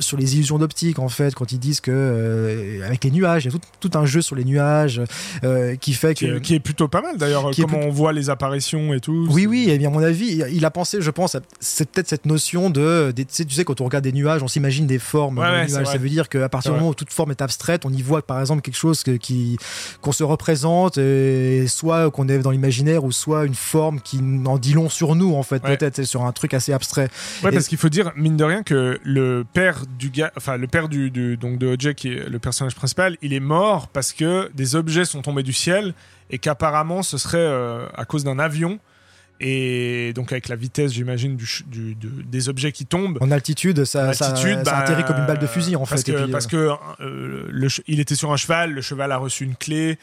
sur 0.00 0.16
les 0.16 0.34
illusions 0.34 0.58
d'optique 0.58 0.98
en 0.98 1.08
fait 1.08 1.34
quand 1.34 1.52
ils 1.52 1.58
disent 1.58 1.80
que 1.80 2.80
avec 2.84 3.04
les 3.04 3.10
nuages 3.10 3.44
il 3.44 3.52
y 3.52 3.54
a 3.54 3.58
tout, 3.58 3.88
tout 3.88 3.98
un 3.98 4.06
jeu 4.06 4.20
sur 4.20 4.34
les 4.34 4.44
nuages 4.44 5.00
euh, 5.44 5.76
qui 5.76 5.94
fait 5.94 6.14
Qui, 6.14 6.26
que 6.26 6.36
est, 6.36 6.40
qui 6.40 6.54
est 6.54 6.60
plutôt 6.60 6.88
pas 6.88 7.00
mal 7.02 7.16
d'ailleurs, 7.16 7.50
comment 7.58 7.78
on 7.78 7.90
voit 7.90 8.12
les 8.12 8.30
apparitions 8.30 8.92
et 8.94 9.00
tout. 9.00 9.26
oui, 9.30 9.46
oui, 9.46 9.66
et 9.70 9.78
bien 9.78 9.88
à 9.88 9.92
mon 9.92 10.02
avis, 10.02 10.42
il 10.52 10.64
a 10.64 10.70
pensé, 10.70 10.98
je 11.00 11.10
pense, 11.10 11.36
c'est 11.60 11.90
peut-être 11.90 12.08
cette 12.08 12.26
notion 12.26 12.70
de, 12.70 13.12
des- 13.14 13.24
tu 13.24 13.34
sais, 13.34 13.44
tu 13.44 13.54
sais, 13.54 13.64
quand 13.64 13.80
on 13.80 13.84
regarde 13.84 14.04
des 14.04 14.12
nuages, 14.12 14.42
on 14.42 14.48
s'imagine 14.48 14.86
des 14.86 14.98
formes 14.98 15.38
Ouais, 15.38 15.64
c'est 15.68 15.74
nuages. 15.76 15.86
Ça 15.86 15.98
veut 15.98 16.08
dire 16.08 16.28
qu'à 16.28 16.48
partir 16.48 16.72
du 16.72 16.78
moment 16.78 16.90
où 16.90 16.94
toute 16.94 17.12
forme 17.12 17.30
est 17.30 17.42
abstraite, 17.42 17.84
on 17.84 17.92
y 17.92 18.02
voit 18.02 18.22
par 18.22 18.40
exemple 18.40 18.62
quelque 18.62 18.76
chose 18.76 19.02
qu'on 20.00 20.12
se 20.12 20.24
représente, 20.24 20.98
et 20.98 21.66
soit 21.68 22.10
qu'on 22.10 22.28
est 22.28 22.38
dans 22.38 22.50
l'imaginaire, 22.50 23.04
ou 23.04 23.12
soit 23.12 23.44
une 23.44 23.54
forme 23.54 24.00
qui 24.00 24.20
en 24.44 24.58
dit 24.58 24.72
long 24.74 24.88
sur 24.88 25.14
nous 25.14 25.34
en 25.34 25.42
fait, 25.42 25.62
Ouais. 25.64 25.76
peut-être 25.76 26.04
sur 26.04 26.22
un 26.24 26.32
truc 26.32 26.54
assez 26.54 26.72
abstrait. 26.72 27.08
Ouais, 27.42 27.50
Et- 27.50 27.52
parce 27.52 27.68
qu'il 27.68 27.78
faut 27.78 27.88
dire, 27.88 28.12
mine 28.16 28.36
de 28.36 28.44
rien, 28.44 28.62
que 28.62 28.98
le 29.02 29.44
père 29.52 29.84
du 29.98 30.10
gars, 30.10 30.32
enfin, 30.36 30.56
le 30.56 30.66
père 30.66 30.88
du, 30.88 31.10
du- 31.10 31.36
donc 31.36 31.58
de 31.58 31.66
OJ, 31.68 31.94
qui 31.94 32.08
est 32.12 32.28
le 32.28 32.38
personnage 32.38 32.74
principal, 32.74 33.16
il 33.22 33.32
est 33.32 33.40
mort 33.40 33.88
parce 33.88 34.12
que 34.12 34.50
des 34.54 34.76
objets 34.76 35.04
sont 35.04 35.17
tombés 35.22 35.42
du 35.42 35.52
ciel 35.52 35.94
et 36.30 36.38
qu'apparemment 36.38 37.02
ce 37.02 37.18
serait 37.18 37.38
euh, 37.38 37.86
à 37.96 38.04
cause 38.04 38.24
d'un 38.24 38.38
avion. 38.38 38.78
Et 39.40 40.12
donc, 40.16 40.32
avec 40.32 40.48
la 40.48 40.56
vitesse, 40.56 40.92
j'imagine, 40.92 41.36
du, 41.36 41.46
ch- 41.46 41.62
du- 41.68 41.94
de- 41.94 42.22
des 42.22 42.48
objets 42.48 42.72
qui 42.72 42.86
tombent. 42.86 43.18
En 43.20 43.30
altitude, 43.30 43.84
ça, 43.84 44.12
ça, 44.12 44.30
Altitude, 44.30 44.56
ça 44.56 44.62
bah, 44.64 44.78
atterrit 44.78 45.04
comme 45.04 45.16
une 45.18 45.26
balle 45.26 45.38
de 45.38 45.46
fusil 45.46 45.76
en 45.76 45.86
parce 45.86 46.02
fait. 46.02 46.12
Que, 46.12 46.18
et 46.18 46.22
puis, 46.24 46.32
parce 46.32 46.46
euh, 46.46 46.48
que 46.48 47.02
euh, 47.04 47.46
le 47.48 47.68
il 47.86 48.00
était 48.00 48.16
sur 48.16 48.32
un 48.32 48.36
cheval, 48.36 48.72
le 48.72 48.80
cheval 48.80 49.12
a 49.12 49.16
reçu 49.16 49.44
une 49.44 49.54
clé. 49.54 49.96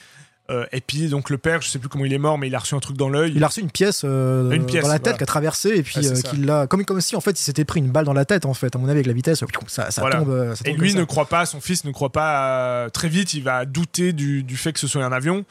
Euh, 0.51 0.65
et 0.71 0.79
puis, 0.81 1.07
donc, 1.09 1.29
le 1.29 1.37
père, 1.37 1.61
je 1.61 1.69
sais 1.69 1.79
plus 1.79 1.89
comment 1.89 2.05
il 2.05 2.13
est 2.13 2.17
mort, 2.19 2.37
mais 2.37 2.47
il 2.47 2.55
a 2.55 2.59
reçu 2.59 2.75
un 2.75 2.79
truc 2.79 2.97
dans 2.97 3.09
l'œil. 3.09 3.33
il 3.35 3.43
a 3.43 3.47
reçu 3.47 3.61
une 3.61 3.71
pièce, 3.71 4.01
euh, 4.03 4.51
Une 4.51 4.65
pièce, 4.65 4.83
dans 4.83 4.89
la 4.89 4.95
tête 4.99 5.03
voilà. 5.05 5.17
qui 5.17 5.23
a 5.23 5.25
traversé 5.25 5.69
et 5.69 5.81
puis 5.83 6.05
euh, 6.05 6.13
qu'il 6.21 6.45
l'a 6.45 6.67
comme 6.67 6.85
comme 6.85 7.01
si 7.01 7.15
en 7.15 7.21
fait 7.21 7.31
il 7.39 7.43
s'était 7.43 7.65
pris 7.65 7.79
une 7.79 7.89
balle 7.89 8.05
dans 8.05 8.13
la 8.13 8.25
tête 8.25 8.45
en 8.45 8.53
fait 8.53 8.75
à 8.75 8.79
mon 8.79 8.85
avis 8.85 8.97
avec 8.97 9.07
la 9.07 9.13
vitesse 9.13 9.43
ça, 9.67 9.89
ça 9.91 10.01
Voilà. 10.01 10.17
tombe 10.17 10.53
Et 10.65 10.73
lui 10.73 10.93
ne 10.93 11.03
croit 11.03 11.25
pas, 11.25 11.45
son 11.45 11.59
fils 11.61 11.83
ne 11.83 11.91
croit 11.91 12.11
pas. 12.11 12.89
très 12.93 13.09
vite, 13.09 13.33
il 13.33 13.43
va 13.43 13.65
douter 13.65 14.13
du, 14.13 14.43
du 14.43 14.55
fait 14.57 14.71
que 14.73 14.79
ce 14.79 14.87
soit 14.87 15.03
un 15.03 15.11
avion. 15.11 15.45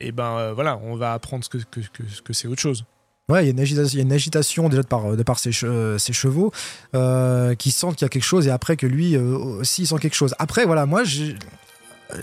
Et 0.00 0.10
ben 0.10 0.52
voilà, 0.54 0.78
on 0.82 0.96
va 0.96 1.12
apprendre 1.12 1.48
que, 1.48 1.58
que, 1.58 1.78
que, 1.92 2.02
que 2.24 2.32
c'est 2.32 2.48
autre 2.48 2.60
chose. 2.60 2.84
Ouais, 3.28 3.44
il 3.44 3.46
y, 3.46 3.50
a 3.50 3.52
une 3.52 3.60
agitation, 3.60 3.92
il 3.92 3.98
y 3.98 4.00
a 4.00 4.04
une 4.04 4.12
agitation 4.12 4.68
déjà 4.68 4.82
de 4.82 4.86
par, 4.88 5.16
de 5.16 5.22
par 5.22 5.38
ses, 5.38 5.50
che- 5.52 5.96
ses 5.98 6.12
chevaux 6.12 6.50
euh, 6.96 7.54
qui 7.54 7.70
sentent 7.70 7.94
qu'il 7.94 8.04
y 8.04 8.06
a 8.06 8.08
quelque 8.08 8.24
chose 8.24 8.48
et 8.48 8.50
après 8.50 8.76
que 8.76 8.86
lui 8.86 9.14
euh, 9.16 9.36
aussi 9.36 9.82
il 9.82 9.86
sent 9.86 9.94
quelque 10.00 10.16
chose. 10.16 10.34
Après, 10.40 10.64
voilà, 10.64 10.86
moi, 10.86 11.04
j'ai- 11.04 11.36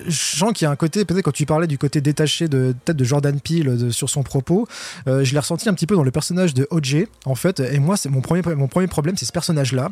je 0.06 0.38
sens 0.38 0.54
qu'il 0.54 0.65
y 0.65 0.67
a 0.67 0.71
un 0.71 0.75
côté, 0.75 1.06
peut-être 1.06 1.23
quand 1.23 1.32
tu 1.32 1.45
parlais 1.45 1.67
du 1.67 1.78
côté 1.78 2.02
détaché 2.02 2.47
de 2.47 2.75
peut-être 2.86 2.97
de 2.97 3.04
Jordan 3.04 3.39
Peele 3.39 3.91
sur 3.91 4.10
son 4.10 4.23
propos, 4.23 4.67
euh, 5.08 5.23
je 5.23 5.34
l'ai 5.34 5.39
ressenti 5.39 5.69
un 5.69 5.73
petit 5.73 5.88
peu 5.88 5.95
dans 5.95 6.04
le 6.04 6.12
personnage 6.12 6.54
de 6.54 6.67
OJ, 6.71 7.06
en 7.25 7.36
fait. 7.36 7.60
Et 7.60 7.80
moi, 7.80 7.97
c'est 7.97 8.10
mon 8.10 8.21
premier, 8.21 8.41
mon 8.56 8.67
premier 8.67 8.88
problème, 8.88 9.17
c'est 9.17 9.25
ce 9.25 9.32
personnage-là. 9.32 9.89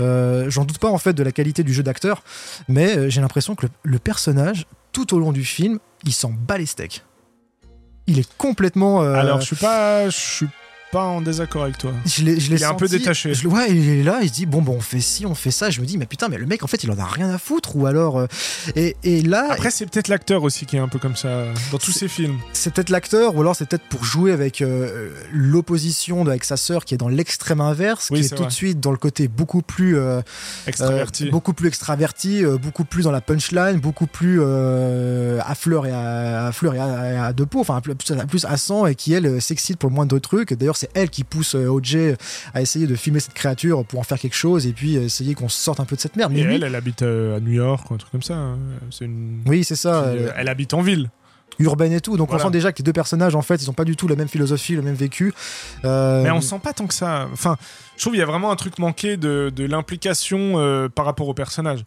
Euh, 0.00 0.50
J'en 0.50 0.64
doute 0.64 0.78
pas 0.78 0.90
en 0.90 0.98
fait 0.98 1.12
de 1.12 1.22
la 1.22 1.32
qualité 1.32 1.62
du 1.62 1.72
jeu 1.72 1.82
d'acteur, 1.82 2.22
mais 2.68 2.96
euh, 2.96 3.08
j'ai 3.08 3.20
l'impression 3.20 3.54
que 3.54 3.66
le, 3.82 3.98
personnage, 3.98 4.66
tout 4.92 5.14
au 5.14 5.18
long 5.18 5.32
du 5.32 5.44
film, 5.44 5.78
il 6.04 6.12
s'en 6.12 6.30
bat 6.30 6.58
les 6.58 6.66
steaks. 6.66 7.04
Il 8.06 8.18
est 8.18 8.28
complètement. 8.36 9.02
Alors, 9.02 9.40
je 9.40 9.46
suis 9.46 9.56
pas, 9.56 10.08
je 10.08 10.16
suis 10.16 10.48
pas 10.90 11.04
en 11.04 11.20
désaccord 11.20 11.64
avec 11.64 11.78
toi. 11.78 11.92
je 12.06 12.22
l'ai, 12.24 12.40
je 12.40 12.50
l'ai 12.50 12.56
Il 12.56 12.62
est 12.62 12.66
un 12.66 12.74
peu 12.74 12.88
détaché. 12.88 13.34
je 13.34 13.46
ouais, 13.46 13.70
il 13.70 13.88
est 13.90 14.02
là, 14.02 14.20
il 14.22 14.28
se 14.28 14.34
dit 14.34 14.46
bon, 14.46 14.62
bon, 14.62 14.74
on 14.76 14.80
fait 14.80 15.00
ci, 15.00 15.26
on 15.26 15.34
fait 15.34 15.50
ça. 15.50 15.70
Je 15.70 15.80
me 15.80 15.86
dis, 15.86 15.98
mais 15.98 16.06
putain, 16.06 16.28
mais 16.28 16.38
le 16.38 16.46
mec, 16.46 16.62
en 16.62 16.66
fait, 16.66 16.82
il 16.84 16.90
en 16.90 16.98
a 16.98 17.04
rien 17.04 17.28
à 17.30 17.38
foutre. 17.38 17.76
Ou 17.76 17.86
alors. 17.86 18.18
euh, 18.18 18.26
et, 18.76 18.96
et 19.04 19.22
là, 19.22 19.48
Après, 19.50 19.70
c'est 19.70 19.86
peut-être 19.86 20.08
l'acteur 20.08 20.42
aussi 20.42 20.64
qui 20.66 20.76
est 20.76 20.80
un 20.80 20.88
peu 20.88 20.98
comme 20.98 21.16
ça 21.16 21.44
dans 21.72 21.78
tous 21.78 21.92
ses 21.92 22.08
films. 22.08 22.38
c'est 22.52 22.72
peut-être 22.72 22.90
l'acteur, 22.90 23.36
ou 23.36 23.40
alors 23.40 23.54
c'est 23.56 23.66
peut-être 23.68 23.84
pour 23.88 24.04
jouer 24.04 24.32
avec 24.32 24.62
euh, 24.62 25.10
l'opposition 25.32 26.24
de- 26.24 26.30
avec 26.30 26.44
sa 26.44 26.56
sœur 26.56 26.84
qui 26.84 26.94
est 26.94 26.98
dans 26.98 27.08
l'extrême 27.08 27.60
inverse, 27.60 28.08
Oui, 28.10 28.20
qui 28.20 28.26
est 28.26 28.36
tout 28.36 28.44
de 28.44 28.50
suite 28.50 28.80
dans 28.80 28.90
le 28.92 28.96
côté 28.98 29.28
beaucoup 29.28 29.62
plus. 29.62 29.96
euh, 29.98 30.20
Extraverti. 30.66 31.30
beaucoup 31.30 31.52
plus 31.52 31.68
extraverti, 31.68 32.44
beaucoup 32.62 32.84
plus 32.84 33.02
dans 33.04 33.10
la 33.10 33.20
punchline, 33.20 33.78
beaucoup 33.80 34.06
plus 34.06 34.40
à 34.42 35.54
fleur 35.54 35.86
et 35.86 35.92
à, 35.92 36.46
à 36.46 36.52
fleur 36.52 36.74
et 36.74 36.78
à, 36.78 37.32
deux 37.32 37.46
pots, 37.46 37.60
enfin 37.60 37.80
plus, 37.80 37.94
plus 37.94 38.44
à 38.44 38.56
100 38.56 38.86
et 38.86 38.94
qui 38.94 39.12
elle 39.12 39.40
s'excite 39.42 39.78
pour 39.78 39.90
le 39.90 39.94
moindre 39.94 40.18
truc. 40.18 40.54
D'ailleurs, 40.54 40.76
c'est 40.78 40.90
elle 40.94 41.10
qui 41.10 41.24
pousse 41.24 41.54
euh, 41.54 41.66
OJ 41.68 41.96
à 42.54 42.60
essayer 42.62 42.86
de 42.86 42.94
filmer 42.94 43.20
cette 43.20 43.34
créature 43.34 43.84
pour 43.84 44.00
en 44.00 44.02
faire 44.04 44.18
quelque 44.18 44.36
chose 44.36 44.66
et 44.66 44.72
puis 44.72 44.96
euh, 44.96 45.02
essayer 45.04 45.34
qu'on 45.34 45.48
sorte 45.48 45.80
un 45.80 45.84
peu 45.84 45.96
de 45.96 46.00
cette 46.00 46.16
merde. 46.16 46.32
Mais 46.32 46.40
Et 46.40 46.44
lui- 46.44 46.54
elle, 46.54 46.64
elle 46.64 46.74
habite 46.74 47.02
euh, 47.02 47.36
à 47.36 47.40
New 47.40 47.52
York 47.52 47.90
ou 47.90 47.94
un 47.94 47.96
truc 47.98 48.10
comme 48.12 48.22
ça. 48.22 48.34
hein. 48.34 48.58
C'est 48.90 49.04
une. 49.04 49.42
oui, 49.46 49.64
c'est 49.64 49.76
ça, 49.76 50.12
qui, 50.16 50.22
elle 50.36 50.48
habite 50.48 50.74
en 50.74 50.80
ville. 50.80 51.10
urbaine 51.58 51.92
et 51.92 52.00
tout. 52.00 52.16
Donc 52.16 52.28
Voilà. 52.28 52.44
on 52.44 52.46
sent 52.48 52.52
déjà 52.52 52.70
que 52.72 52.78
les 52.78 52.84
deux 52.84 52.92
personnages, 52.92 53.34
en 53.34 53.42
fait, 53.42 53.56
ils 53.62 53.68
ont 53.68 53.72
pas 53.74 53.84
du 53.84 53.96
tout 53.96 54.06
la 54.06 54.14
même 54.14 54.28
philosophie, 54.28 54.74
le 54.76 54.82
même 54.82 54.94
vécu. 54.94 55.32
Euh, 55.84 56.22
Mais 56.22 56.30
on 56.30 56.40
sent 56.40 56.60
pas 56.62 56.72
tant 56.72 56.86
que 56.86 56.94
ça. 56.94 57.28
Enfin, 57.32 57.56
je 57.96 58.02
trouve 58.02 58.12
qu'il 58.12 58.20
y 58.20 58.22
a 58.22 58.26
vraiment 58.26 58.52
un 58.52 58.56
truc 58.56 58.78
manqué 58.78 59.16
de, 59.16 59.50
de 59.54 59.64
l'implication 59.66 60.54
euh, 60.60 60.88
par 60.88 61.04
rapport 61.04 61.26
au 61.28 61.34
personnage. 61.34 61.80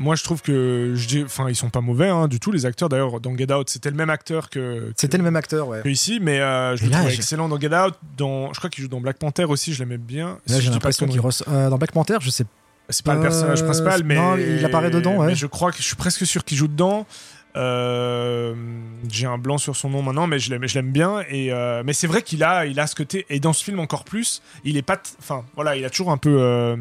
Moi, 0.00 0.16
je 0.16 0.24
trouve 0.24 0.40
que 0.40 0.94
je 0.96 1.06
dis, 1.06 1.22
enfin, 1.22 1.48
ils 1.50 1.54
sont 1.54 1.68
pas 1.68 1.82
mauvais 1.82 2.08
hein, 2.08 2.26
du 2.26 2.40
tout 2.40 2.50
les 2.50 2.64
acteurs. 2.64 2.88
D'ailleurs, 2.88 3.20
dans 3.20 3.36
Get 3.36 3.52
Out, 3.52 3.68
c'était 3.68 3.90
le 3.90 3.96
même 3.96 4.08
acteur 4.10 4.48
que, 4.48 4.92
C'était 4.96 5.18
le 5.18 5.22
même 5.22 5.36
acteur, 5.36 5.68
ouais. 5.68 5.82
que 5.82 5.88
ici, 5.90 6.18
mais 6.22 6.40
euh, 6.40 6.74
je 6.74 6.82
Et 6.84 6.86
le 6.86 6.92
là, 6.92 7.08
j'ai- 7.08 7.16
excellent 7.16 7.48
dans 7.48 7.60
Get 7.60 7.74
Out. 7.76 7.94
Dans, 8.16 8.50
je 8.52 8.58
crois 8.58 8.70
qu'il 8.70 8.82
joue 8.82 8.88
dans 8.88 9.00
Black 9.00 9.18
Panther 9.18 9.44
aussi. 9.44 9.74
Je 9.74 9.78
l'aimais 9.80 9.98
bien. 9.98 10.38
Là, 10.48 10.56
Si 10.56 10.62
j'ai 10.62 10.70
l'impression 10.70 11.06
qu'il 11.06 11.20
ressort. 11.20 11.46
euh, 11.52 11.68
dans 11.68 11.76
Black 11.76 11.92
Panther, 11.92 12.16
je 12.20 12.30
sais 12.30 12.44
C'est 12.88 13.04
pas 13.04 13.14
le 13.14 13.20
personnage 13.20 13.60
Euh, 13.60 13.64
principal, 13.66 14.02
mais 14.02 14.16
non, 14.16 14.36
il 14.36 14.64
apparaît 14.64 14.90
dedans, 14.90 15.16
ouais. 15.18 15.26
mais 15.28 15.34
je 15.36 15.46
crois 15.46 15.70
que 15.70 15.76
je 15.78 15.82
suis 15.84 15.96
presque 15.96 16.26
sûr 16.26 16.44
qu'il 16.44 16.56
joue 16.56 16.66
dedans. 16.66 17.06
Euh, 17.56 18.54
J'ai 19.10 19.26
un 19.26 19.38
blanc 19.38 19.58
sur 19.58 19.74
son 19.76 19.90
nom 19.90 20.02
maintenant, 20.02 20.26
mais 20.26 20.38
je 20.38 20.50
l'aime, 20.54 20.92
bien. 20.92 21.22
Et 21.28 21.52
euh, 21.52 21.82
mais 21.84 21.92
c'est 21.92 22.06
vrai 22.06 22.22
qu'il 22.22 22.44
a, 22.44 22.66
il 22.66 22.78
a 22.78 22.86
ce 22.86 22.94
côté. 22.94 23.26
Et 23.28 23.40
dans 23.40 23.52
ce 23.52 23.64
film 23.64 23.80
encore 23.80 24.04
plus, 24.04 24.42
il 24.64 24.76
est 24.76 24.82
pas. 24.82 25.00
Enfin, 25.18 25.44
voilà, 25.54 25.76
il 25.76 25.84
a 25.84 25.90
toujours 25.90 26.10
un 26.10 26.16
peu. 26.16 26.36
euh, 26.40 26.76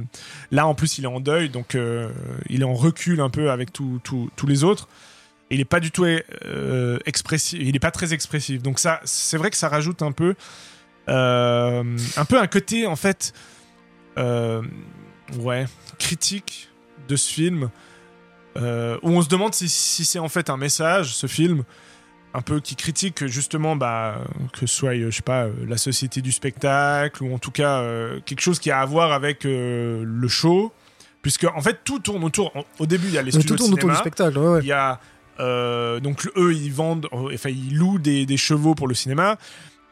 là, 0.51 0.67
en 0.67 0.75
plus, 0.75 0.97
il 0.97 1.05
est 1.05 1.07
en 1.07 1.19
deuil, 1.19 1.49
donc 1.49 1.75
il 2.49 2.61
est 2.61 2.65
en 2.65 2.73
recul 2.73 3.21
un 3.21 3.29
peu 3.29 3.51
avec 3.51 3.71
tous 3.73 4.47
les 4.47 4.63
autres. 4.63 4.87
Il 5.51 5.59
est 5.59 5.65
pas 5.65 5.79
du 5.79 5.91
tout 5.91 6.05
expressif. 7.05 7.59
Il 7.61 7.75
est 7.75 7.79
pas 7.79 7.91
très 7.91 8.13
expressif. 8.13 8.61
Donc 8.61 8.79
ça, 8.79 8.99
c'est 9.03 9.37
vrai 9.37 9.49
que 9.49 9.57
ça 9.57 9.69
rajoute 9.69 10.01
un 10.03 10.11
peu, 10.11 10.35
un 11.07 12.25
peu 12.27 12.39
un 12.39 12.47
côté 12.47 12.85
en 12.85 12.95
fait. 12.95 13.33
ouais, 14.17 15.65
critique 15.97 16.69
de 17.07 17.15
ce 17.15 17.33
film, 17.33 17.69
euh, 18.59 18.97
où 19.01 19.09
on 19.11 19.21
se 19.21 19.29
demande 19.29 19.53
si, 19.53 19.69
si 19.69 20.05
c'est 20.05 20.19
en 20.19 20.29
fait 20.29 20.49
un 20.49 20.57
message, 20.57 21.15
ce 21.15 21.27
film, 21.27 21.63
un 22.33 22.41
peu 22.41 22.59
qui 22.59 22.75
critique 22.75 23.25
justement 23.25 23.75
bah, 23.75 24.19
que 24.53 24.59
ce 24.59 24.67
soit, 24.67 24.91
euh, 24.91 25.09
je 25.09 25.15
sais 25.15 25.23
pas, 25.23 25.45
euh, 25.45 25.53
la 25.67 25.77
société 25.77 26.21
du 26.21 26.31
spectacle, 26.31 27.23
ou 27.23 27.33
en 27.33 27.39
tout 27.39 27.51
cas 27.51 27.79
euh, 27.79 28.19
quelque 28.25 28.41
chose 28.41 28.59
qui 28.59 28.69
a 28.69 28.81
à 28.81 28.85
voir 28.85 29.11
avec 29.13 29.45
euh, 29.45 30.03
le 30.05 30.27
show, 30.27 30.71
puisque 31.21 31.45
en 31.45 31.61
fait 31.61 31.79
tout 31.83 31.99
tourne 31.99 32.23
autour, 32.23 32.53
au 32.77 32.85
début 32.85 33.07
il 33.07 33.13
y 33.13 33.17
a 33.17 33.23
les 33.23 33.35
Euh, 33.35 33.39
studios 33.39 33.55
tout 33.55 33.63
de 33.63 33.69
tourne 33.69 33.73
autour 33.73 33.89
du 33.89 33.95
spectacle, 33.95 34.37
ouais, 34.37 34.47
ouais. 34.47 34.59
il 34.61 34.67
y 34.67 34.71
a 34.71 34.99
donc 36.01 36.29
eux 36.35 36.53
ils 36.53 36.73
vendent, 36.73 37.07
enfin 37.13 37.49
ils 37.49 37.75
louent 37.75 37.97
des, 37.97 38.25
des 38.25 38.37
chevaux 38.37 38.75
pour 38.75 38.87
le 38.89 38.93
cinéma. 38.93 39.37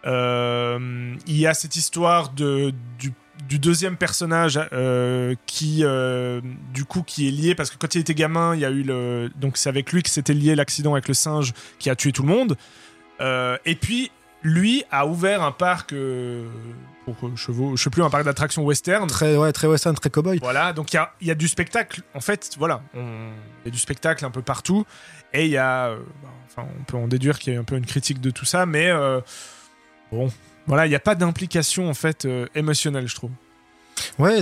Il 0.06 1.17
y 1.27 1.47
a 1.47 1.53
cette 1.53 1.75
histoire 1.75 2.30
de 2.30 2.73
du, 2.99 3.13
du 3.47 3.60
deuxième 3.60 3.97
personnage 3.97 4.60
euh, 4.73 5.36
qui 5.45 5.84
euh, 5.84 6.41
du 6.73 6.86
coup 6.86 7.04
qui 7.04 7.28
est 7.28 7.32
lié 7.32 7.56
parce 7.56 7.69
que 7.69 7.78
quand 7.78 7.95
il 7.95 8.02
était 8.02 8.13
gamin 8.13 8.56
il 8.56 8.62
y 8.62 8.65
a 8.65 8.69
eu 8.69 8.84
le 8.84 9.30
donc 9.36 9.58
c'est 9.58 9.69
avec 9.69 9.91
lui 9.91 10.04
que 10.04 10.10
s'était 10.10 10.34
lié 10.34 10.56
l'accident 10.56 10.93
avec 10.93 11.08
le 11.08 11.13
singe 11.13 11.54
qui 11.80 11.89
a 11.89 11.95
tué 11.95 12.12
tout 12.12 12.23
le 12.23 12.30
monde. 12.30 12.58
Euh, 13.19 13.58
et 13.65 13.76
puis 13.76 14.12
lui 14.43 14.84
a 14.91 15.08
ouvert 15.08 15.41
un 15.41 15.52
parc 15.52 15.93
pour 17.06 17.38
chevaux, 17.38 17.76
je 17.76 17.84
sais 17.84 17.89
plus 17.89 18.04
un 18.04 18.10
parc 18.10 18.26
d'attractions 18.26 18.63
western. 18.63 19.08
Très, 19.08 19.36
ouais, 19.36 19.52
très 19.52 19.67
western, 19.67 19.95
très 19.95 20.10
cowboy. 20.10 20.39
Voilà, 20.41 20.73
donc 20.73 20.93
il 20.93 20.97
y 20.97 21.00
a, 21.00 21.13
il 21.21 21.28
y 21.28 21.32
a 21.32 21.36
du 21.36 21.47
spectacle. 21.47 22.02
En 22.13 22.19
fait, 22.19 22.56
voilà, 22.58 22.82
il 22.93 23.00
y 23.65 23.67
a 23.67 23.71
du 23.71 23.80
spectacle 23.80 24.23
un 24.26 24.30
peu 24.30 24.41
partout. 24.41 24.86
Et 25.34 25.45
il 25.45 25.52
y 25.52 25.58
a. 25.58 25.95
bah, 25.95 26.30
enfin, 26.45 26.67
on 26.80 26.84
peut 26.84 26.97
en 26.97 27.08
déduire 27.08 27.39
qu'il 27.39 27.54
y 27.54 27.58
a 27.58 27.60
un 27.60 27.63
peu 27.63 27.76
une 27.76 27.86
critique 27.86 28.21
de 28.21 28.30
tout 28.30 28.45
ça, 28.45 28.65
mais 28.65 28.91
bon, 30.12 30.30
voilà, 30.67 30.86
il 30.86 30.89
n'y 30.89 30.95
a 30.95 30.99
pas 30.99 31.15
d'implication 31.15 31.89
en 31.89 31.93
fait 31.93 32.25
euh, 32.25 32.47
émotionnelle, 32.53 33.08
je 33.08 33.15
trouve. 33.15 33.32
Ouais, 34.19 34.39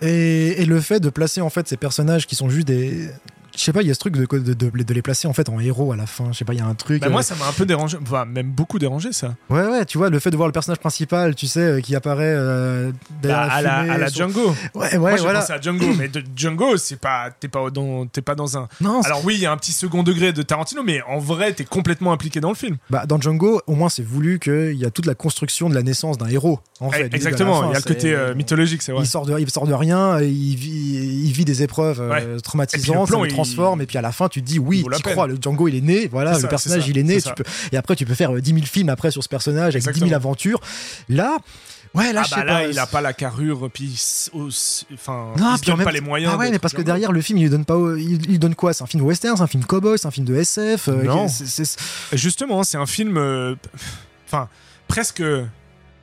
et, 0.00 0.62
et 0.62 0.64
le 0.64 0.80
fait 0.80 1.00
de 1.00 1.10
placer 1.10 1.40
en 1.40 1.50
fait 1.50 1.68
ces 1.68 1.76
personnages 1.76 2.26
qui 2.26 2.34
sont 2.34 2.48
juste 2.48 2.68
des. 2.68 3.10
Je 3.58 3.64
sais 3.64 3.72
pas, 3.72 3.82
il 3.82 3.88
y 3.88 3.90
a 3.90 3.94
ce 3.94 3.98
truc 3.98 4.14
de, 4.14 4.24
de, 4.24 4.54
de- 4.54 4.82
de 4.84 4.94
les 4.94 5.02
placer 5.02 5.26
en 5.26 5.32
fait 5.32 5.48
en 5.48 5.58
héros 5.58 5.90
à 5.92 5.96
la 5.96 6.06
fin. 6.06 6.28
Je 6.30 6.38
sais 6.38 6.44
pas, 6.44 6.52
il 6.54 6.60
y 6.60 6.62
a 6.62 6.66
un 6.66 6.74
truc. 6.74 7.00
Bah, 7.00 7.08
euh, 7.08 7.10
moi, 7.10 7.22
ça 7.24 7.34
m'a 7.34 7.48
un 7.48 7.52
peu 7.52 7.66
dérangé, 7.66 7.98
enfin, 8.00 8.24
même 8.24 8.50
beaucoup 8.52 8.78
dérangé 8.78 9.12
ça. 9.12 9.34
Ouais, 9.50 9.66
ouais, 9.66 9.84
tu 9.84 9.98
vois, 9.98 10.10
le 10.10 10.20
fait 10.20 10.30
de 10.30 10.36
voir 10.36 10.46
le 10.48 10.52
personnage 10.52 10.78
principal, 10.78 11.34
tu 11.34 11.48
sais, 11.48 11.60
euh, 11.60 11.80
qui 11.80 11.96
apparaît 11.96 12.34
euh, 12.36 12.92
derrière 13.20 13.48
Bah, 13.48 13.52
à, 13.54 13.62
la, 13.62 13.74
à 13.94 13.98
la 13.98 14.08
sur- 14.10 14.28
Django. 14.28 14.54
Ouais, 14.76 14.92
ouais, 14.92 14.98
moi, 14.98 15.16
voilà. 15.16 15.40
pensé 15.40 15.52
à 15.52 15.60
Django, 15.60 15.86
mais 15.98 16.06
de 16.06 16.22
Django, 16.36 16.76
c'est 16.76 17.00
pas, 17.00 17.30
t'es 17.38 17.48
pas 17.48 17.68
dans, 17.70 18.06
t'es 18.06 18.22
pas 18.22 18.36
dans 18.36 18.56
un. 18.56 18.68
Non, 18.80 19.00
Alors 19.00 19.24
oui, 19.24 19.34
il 19.34 19.40
y 19.40 19.46
a 19.46 19.50
un 19.52 19.56
petit 19.56 19.72
second 19.72 20.04
degré 20.04 20.32
de 20.32 20.42
Tarantino, 20.42 20.84
mais 20.84 21.02
en 21.08 21.18
vrai, 21.18 21.52
t'es 21.52 21.64
complètement 21.64 22.12
impliqué 22.12 22.38
dans 22.40 22.50
le 22.50 22.54
film. 22.54 22.76
bah, 22.90 23.06
dans 23.06 23.20
Django, 23.20 23.60
au 23.66 23.74
moins, 23.74 23.88
c'est 23.88 24.04
voulu 24.04 24.38
qu'il 24.38 24.74
y 24.76 24.84
a 24.84 24.90
toute 24.90 25.06
la 25.06 25.16
construction 25.16 25.68
de 25.68 25.74
la 25.74 25.82
naissance 25.82 26.16
d'un 26.16 26.28
héros. 26.28 26.60
En 26.78 26.90
fait, 26.92 27.08
Eh, 27.12 27.16
Exactement. 27.16 27.58
À 27.60 27.62
la 27.62 27.62
fin, 27.62 27.70
il 27.70 27.72
y 27.72 27.76
a 27.76 27.78
le 27.78 27.94
côté 27.94 28.14
euh, 28.14 28.34
mythologique, 28.36 28.82
c'est 28.82 28.92
vrai. 28.92 29.02
Il 29.02 29.06
sort, 29.08 29.26
de, 29.26 29.36
il 29.40 29.50
sort 29.50 29.66
de 29.66 29.74
rien, 29.74 30.20
il 30.20 30.54
vit, 30.54 31.24
il 31.24 31.32
vit 31.32 31.44
des 31.44 31.64
épreuves 31.64 32.00
euh, 32.00 32.08
Ouais. 32.10 32.18
Et 32.18 32.24
puis 32.24 32.34
le 32.34 32.40
traumatisantes, 32.40 33.08
plan, 33.08 33.24
transforme, 33.54 33.82
et 33.82 33.86
puis 33.86 33.98
à 33.98 34.02
la 34.02 34.12
fin, 34.12 34.28
tu 34.28 34.40
te 34.42 34.46
dis 34.46 34.58
oui, 34.58 34.84
tu 34.96 35.02
crois, 35.02 35.26
le 35.26 35.36
Django 35.40 35.68
il 35.68 35.74
est 35.76 35.80
né, 35.80 36.08
voilà, 36.08 36.38
le 36.38 36.48
personnage 36.48 36.86
il 36.88 36.98
est 36.98 37.02
né, 37.02 37.20
c'est 37.20 37.28
tu 37.34 37.42
peux, 37.42 37.50
et 37.72 37.76
après 37.76 37.96
tu 37.96 38.04
peux 38.06 38.14
faire 38.14 38.34
euh, 38.34 38.40
10 38.40 38.52
000 38.54 38.66
films 38.66 38.88
après 38.88 39.10
sur 39.10 39.22
ce 39.22 39.28
personnage 39.28 39.74
avec 39.76 39.82
10 39.82 39.84
000 39.84 39.88
Exactement. 40.06 40.16
aventures. 40.16 40.60
Là, 41.08 41.38
ouais, 41.94 42.12
là, 42.12 42.20
ah 42.22 42.24
je 42.24 42.28
sais 42.30 42.36
bah 42.36 42.44
là, 42.44 42.52
pas. 42.60 42.66
il 42.66 42.78
a 42.78 42.86
pas 42.86 43.00
la 43.00 43.12
carrure, 43.12 43.70
puis 43.72 43.94
enfin, 44.94 45.32
Non, 45.38 45.54
il 45.54 45.60
puis 45.60 45.66
donne 45.70 45.78
même 45.78 45.84
pas 45.84 45.92
les 45.92 46.00
moyens. 46.00 46.32
Ah 46.34 46.38
ouais, 46.38 46.50
mais 46.50 46.58
parce 46.58 46.74
que 46.74 46.82
derrière 46.82 47.12
le 47.12 47.20
film, 47.20 47.38
il 47.38 47.42
lui 47.44 47.50
donne 47.50 47.64
pas, 47.64 47.76
il, 47.96 48.30
il 48.30 48.38
donne 48.38 48.54
quoi? 48.54 48.72
C'est 48.72 48.82
un 48.84 48.86
film 48.86 49.02
western, 49.04 49.36
c'est 49.36 49.42
un 49.42 49.46
film 49.46 49.64
cowboy, 49.64 49.98
c'est 49.98 50.06
un 50.06 50.10
film 50.10 50.26
de 50.26 50.34
SF. 50.36 50.88
euh, 50.88 51.02
Non. 51.04 51.26
Justement, 52.12 52.62
c'est 52.64 52.76
un 52.76 52.86
film, 52.86 53.16
euh, 53.16 53.54
enfin, 54.26 54.48
presque 54.86 55.22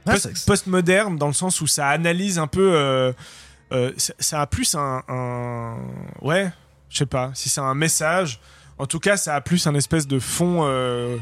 Ah, 0.08 0.14
post-moderne 0.46 1.18
dans 1.18 1.28
le 1.28 1.34
sens 1.34 1.62
où 1.62 1.68
ça 1.68 1.88
analyse 1.90 2.38
un 2.40 2.48
peu. 2.48 2.72
euh, 2.76 3.12
euh, 3.74 3.92
ça, 3.98 4.14
ça 4.20 4.42
a 4.42 4.46
plus 4.48 4.76
un, 4.76 5.02
un- 5.08 5.78
ouais, 6.22 6.52
je 6.90 6.98
sais 6.98 7.06
pas 7.06 7.32
si 7.34 7.50
c'est 7.50 7.62
un 7.62 7.74
message. 7.76 8.40
En 8.78 8.86
tout 8.88 9.00
cas, 9.00 9.18
ça 9.18 9.36
a 9.36 9.42
plus 9.42 9.66
un 9.68 9.76
espèce 9.76 10.08
de 10.08 10.20
fond. 10.20 10.62
euh, 10.64 11.18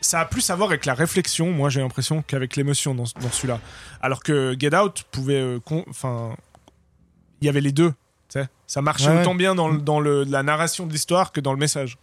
ça 0.00 0.20
a 0.20 0.24
plus 0.24 0.50
à 0.50 0.56
voir 0.56 0.68
avec 0.70 0.84
la 0.84 0.94
réflexion, 0.94 1.52
moi 1.52 1.70
j'ai 1.70 1.80
l'impression, 1.80 2.22
qu'avec 2.22 2.56
l'émotion 2.56 2.94
dans, 2.94 3.04
dans 3.20 3.30
celui-là. 3.30 3.60
Alors 4.00 4.22
que 4.22 4.56
Get 4.58 4.74
Out 4.76 5.04
pouvait. 5.10 5.40
euh, 5.40 5.58
Enfin. 5.88 6.34
il 7.40 7.46
y 7.46 7.48
avait 7.48 7.60
les 7.60 7.72
deux. 7.72 7.92
Ça 8.66 8.82
marchait 8.82 9.06
Ouais, 9.08 9.14
ouais. 9.14 9.20
autant 9.22 9.34
bien 9.34 9.54
dans, 9.54 9.68
le- 9.68 9.78
dans 9.78 10.00
le- 10.00 10.24
la 10.24 10.42
narration 10.42 10.86
de 10.86 10.92
l'histoire 10.92 11.32
que 11.32 11.40
dans 11.40 11.52
le 11.52 11.58
message. 11.58 11.96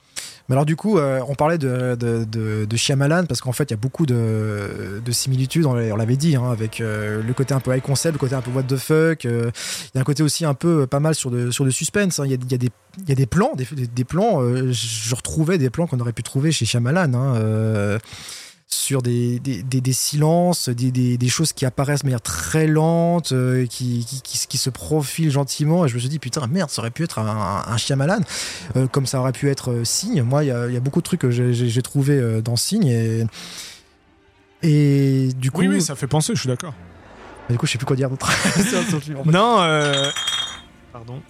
Mais 0.47 0.53
alors 0.53 0.65
du 0.65 0.75
coup, 0.75 0.99
euh, 0.99 1.21
on 1.27 1.33
parlait 1.33 1.57
de, 1.57 1.95
de, 1.95 2.65
de, 2.65 2.77
Shyamalan 2.77 3.25
parce 3.25 3.41
qu'en 3.41 3.51
fait, 3.51 3.63
il 3.65 3.71
y 3.71 3.73
a 3.73 3.77
beaucoup 3.77 4.05
de, 4.05 5.01
de 5.03 5.11
similitudes, 5.11 5.65
on 5.65 5.73
l'a- 5.73 5.91
on 5.93 5.95
l'avait 5.95 6.17
dit, 6.17 6.35
hein, 6.35 6.51
avec 6.51 6.81
euh, 6.81 7.23
le 7.23 7.33
côté 7.33 7.53
un 7.55 7.59
peu 7.59 7.75
high 7.75 7.81
concept, 7.81 8.13
le 8.13 8.19
côté 8.19 8.35
un 8.35 8.41
peu 8.41 8.51
what 8.51 8.63
the 8.63 8.77
fuck. 8.77 9.25
euh, 9.25 9.49
Il 9.93 9.95
y 9.95 9.97
a 9.97 10.01
un 10.01 10.03
côté 10.03 10.21
aussi 10.21 10.45
un 10.45 10.53
peu 10.53 10.85
pas 10.85 10.99
mal 10.99 11.15
sur 11.15 11.31
de, 11.31 11.49
sur 11.49 11.65
de 11.65 11.71
suspense. 11.71 12.19
hein. 12.19 12.25
Il 12.25 12.31
y, 12.31 12.35
a, 12.35 12.37
y, 12.37 12.55
a 12.55 12.69
y 13.07 13.11
a 13.11 13.15
des 13.15 13.25
plans, 13.25 13.53
des, 13.55 13.65
des, 13.87 14.03
plans, 14.03 14.41
je 14.71 15.15
retrouvais 15.15 15.57
des 15.57 15.69
plans 15.71 15.87
qu'on 15.87 15.99
aurait 15.99 16.13
pu 16.13 16.21
trouver 16.23 16.51
chez 16.51 16.65
Shyamalan. 16.65 17.13
hein, 17.15 17.97
sur 18.75 19.01
des, 19.01 19.39
des, 19.39 19.63
des, 19.63 19.81
des 19.81 19.93
silences, 19.93 20.69
des, 20.69 20.91
des, 20.91 21.17
des 21.17 21.29
choses 21.29 21.53
qui 21.53 21.65
apparaissent 21.65 22.01
de 22.01 22.07
manière 22.07 22.21
très 22.21 22.67
lente, 22.67 23.31
euh, 23.31 23.65
qui, 23.65 24.05
qui, 24.05 24.21
qui, 24.21 24.47
qui 24.47 24.57
se 24.57 24.69
profilent 24.69 25.31
gentiment. 25.31 25.85
Et 25.85 25.89
je 25.89 25.95
me 25.95 25.99
suis 25.99 26.09
dit, 26.09 26.19
putain, 26.19 26.45
merde, 26.47 26.69
ça 26.69 26.81
aurait 26.81 26.91
pu 26.91 27.03
être 27.03 27.19
un, 27.19 27.63
un 27.67 27.77
Shyamalan, 27.77 28.19
euh, 28.75 28.87
comme 28.87 29.05
ça 29.05 29.19
aurait 29.19 29.31
pu 29.31 29.49
être 29.49 29.71
euh, 29.71 29.83
Signe. 29.85 30.21
Moi, 30.23 30.43
il 30.43 30.47
y 30.47 30.73
y 30.73 30.77
a 30.77 30.79
beaucoup 30.79 30.99
de 30.99 31.05
trucs 31.05 31.21
que 31.21 31.31
j'ai- 31.31 31.81
trouvé 31.81 32.13
euh, 32.19 32.41
dans 32.41 32.55
Signe. 32.55 32.87
Et, 32.87 33.25
et 34.63 35.29
du 35.33 35.51
coup, 35.51 35.61
Oui, 35.61 35.67
oui, 35.67 35.81
ça 35.81 35.95
fait 35.95 36.07
penser, 36.07 36.33
je 36.35 36.39
suis 36.41 36.49
d'accord. 36.49 36.73
du 37.49 37.57
coup, 37.57 37.65
je 37.67 37.71
sais 37.73 37.77
plus 37.77 37.85
quoi 37.85 37.95
dire 37.95 38.09
d'autre. 38.09 38.29
Non, 39.25 39.57
pardon. 40.91 41.21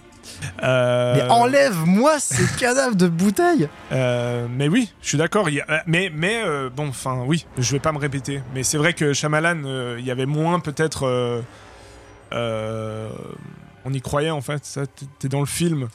Euh, 0.62 1.14
Mais 1.16 1.22
enlève-moi 1.30 2.18
ces 2.18 2.46
cadavres 2.58 2.94
de 2.96 3.08
bouteilles 3.08 3.68
euh, 3.92 4.46
mais 4.50 4.68
oui, 4.68 4.92
je 5.02 5.08
suis 5.08 5.18
d'accord. 5.18 5.48
a- 5.48 5.72
euh, 5.72 5.78
Mais, 5.86 6.10
mais 6.14 6.42
euh, 6.44 6.68
bon, 6.74 6.88
enfin, 6.88 7.22
oui, 7.26 7.46
je 7.58 7.72
vais 7.72 7.78
pas 7.80 7.92
me 7.92 7.98
répéter. 7.98 8.42
Mais 8.54 8.62
c'est 8.62 8.78
vrai 8.78 8.92
que 8.92 9.12
Shyamalan, 9.12 9.96
il 9.98 10.04
y 10.04 10.10
avait 10.10 10.26
moins 10.26 10.60
peut-être. 10.60 11.42
on 12.32 13.92
y 13.92 14.00
croyait 14.00 14.30
en 14.30 14.40
fait, 14.40 14.64
ça, 14.64 14.82
t'es 15.18 15.28
dans 15.28 15.40
le 15.40 15.46
film. 15.46 15.88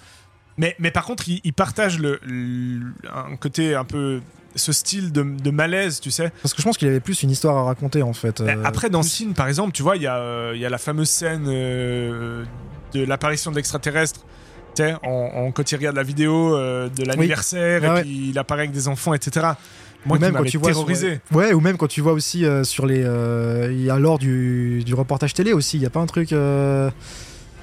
Mais, 0.57 0.75
mais 0.79 0.91
par 0.91 1.05
contre, 1.05 1.27
il, 1.29 1.41
il 1.43 1.53
partage 1.53 1.97
le, 1.99 2.19
le- 2.23 2.93
un 3.13 3.35
côté 3.35 3.73
un 3.75 3.83
peu. 3.85 4.21
ce 4.55 4.71
style 4.73 5.11
de, 5.11 5.23
de 5.23 5.49
malaise, 5.51 5.99
tu 6.01 6.11
sais. 6.11 6.31
Parce 6.41 6.53
que 6.53 6.61
je 6.61 6.67
pense 6.67 6.77
qu'il 6.77 6.87
avait 6.89 6.99
plus 6.99 7.23
une 7.23 7.31
histoire 7.31 7.57
à 7.57 7.63
raconter 7.63 8.01
en 8.03 8.13
fait. 8.13 8.41
Euh, 8.41 8.61
Après, 8.65 8.89
dans 8.89 9.01
Sin, 9.03 9.31
par 9.31 9.47
exemple, 9.47 9.71
tu 9.71 9.81
vois, 9.81 9.95
il 9.95 10.03
y, 10.03 10.07
a, 10.07 10.17
euh, 10.17 10.53
y 10.55 10.65
a 10.65 10.69
la 10.69 10.77
fameuse 10.77 11.09
scène 11.09 11.45
euh, 11.47 12.43
de 12.93 13.03
l'apparition 13.05 13.49
de 13.51 13.55
l'extraterrestre. 13.55 14.21
En, 15.03 15.31
en- 15.47 15.51
quand 15.51 15.71
il 15.71 15.75
regarde 15.75 15.95
la 15.95 16.03
vidéo 16.03 16.55
euh, 16.55 16.89
de 16.89 17.03
l'anniversaire 17.03 17.81
Ah 17.85 17.99
et 17.99 18.01
puis 18.03 18.29
il 18.29 18.39
apparaît 18.39 18.61
avec 18.61 18.71
des 18.71 18.87
enfants, 18.87 19.13
etc. 19.13 19.47
Moi, 20.05 20.17
ou 20.17 20.19
même 20.19 20.33
quand 20.33 20.43
tu 20.45 20.57
vois 20.57 20.71
terrorisé. 20.71 21.19
sur- 21.29 21.37
ouais 21.37 21.53
ou 21.53 21.59
même 21.59 21.77
quand 21.77 21.87
tu 21.87 22.01
vois 22.01 22.13
aussi 22.13 22.43
euh, 22.45 22.63
sur 22.63 22.85
les 22.87 23.03
euh, 23.05 23.69
il 23.71 23.83
y 23.83 23.89
a 23.91 23.99
lors 23.99 24.17
du, 24.17 24.83
du 24.83 24.95
reportage 24.95 25.33
télé 25.35 25.53
aussi 25.53 25.77
il 25.77 25.83
y 25.83 25.85
a 25.85 25.91
pas 25.91 25.99
un 25.99 26.07
truc 26.07 26.33
euh, 26.33 26.89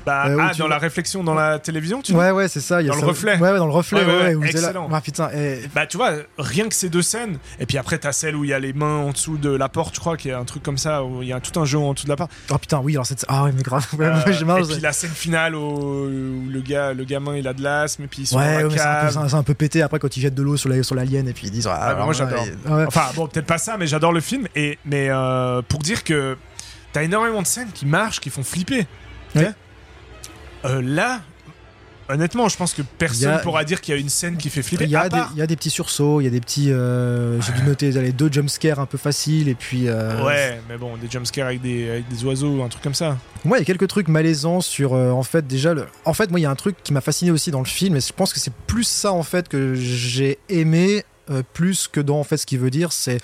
Bah, 0.08 0.24
Euh, 0.28 0.36
ah, 0.40 0.50
dans 0.52 0.56
vois- 0.64 0.68
la 0.68 0.78
réflexion, 0.78 1.22
dans 1.22 1.34
la 1.34 1.58
télévision, 1.58 2.00
tu 2.00 2.12
ouais 2.14 2.30
ouais 2.30 2.48
c'est 2.48 2.60
ça 2.60 2.80
il 2.80 2.86
y 2.86 2.88
a 2.88 2.92
Dans 2.92 2.96
le 2.96 3.00
ça- 3.02 3.06
reflet. 3.08 3.36
ouais, 3.38 3.50
ouais, 3.52 3.58
dans 3.58 3.66
le 3.66 3.72
reflet 3.72 4.04
Ouais, 4.04 4.06
ouais, 4.06 4.34
ouais, 4.36 4.46
t'es 4.48 4.54
là. 4.54 4.60
excellent. 4.68 4.88
Ah, 4.90 5.00
putain 5.02 5.30
et- 5.34 5.60
Bah, 5.74 5.86
tu 5.86 5.96
vois, 5.98 6.12
rien 6.38 6.66
que 6.68 6.74
ces 6.74 6.88
deux 6.88 7.02
scènes, 7.02 7.38
et 7.60 7.66
puis 7.66 7.76
après, 7.78 7.98
t'as 7.98 8.12
celle 8.12 8.34
où 8.36 8.42
il 8.44 8.50
y 8.50 8.52
a 8.54 8.58
les 8.58 8.72
mains 8.72 8.96
en 8.98 9.10
dessous 9.10 9.36
de 9.36 9.50
la 9.50 9.68
porte, 9.68 9.94
je 9.94 10.00
crois, 10.00 10.16
qu'il 10.16 10.30
y 10.30 10.34
a 10.34 10.38
un 10.38 10.44
truc 10.44 10.62
comme 10.62 10.78
ça, 10.78 11.04
où 11.04 11.22
il 11.22 11.28
y 11.28 11.32
a 11.32 11.40
tout 11.40 11.60
un 11.60 11.64
jeu 11.66 11.78
en 11.78 11.92
dessous 11.92 12.04
de 12.06 12.10
la 12.10 12.16
porte. 12.16 12.30
oh 12.50 12.56
putain 12.58 12.78
oui 12.82 12.94
alors 12.94 13.04
cette 13.06 13.24
ah 13.28 13.44
ouais 13.44 13.52
mais 13.54 13.62
grave 13.62 13.86
Euh, 14.00 14.32
j'ai 14.32 14.44
marre, 14.44 14.58
et 14.58 14.62
puis 14.62 14.80
la 14.80 14.92
scène 14.92 15.10
finale 15.10 15.54
où, 15.54 16.08
le, 16.48 16.60
gars, 16.60 16.94
le 16.94 17.04
gamin 17.04 17.36
il 17.36 17.46
a 17.46 17.52
de 17.52 17.62
l'asthme, 17.62 18.04
et 18.04 18.06
puis 18.06 18.22
ils 18.22 18.26
sont 18.26 18.38
Ouais, 18.38 18.64
ouais, 18.64 18.74
la 18.76 19.10
c'est 19.10 19.18
un, 19.18 19.34
un- 19.38 19.42
peu 19.42 19.54
pété 19.54 19.82
après 19.82 19.98
quand 19.98 20.16
ils 20.16 20.20
jettent 20.20 20.34
de 20.34 20.42
l'eau 20.42 20.56
sur 20.56 20.68
la- 20.70 20.82
sur 20.82 20.94
l'alien 20.94 21.28
et 21.28 21.32
puis 21.32 21.48
ils 21.48 21.50
disent 21.50 21.66
ah, 21.70 21.94
bah, 21.94 22.04
moi, 22.04 22.12
j'adore. 22.14 22.42
ouais. 22.66 22.84
Enfin, 22.86 23.02
bon, 23.14 23.26
peut-être 23.26 23.46
pas 23.46 23.58
ça, 23.58 23.76
mais 23.78 23.86
j'adore 23.86 24.12
le 24.12 24.20
film. 24.20 24.46
Et, 24.56 24.78
mais 24.84 25.08
euh, 25.10 25.60
pour 25.68 25.80
dire 25.80 26.04
que 26.04 26.36
t'as 26.92 27.02
énormément 27.02 27.42
de 27.42 27.46
scènes 27.46 27.70
qui 27.74 27.84
marchent, 27.86 28.20
qui 28.20 28.30
font 28.30 28.42
flipper. 28.42 28.86
Ouais. 29.34 29.50
Euh, 30.64 30.82
là, 30.82 31.20
honnêtement, 32.08 32.48
je 32.48 32.56
pense 32.56 32.74
que 32.74 32.82
personne 32.82 33.30
a- 33.34 33.38
pourra 33.38 33.64
dire 33.64 33.80
qu'il 33.80 33.94
y 33.94 33.96
a 33.96 34.00
une 34.00 34.08
scène 34.08 34.36
qui 34.36 34.48
fait 34.50 34.62
flipper. 34.62 34.84
Il 34.84 34.90
y, 34.90 34.96
a 34.96 35.04
des, 35.04 35.08
part- 35.10 35.30
il 35.34 35.38
y 35.38 35.42
a 35.42 35.46
des 35.46 35.56
petits 35.56 35.70
sursauts, 35.70 36.20
il 36.20 36.24
y 36.24 36.26
a 36.26 36.30
des 36.30 36.40
petits. 36.40 36.70
euh, 36.72 37.40
J'ai 37.40 37.52
dû 37.52 37.62
noter 37.62 37.90
les 37.92 38.12
deux 38.12 38.30
jumpscares 38.32 38.80
un 38.80 38.86
peu 38.86 38.98
faciles 38.98 39.48
et 39.48 39.54
puis. 39.54 39.88
euh, 39.88 40.24
Ouais, 40.24 40.60
mais 40.68 40.76
bon, 40.78 40.96
des 40.96 41.08
jumpscares 41.10 41.46
avec 41.48 41.60
des, 41.60 41.90
avec 41.90 42.08
des 42.08 42.24
oiseaux, 42.24 42.62
un 42.62 42.68
truc 42.68 42.82
comme 42.82 42.94
ça. 42.94 43.18
Moi, 43.44 43.58
il 43.58 43.60
y 43.60 43.62
a 43.62 43.66
quelques 43.66 43.88
trucs 43.88 44.08
malaisants 44.08 44.60
sur. 44.60 44.94
euh, 44.94 45.10
en 45.10 45.22
fait, 45.22 45.46
déjà. 45.46 45.74
Le... 45.74 45.86
En 46.04 46.14
fait, 46.14 46.30
moi, 46.30 46.40
il 46.40 46.42
y 46.42 46.46
a 46.46 46.50
un 46.50 46.54
truc 46.56 46.76
qui 46.82 46.92
m'a 46.92 47.00
fasciné 47.00 47.30
aussi 47.30 47.50
dans 47.50 47.60
le 47.60 47.66
film 47.66 47.96
et 47.96 48.00
je 48.00 48.12
pense 48.12 48.32
que 48.32 48.40
c'est 48.40 48.52
plus 48.66 48.84
ça, 48.84 49.12
en 49.12 49.22
fait, 49.22 49.48
que 49.48 49.74
j'ai 49.74 50.38
aimé 50.48 51.04
euh, 51.30 51.42
plus 51.52 51.88
que 51.88 52.00
dans, 52.00 52.18
en 52.18 52.24
fait, 52.24 52.38
ce 52.38 52.46
qu'il 52.46 52.58
veut 52.58 52.70
dire. 52.70 52.92
C'est. 52.92 53.18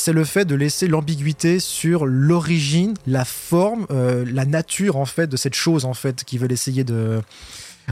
C'est 0.00 0.12
le 0.12 0.22
fait 0.22 0.44
de 0.44 0.54
laisser 0.54 0.86
l'ambiguïté 0.86 1.58
sur 1.58 2.06
l'origine, 2.06 2.94
la 3.08 3.24
forme, 3.24 3.84
euh, 3.90 4.24
la 4.32 4.44
nature 4.44 4.96
en 4.96 5.06
fait 5.06 5.26
de 5.26 5.36
cette 5.36 5.54
chose 5.54 5.84
en 5.84 5.92
fait 5.92 6.22
qu'ils 6.22 6.38
veulent 6.38 6.52
essayer 6.52 6.84
de, 6.84 7.20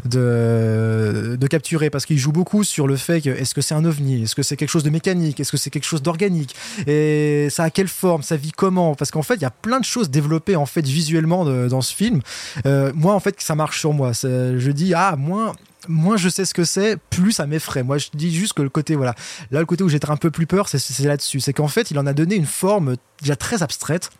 de, 0.04 1.37
de 1.38 1.46
capturer 1.46 1.90
parce 1.90 2.06
qu'il 2.06 2.18
joue 2.18 2.32
beaucoup 2.32 2.64
sur 2.64 2.87
le 2.87 2.96
fait 2.96 3.20
que 3.20 3.30
est-ce 3.30 3.54
que 3.54 3.61
c'est 3.61 3.74
un 3.74 3.85
ovni, 3.85 4.22
est-ce 4.22 4.35
que 4.35 4.42
c'est 4.42 4.56
quelque 4.56 4.70
chose 4.70 4.85
de 4.85 4.90
mécanique, 4.90 5.40
est-ce 5.40 5.52
que 5.52 5.56
c'est 5.56 5.70
quelque 5.70 5.85
chose 5.85 6.02
d'organique? 6.02 6.54
Et 6.87 7.48
ça 7.50 7.64
a 7.64 7.70
quelle 7.70 7.88
forme, 7.88 8.22
ça 8.22 8.37
vit 8.37 8.52
comment? 8.52 8.94
Parce 8.94 9.11
qu'en 9.11 9.22
fait 9.22 9.35
il 9.35 9.42
y 9.42 9.46
a 9.46 9.50
plein 9.50 9.80
de 9.80 9.85
choses 9.85 10.11
développées 10.11 10.56
en 10.56 10.66
fait 10.66 10.87
visuellement 10.87 11.44
dans 11.44 11.80
ce 11.80 11.94
film. 11.94 12.20
Euh, 12.66 12.92
moi 12.94 13.14
en 13.14 13.20
fait 13.20 13.40
ça 13.40 13.54
marche 13.54 13.80
sur 13.80 13.92
moi, 13.92 14.12
je 14.12 14.70
dis 14.70 14.94
ah 14.94 15.16
moins 15.16 15.54
moins 15.88 16.16
je 16.16 16.28
sais 16.28 16.44
ce 16.44 16.54
que 16.54 16.64
c'est, 16.64 16.96
plus 16.96 17.32
ça 17.32 17.46
m'effraie. 17.46 17.82
Moi, 17.82 17.98
je 17.98 18.09
dis 18.14 18.35
juste 18.35 18.54
que 18.54 18.62
le 18.62 18.68
côté, 18.68 18.96
voilà, 18.96 19.14
là, 19.50 19.61
le 19.61 19.66
côté 19.66 19.85
où 19.85 19.88
j'ai 19.88 20.00
un 20.09 20.16
peu 20.16 20.30
plus 20.30 20.46
peur, 20.46 20.68
c'est 20.68 21.04
là-dessus. 21.04 21.40
C'est 21.40 21.52
qu'en 21.52 21.68
fait, 21.68 21.90
il 21.90 21.98
en 21.98 22.06
a 22.06 22.12
donné 22.12 22.35
une 22.37 22.46
forme 22.46 22.96
déjà 23.20 23.37
très 23.37 23.62
abstraite. 23.62 24.11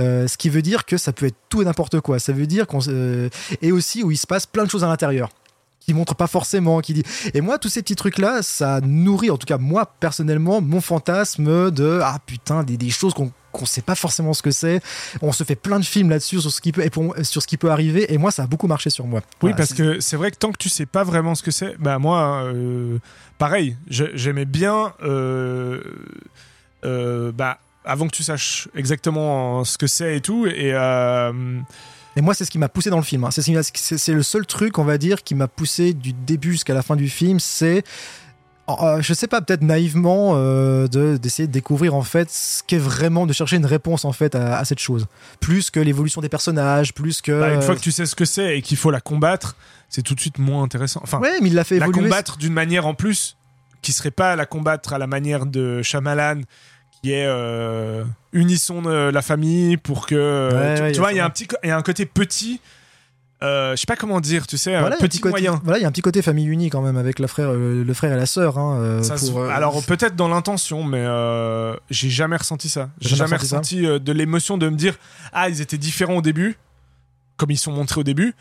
Euh, 0.00 0.26
ce 0.26 0.36
qui 0.38 0.48
veut 0.48 0.62
dire 0.62 0.86
que 0.86 0.96
ça 0.96 1.12
peut 1.12 1.26
être 1.26 1.36
tout 1.50 1.60
et 1.62 1.64
n'importe 1.64 2.00
quoi. 2.00 2.18
Ça 2.18 2.32
veut 2.32 2.46
dire 2.46 2.66
qu'on. 2.66 2.80
euh, 2.88 3.28
et 3.60 3.72
aussi 3.72 4.02
où 4.02 4.10
il 4.10 4.16
se 4.16 4.26
passe 4.26 4.46
plein 4.46 4.64
de 4.64 4.70
choses 4.70 4.84
à 4.84 4.88
l'intérieur 4.88 5.28
qui 5.80 5.94
montrent 5.94 6.14
pas 6.14 6.28
forcément, 6.28 6.80
qui 6.80 6.94
dit. 6.94 7.02
Et 7.34 7.40
moi, 7.40 7.58
tous 7.58 7.68
ces 7.68 7.82
petits 7.82 7.96
trucs-là, 7.96 8.40
ça 8.42 8.80
nourrit, 8.82 9.30
en 9.30 9.36
tout 9.36 9.46
cas 9.46 9.58
moi 9.58 9.92
personnellement, 10.00 10.60
mon 10.60 10.80
fantasme 10.80 11.70
de 11.72 11.98
ah 12.02 12.18
putain 12.24 12.62
des, 12.62 12.76
des 12.76 12.90
choses 12.90 13.12
qu'on 13.14 13.32
qu'on 13.50 13.66
sait 13.66 13.82
pas 13.82 13.94
forcément 13.96 14.32
ce 14.32 14.40
que 14.40 14.50
c'est. 14.50 14.80
On 15.20 15.30
se 15.30 15.44
fait 15.44 15.56
plein 15.56 15.78
de 15.78 15.84
films 15.84 16.08
là-dessus 16.08 16.40
sur 16.40 16.50
ce 16.50 16.62
qui 16.62 16.72
peut 16.72 16.82
et 16.82 16.88
pour- 16.88 17.14
sur 17.22 17.42
ce 17.42 17.46
qui 17.46 17.58
peut 17.58 17.70
arriver. 17.70 18.10
Et 18.14 18.16
moi, 18.16 18.30
ça 18.30 18.44
a 18.44 18.46
beaucoup 18.46 18.66
marché 18.66 18.88
sur 18.88 19.06
moi. 19.06 19.20
Oui, 19.20 19.26
Voilà, 19.42 19.56
parce 19.56 19.74
que 19.74 20.00
c'est 20.00 20.16
vrai 20.16 20.30
que 20.30 20.36
tant 20.38 20.52
que 20.52 20.56
tu 20.56 20.70
sais 20.70 20.86
pas 20.86 21.04
vraiment 21.04 21.34
ce 21.34 21.42
que 21.42 21.50
c'est, 21.50 21.76
bah 21.78 21.98
moi, 21.98 22.44
euh, 22.44 22.96
pareil, 23.36 23.76
j'aimais 23.88 24.46
bien, 24.46 24.94
euh, 25.02 25.82
euh, 26.84 27.30
bah 27.32 27.58
avant 27.84 28.06
que 28.06 28.14
tu 28.16 28.22
saches 28.22 28.68
exactement 28.74 29.64
ce 29.64 29.76
que 29.78 29.86
c'est 29.86 30.16
et 30.16 30.20
tout, 30.20 30.46
et 30.46 30.72
euh, 30.74 31.32
Et 32.16 32.20
moi, 32.20 32.34
c'est 32.34 32.44
ce 32.44 32.50
qui 32.50 32.58
m'a 32.58 32.68
poussé 32.68 32.90
dans 32.90 32.98
le 32.98 33.02
film. 33.02 33.24
hein. 33.24 33.30
C'est 33.32 34.12
le 34.12 34.22
seul 34.22 34.44
truc, 34.46 34.78
on 34.78 34.84
va 34.84 34.98
dire, 34.98 35.22
qui 35.22 35.34
m'a 35.34 35.48
poussé 35.48 35.94
du 35.94 36.12
début 36.12 36.52
jusqu'à 36.52 36.74
la 36.74 36.82
fin 36.82 36.94
du 36.94 37.08
film. 37.08 37.40
C'est, 37.40 37.84
euh, 38.68 39.00
je 39.02 39.14
sais 39.14 39.26
pas, 39.26 39.40
peut-être 39.40 39.62
naïvement, 39.62 40.32
euh, 40.34 40.86
de- 40.88 41.16
d'essayer 41.16 41.46
de, 41.46 41.52
découvrir 41.52 41.94
en 41.94 42.02
fait 42.02 42.30
ce 42.30 42.62
qu'est 42.66 42.76
vraiment, 42.78 43.26
de 43.26 43.32
chercher 43.32 43.56
une 43.56 43.66
réponse 43.66 44.04
en 44.04 44.12
fait 44.12 44.34
à, 44.34 44.58
à 44.58 44.64
cette 44.66 44.78
chose. 44.78 45.06
Plus 45.40 45.70
que 45.70 45.80
l'évolution 45.80 46.20
des 46.20 46.28
personnages, 46.28 46.92
plus 46.94 47.20
que. 47.22 47.32
bah, 47.40 47.54
une 47.54 47.62
fois 47.62 47.74
que 47.76 47.80
tu 47.80 47.90
sais 47.92 48.04
ce 48.06 48.14
que 48.14 48.24
c'est 48.26 48.58
et 48.58 48.62
qu'il 48.62 48.76
faut 48.76 48.90
la 48.90 49.00
combattre, 49.00 49.56
c'est 49.88 50.02
tout 50.02 50.14
de 50.14 50.20
suite 50.20 50.38
moins 50.38 50.62
intéressant. 50.62 51.00
Enfin, 51.02 51.18
Ouais, 51.18 51.38
mais 51.40 51.48
il 51.48 51.54
l'a 51.54 51.64
fait 51.64 51.78
la 51.78 51.86
évoluer. 51.86 52.04
combattre 52.04 52.36
d'une 52.36 52.52
manière 52.52 52.86
en 52.86 52.94
plus 52.94 53.36
qui 53.82 53.92
serait 53.92 54.12
pas 54.12 54.36
la 54.36 54.46
combattre 54.46 54.92
à 54.92 54.98
la 54.98 55.06
manière 55.08 55.44
de 55.44 55.82
Shyamalan 55.82 56.42
qui 57.02 57.12
est 57.12 57.26
euh, 57.26 58.04
unissons 58.32 58.82
euh, 58.86 59.10
la 59.10 59.22
famille 59.22 59.76
pour 59.76 60.06
que 60.06 60.14
Ouais, 60.52 60.76
tu, 60.76 60.82
ouais, 60.82 60.92
vois 60.98 61.12
il 61.12 61.16
y 61.16 61.20
a 61.20 61.24
un 61.26 61.30
petit 61.30 61.46
co- 61.46 61.56
il 61.64 61.68
y 61.68 61.72
a 61.72 61.76
un 61.76 61.82
côté 61.82 62.06
petit 62.06 62.60
euh, 63.42 63.72
je 63.72 63.80
sais 63.80 63.86
pas 63.86 63.96
comment 63.96 64.20
dire 64.20 64.46
tu 64.46 64.56
sais 64.56 64.78
Voilà, 64.78 64.96
petit 64.98 65.18
côté- 65.18 65.30
moyen. 65.32 65.60
Voilà, 65.64 65.80
il 65.80 65.82
y 65.82 65.84
a 65.84 65.88
un 65.88 65.90
petit 65.90 66.00
côté 66.00 66.22
famille 66.22 66.46
unie 66.46 66.70
quand 66.70 66.80
même 66.80 66.96
avec 66.96 67.18
le 67.18 67.26
frère, 67.26 67.48
euh, 67.50 67.82
le 67.82 67.92
frère 67.94 68.12
et 68.12 68.16
la 68.16 68.26
sœur. 68.26 68.56
Hein, 68.56 68.78
euh, 68.80 69.02
se- 69.02 69.36
euh, 69.36 69.48
alors 69.48 69.84
peut-être 69.84 70.14
dans 70.14 70.28
l'intention 70.28 70.84
mais 70.84 71.00
euh, 71.04 71.74
j'ai 71.90 72.08
jamais 72.08 72.36
ressenti 72.36 72.68
ça. 72.68 72.90
J'ai 73.00 73.08
Jamais 73.16 73.30
jamais 73.30 73.36
ressenti 73.36 73.76
ressenti 73.78 73.86
euh, 73.86 73.98
de 73.98 74.12
l'émotion 74.12 74.58
de 74.58 74.68
me 74.68 74.76
dire 74.76 74.94
ah 75.32 75.48
ils 75.48 75.60
étaient 75.60 75.78
différents 75.78 76.18
au 76.18 76.22
début 76.22 76.56
comme 77.36 77.50
ils 77.50 77.56
sont 77.58 77.72
montrés 77.72 77.98
au 78.00 78.04
début 78.04 78.32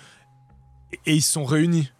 et, 0.93 0.99
et 1.11 1.15
ils 1.15 1.21
se 1.23 1.31
sont 1.31 1.45
réunis 1.45 1.91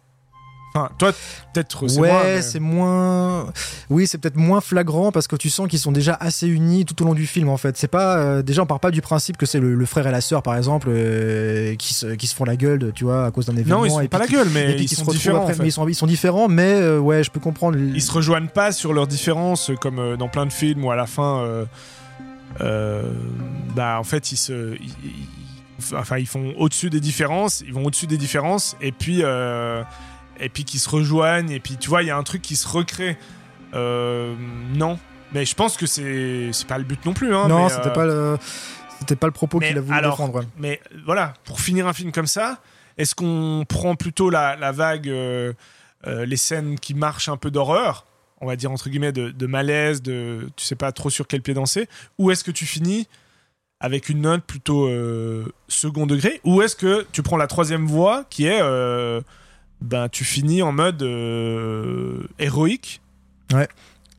enfin 0.74 0.90
toi 0.98 1.12
peut-être 1.52 1.84
ouais, 1.98 2.10
mais- 2.36 2.42
c'est 2.42 2.60
moins. 2.60 3.52
Oui, 3.90 4.06
c'est 4.06 4.18
peut-être 4.18 4.36
moins 4.36 4.60
flagrant 4.60 5.12
parce 5.12 5.26
que 5.28 5.36
tu 5.36 5.50
sens 5.50 5.68
qu'ils 5.68 5.78
sont 5.78 5.92
déjà 5.92 6.14
assez 6.18 6.46
unis 6.48 6.84
tout 6.84 7.00
au 7.02 7.06
long 7.06 7.14
du 7.14 7.26
film 7.26 7.48
en 7.48 7.56
fait. 7.58 7.76
C'est 7.76 7.88
pas 7.88 8.16
euh, 8.16 8.42
déjà 8.42 8.62
on 8.62 8.66
part 8.66 8.80
pas 8.80 8.90
du 8.90 9.02
principe 9.02 9.36
que 9.36 9.44
c'est 9.46 9.60
le, 9.60 9.74
le 9.74 9.86
frère 9.86 10.06
et 10.06 10.10
la 10.10 10.20
sœur 10.20 10.42
par 10.42 10.56
exemple 10.56 10.88
euh, 10.90 11.74
qui 11.76 11.92
se 11.94 12.06
qui 12.14 12.26
se 12.26 12.34
font 12.34 12.44
la 12.44 12.56
gueule, 12.56 12.92
tu 12.94 13.04
vois, 13.04 13.26
à 13.26 13.30
cause 13.30 13.46
d'un 13.46 13.52
événement. 13.56 13.80
non 13.80 13.84
ils 13.84 13.88
et 13.88 13.90
sont 13.92 13.98
puis 13.98 14.08
pas 14.08 14.18
la 14.18 14.26
gueule 14.26 14.48
mais 14.52 14.72
ils 14.78 14.88
se 14.88 14.96
sont 14.96 15.10
différents 15.10 15.40
après. 15.42 15.52
en 15.52 15.56
fait. 15.56 15.62
Mais 15.62 15.68
ils 15.68 15.72
sont 15.72 15.88
ils 15.88 15.94
sont 15.94 16.06
différents, 16.06 16.48
mais 16.48 16.72
euh, 16.80 16.98
ouais, 16.98 17.22
je 17.22 17.30
peux 17.30 17.40
comprendre. 17.40 17.76
ils 17.78 18.00
se 18.02 18.12
rejoignent 18.12 18.48
pas 18.48 18.72
sur 18.72 18.92
leurs 18.94 19.06
différences 19.06 19.70
euh, 19.70 19.74
comme 19.76 20.16
dans 20.16 20.28
plein 20.28 20.46
de 20.46 20.52
films 20.52 20.84
où 20.84 20.90
à 20.90 20.96
la 20.96 21.06
fin 21.06 21.44
bah 23.74 23.98
en 23.98 24.04
fait 24.04 24.32
ils 24.32 24.36
se 24.36 24.74
ils- 24.76 25.96
enfin 25.96 26.18
ils 26.18 26.26
font 26.26 26.52
au-dessus 26.58 26.90
des 26.90 27.00
différences 27.00 27.62
ils 27.66 27.72
vont 27.72 27.84
au-dessus 27.84 28.06
des 28.06 28.18
différences 28.18 28.76
et 28.80 28.92
puis 28.92 29.22
et 30.42 30.48
puis 30.50 30.64
qu'ils 30.64 30.80
se 30.80 30.90
rejoignent 30.90 31.50
et 31.50 31.60
puis 31.60 31.76
tu 31.78 31.88
vois 31.88 32.02
il 32.02 32.08
y 32.08 32.10
a 32.10 32.16
un 32.16 32.22
truc 32.24 32.42
qui 32.42 32.56
se 32.56 32.68
recrée 32.68 33.16
Euh, 33.74 34.34
non 34.74 34.98
mais 35.32 35.46
je 35.46 35.54
pense 35.54 35.78
que 35.78 35.86
c'est 35.86 36.50
c'est 36.52 36.66
pas 36.66 36.76
le 36.76 36.84
but 36.84 37.02
non 37.06 37.14
plus 37.14 37.34
hein, 37.34 37.48
non, 37.48 37.70
c'était 37.70 37.88
euh, 37.88 37.90
pas 37.90 38.04
le 38.04 38.36
c'était 38.98 39.16
pas 39.16 39.26
le 39.28 39.32
propos 39.32 39.60
qu'il 39.60 39.78
a 39.78 39.80
voulu 39.80 39.96
alors, 39.96 40.10
défendre. 40.16 40.34
ouais. 40.40 40.46
mais 40.58 40.78
voilà, 41.06 41.32
pour 41.44 41.58
finir 41.58 41.86
un 41.88 41.94
film 41.94 42.12
comme 42.12 42.26
ça, 42.26 42.60
est-ce 42.98 43.14
qu'on 43.14 43.64
prend 43.66 43.96
plutôt 43.96 44.28
la, 44.28 44.56
la 44.56 44.70
vague, 44.72 45.08
euh, 45.08 45.54
euh, 46.06 46.26
les 46.26 46.36
scènes 46.36 46.78
qui 46.78 46.92
marchent 46.92 47.30
un 47.30 47.38
peu 47.38 47.50
d'horreur, 47.50 48.04
on 48.42 48.46
va 48.46 48.56
dire 48.56 48.70
entre 48.70 48.90
guillemets 48.90 49.12
de, 49.12 49.30
de 49.30 49.46
malaise, 49.46 50.02
de 50.02 50.50
tu 50.56 50.66
sais 50.66 50.76
pas 50.76 50.92
trop 50.92 51.08
sur 51.08 51.26
quel 51.26 51.40
pied 51.40 51.54
danser, 51.54 51.88
ou 52.18 52.30
est-ce 52.30 52.44
que 52.44 52.52
tu 52.52 52.66
finis 52.66 53.08
avec 53.80 54.10
une 54.10 54.20
note 54.20 54.44
plutôt 54.44 54.88
second 55.66 56.06
degré, 56.06 56.40
ou 56.44 56.60
est-ce 56.62 56.76
que 56.76 57.06
tu 57.10 57.22
prends 57.22 57.38
la 57.38 57.46
troisième 57.48 57.86
voie 57.86 58.24
qui 58.30 58.46
est, 58.46 58.60
ben 59.82 60.08
tu 60.08 60.24
finis 60.24 60.62
en 60.62 60.72
mode 60.72 61.02
euh, 61.02 62.22
héroïque 62.38 63.00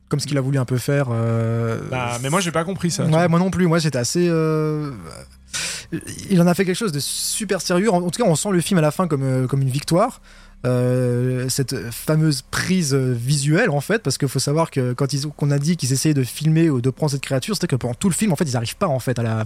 Comme 0.08 0.20
ce 0.20 0.26
qu'il 0.26 0.38
a 0.38 0.40
voulu 0.40 0.58
un 0.58 0.64
peu 0.64 0.78
faire. 0.78 1.06
euh, 1.10 1.80
Bah, 1.90 2.18
mais 2.22 2.30
moi 2.30 2.40
j'ai 2.40 2.52
pas 2.52 2.64
compris 2.64 2.90
ça. 2.90 3.04
Ouais, 3.06 3.26
moi 3.28 3.38
non 3.38 3.50
plus. 3.50 3.66
Moi, 3.66 3.78
j'étais 3.78 3.98
assez. 3.98 4.28
euh, 4.28 4.92
Il 6.30 6.40
en 6.40 6.46
a 6.46 6.54
fait 6.54 6.64
quelque 6.64 6.76
chose 6.76 6.92
de 6.92 7.00
super 7.00 7.60
sérieux. 7.60 7.90
En 7.90 7.96
en 8.02 8.10
tout 8.10 8.22
cas, 8.22 8.28
on 8.28 8.34
sent 8.36 8.50
le 8.52 8.60
film 8.60 8.78
à 8.78 8.82
la 8.82 8.90
fin 8.90 9.08
comme, 9.08 9.46
comme 9.48 9.62
une 9.62 9.70
victoire. 9.70 10.20
Euh, 10.64 11.48
cette 11.48 11.90
fameuse 11.90 12.42
prise 12.42 12.94
visuelle 12.94 13.70
en 13.70 13.80
fait, 13.80 14.02
parce 14.02 14.18
qu'il 14.18 14.28
faut 14.28 14.38
savoir 14.38 14.70
que 14.70 14.92
quand 14.92 15.12
ils 15.12 15.26
qu'on 15.26 15.50
a 15.50 15.58
dit 15.58 15.76
qu'ils 15.76 15.92
essayaient 15.92 16.14
de 16.14 16.24
filmer 16.24 16.70
ou 16.70 16.80
de 16.80 16.90
prendre 16.90 17.12
cette 17.12 17.22
créature, 17.22 17.54
c'était 17.54 17.66
que 17.66 17.76
pendant 17.76 17.94
tout 17.94 18.08
le 18.08 18.14
film 18.14 18.32
en 18.32 18.36
fait 18.36 18.44
ils 18.44 18.54
n'arrivent 18.54 18.76
pas 18.76 18.88
en 18.88 18.98
fait 18.98 19.18
à 19.18 19.22
la 19.22 19.44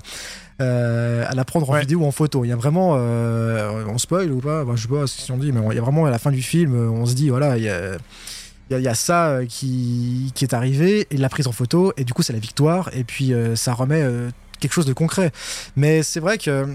à 0.60 1.34
la 1.34 1.44
prendre 1.44 1.70
en 1.70 1.78
vidéo 1.78 2.00
ou 2.00 2.04
en 2.04 2.10
photo. 2.10 2.44
Il 2.44 2.48
y 2.48 2.52
a 2.52 2.56
vraiment, 2.56 2.94
on 2.94 3.98
spoil 3.98 4.32
ou 4.32 4.40
pas, 4.40 4.64
bah, 4.64 4.72
je 4.74 4.82
sais 4.82 4.88
pas 4.88 5.06
si 5.06 5.30
on 5.30 5.38
dit, 5.38 5.52
mais 5.52 5.60
il 5.70 5.76
y 5.76 5.78
a 5.78 5.82
vraiment 5.82 6.06
à 6.06 6.10
la 6.10 6.18
fin 6.18 6.30
du 6.30 6.42
film, 6.42 6.74
on 6.74 7.06
se 7.06 7.14
dit 7.14 7.28
voilà 7.28 7.56
il 7.56 7.64
y 7.64 7.68
a 7.68 7.96
il 8.70 8.78
y, 8.78 8.88
a 8.88 8.94
ça 8.94 9.38
qui, 9.48 10.30
qui, 10.34 10.44
est 10.44 10.52
arrivé 10.52 11.06
et 11.10 11.16
la 11.16 11.30
prise 11.30 11.46
en 11.46 11.52
photo 11.52 11.94
et 11.96 12.04
du 12.04 12.12
coup 12.12 12.22
c'est 12.22 12.34
la 12.34 12.38
victoire 12.38 12.90
et 12.92 13.02
puis 13.02 13.32
ça 13.54 13.72
remet 13.72 14.04
quelque 14.60 14.72
chose 14.72 14.86
de 14.86 14.92
concret. 14.92 15.32
Mais 15.76 16.02
c'est 16.02 16.20
vrai 16.20 16.38
que 16.38 16.66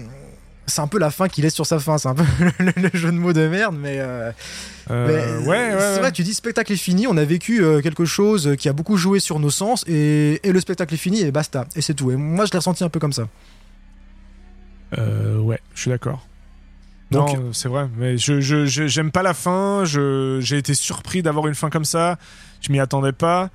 c'est 0.66 0.80
un 0.80 0.86
peu 0.86 0.98
la 0.98 1.10
fin 1.10 1.28
qu'il 1.28 1.44
laisse 1.44 1.54
sur 1.54 1.66
sa 1.66 1.78
fin. 1.78 1.98
C'est 1.98 2.08
un 2.08 2.14
peu 2.14 2.24
le, 2.58 2.90
jeu 2.92 3.10
de 3.10 3.18
mots 3.18 3.32
de 3.32 3.48
merde, 3.48 3.76
mais. 3.78 3.98
Euh, 3.98 4.32
euh, 4.90 5.40
ouais, 5.44 5.70
c'est 5.78 6.00
vrai, 6.00 6.12
tu 6.12 6.22
dis 6.22 6.34
spectacle 6.34 6.72
est 6.72 6.76
fini, 6.76 7.06
on 7.06 7.16
a 7.16 7.24
vécu 7.24 7.62
euh, 7.62 7.80
quelque 7.80 8.04
chose 8.04 8.54
qui 8.58 8.68
a 8.68 8.72
beaucoup 8.72 8.96
joué 8.96 9.20
sur 9.20 9.38
nos 9.38 9.50
sens, 9.50 9.84
et, 9.86 10.40
le 10.44 10.60
spectacle 10.60 10.94
est 10.94 10.98
fini, 10.98 11.20
et 11.20 11.30
basta. 11.30 11.66
Et 11.76 11.82
c'est 11.82 11.94
tout. 11.94 12.10
Et 12.10 12.16
moi, 12.16 12.46
je 12.46 12.52
l'ai 12.52 12.58
ressenti 12.58 12.84
un 12.84 12.88
peu 12.88 13.00
comme 13.00 13.12
ça. 13.12 13.28
ouais, 14.96 15.60
je 15.74 15.80
suis 15.80 15.90
d'accord. 15.90 16.26
Non, 17.10 17.52
c'est 17.52 17.68
vrai, 17.68 17.88
mais 17.96 18.18
je, 18.18 18.40
j'aime 18.40 19.12
pas 19.12 19.22
la 19.22 19.34
fin, 19.34 19.84
j'ai 19.84 20.58
été 20.58 20.74
surpris 20.74 21.22
d'avoir 21.22 21.46
une 21.46 21.54
fin 21.54 21.70
comme 21.70 21.84
ça, 21.84 22.18
je 22.60 22.72
m'y 22.72 22.80
attendais 22.80 23.12
pas. 23.12 23.50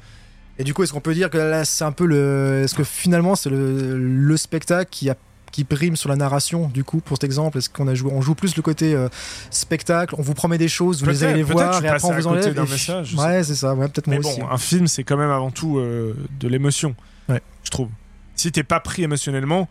Et 0.58 0.66
du 0.66 0.74
coup, 0.74 0.84
est-ce 0.84 0.92
qu'on 0.92 1.00
peut 1.00 1.14
dire 1.14 1.30
que 1.30 1.38
là, 1.38 1.64
c'est 1.64 1.86
un 1.86 1.94
peu 1.94 2.06
le. 2.06 2.64
Est-ce 2.66 2.76
que 2.76 2.84
finalement, 2.84 3.38
c'est 3.38 3.50
le, 3.50 3.98
le 3.98 4.38
spectacle 4.38 4.90
qui 4.92 5.10
a 5.10 5.16
qui 5.52 5.64
prime 5.64 5.96
sur 5.96 6.10
la 6.10 6.16
narration 6.16 6.68
du 6.68 6.84
coup 6.84 7.00
pour 7.00 7.18
cet 7.18 7.24
exemple 7.24 7.58
est-ce 7.58 7.70
qu'on 7.70 7.88
a 7.88 7.94
joué 7.94 8.12
on 8.14 8.22
joue 8.22 8.36
plus 8.36 8.56
le 8.56 8.62
côté 8.62 8.94
euh, 8.94 9.10
spectacle 9.50 10.16
on 10.18 10.22
vous 10.22 10.34
promet 10.34 10.58
des 10.58 10.68
choses 10.68 11.04
vous 11.04 11.10
les 11.10 11.24
allez 11.24 11.36
les 11.36 11.44
voir 11.44 11.84
et 11.84 11.88
après 11.88 12.08
on 12.08 12.14
vous 12.14 12.28
enlève 12.28 12.60
message, 12.60 13.16
ouais 13.16 13.44
c'est 13.44 13.56
ça 13.56 13.74
ouais, 13.74 13.88
peut-être 13.88 14.08
moi 14.08 14.20
bon, 14.20 14.30
aussi, 14.30 14.42
un 14.50 14.58
film 14.58 14.88
c'est 14.88 15.04
quand 15.04 15.18
même 15.18 15.32
avant 15.32 15.52
tout 15.52 15.78
euh, 15.78 16.16
de 16.40 16.48
l'émotion. 16.48 16.96
Ouais. 17.28 17.42
je 17.64 17.70
trouve. 17.70 17.90
Si 18.36 18.52
t'es 18.52 18.64
pas 18.64 18.80
pris 18.80 19.04
émotionnellement 19.04 19.68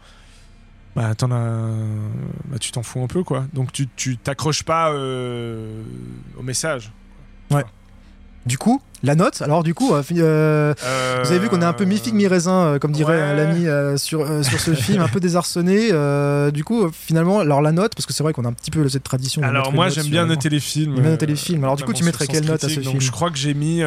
bah, 0.97 1.15
t'en 1.15 1.31
as... 1.31 1.71
bah 2.47 2.59
tu 2.59 2.73
t'en 2.73 2.83
fous 2.83 3.03
un 3.03 3.07
peu 3.07 3.23
quoi. 3.23 3.47
Donc 3.53 3.73
tu 3.73 4.17
t'accroches 4.17 4.65
pas 4.65 4.93
euh, 4.93 5.83
au 6.39 6.43
message. 6.43 6.93
Ouais 7.51 7.65
du 8.49 8.57
coup, 8.57 8.81
la 9.03 9.15
note, 9.15 9.43
alors 9.43 9.63
du 9.63 9.75
coup, 9.75 9.95
euh, 9.95 10.03
euh, 10.11 10.75
vous 11.23 11.31
avez 11.31 11.39
vu 11.39 11.49
qu'on 11.49 11.61
est 11.61 11.67
un 11.67 11.75
peu 11.75 11.85
mi-figue, 11.85 12.15
mi-raisin, 12.15 12.53
euh, 12.53 12.79
comme 12.79 12.91
dirait 12.91 13.37
l'ami 13.37 13.67
sur, 13.99 14.27
sur 14.43 14.59
ce 14.59 14.75
film, 14.75 15.03
un 15.03 15.09
peu 15.09 15.21
désarçonné. 15.21 15.91
du 16.51 16.65
coup, 16.65 16.91
finalement, 16.91 17.41
alors 17.41 17.61
la 17.61 17.73
note, 17.73 17.95
parce 17.95 18.07
que 18.07 18.13
c'est 18.13 18.23
vrai 18.23 18.33
qu'on 18.33 18.45
a 18.45 18.49
un 18.49 18.55
petit 18.55 18.71
peu 18.71 18.89
cette 18.89 19.05
tradition. 19.05 19.43
Alors 19.43 19.73
moi, 19.73 19.91
j'aime 19.91 20.07
bien 20.07 20.27
noter 20.27 20.49
les 20.49 20.61
films. 20.61 21.01
noter 21.01 21.27
les 21.27 21.37
films. 21.37 21.63
Alors 21.63 21.77
du 21.77 21.85
coup, 21.85 21.93
tu 21.93 22.05
mettrais 22.05 22.27
quelle 22.27 22.47
note 22.47 22.65
à 22.65 22.69
ce 22.69 22.81
film 22.81 23.01
Je 23.01 23.11
crois 23.11 23.31
que 23.31 23.39
j'ai 23.39 23.55
mis. 23.55 23.83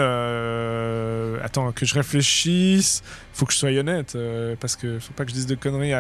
Attends, 1.44 1.72
que 1.72 1.86
je 1.86 1.96
réfléchisse. 1.96 3.02
Faut 3.34 3.46
que 3.46 3.54
je 3.54 3.58
sois 3.58 3.72
honnête, 3.72 4.16
parce 4.60 4.76
que 4.76 5.00
faut 5.00 5.14
pas 5.14 5.26
que 5.26 5.32
je 5.32 5.36
dise 5.36 5.48
de 5.48 5.56
conneries. 5.56 5.94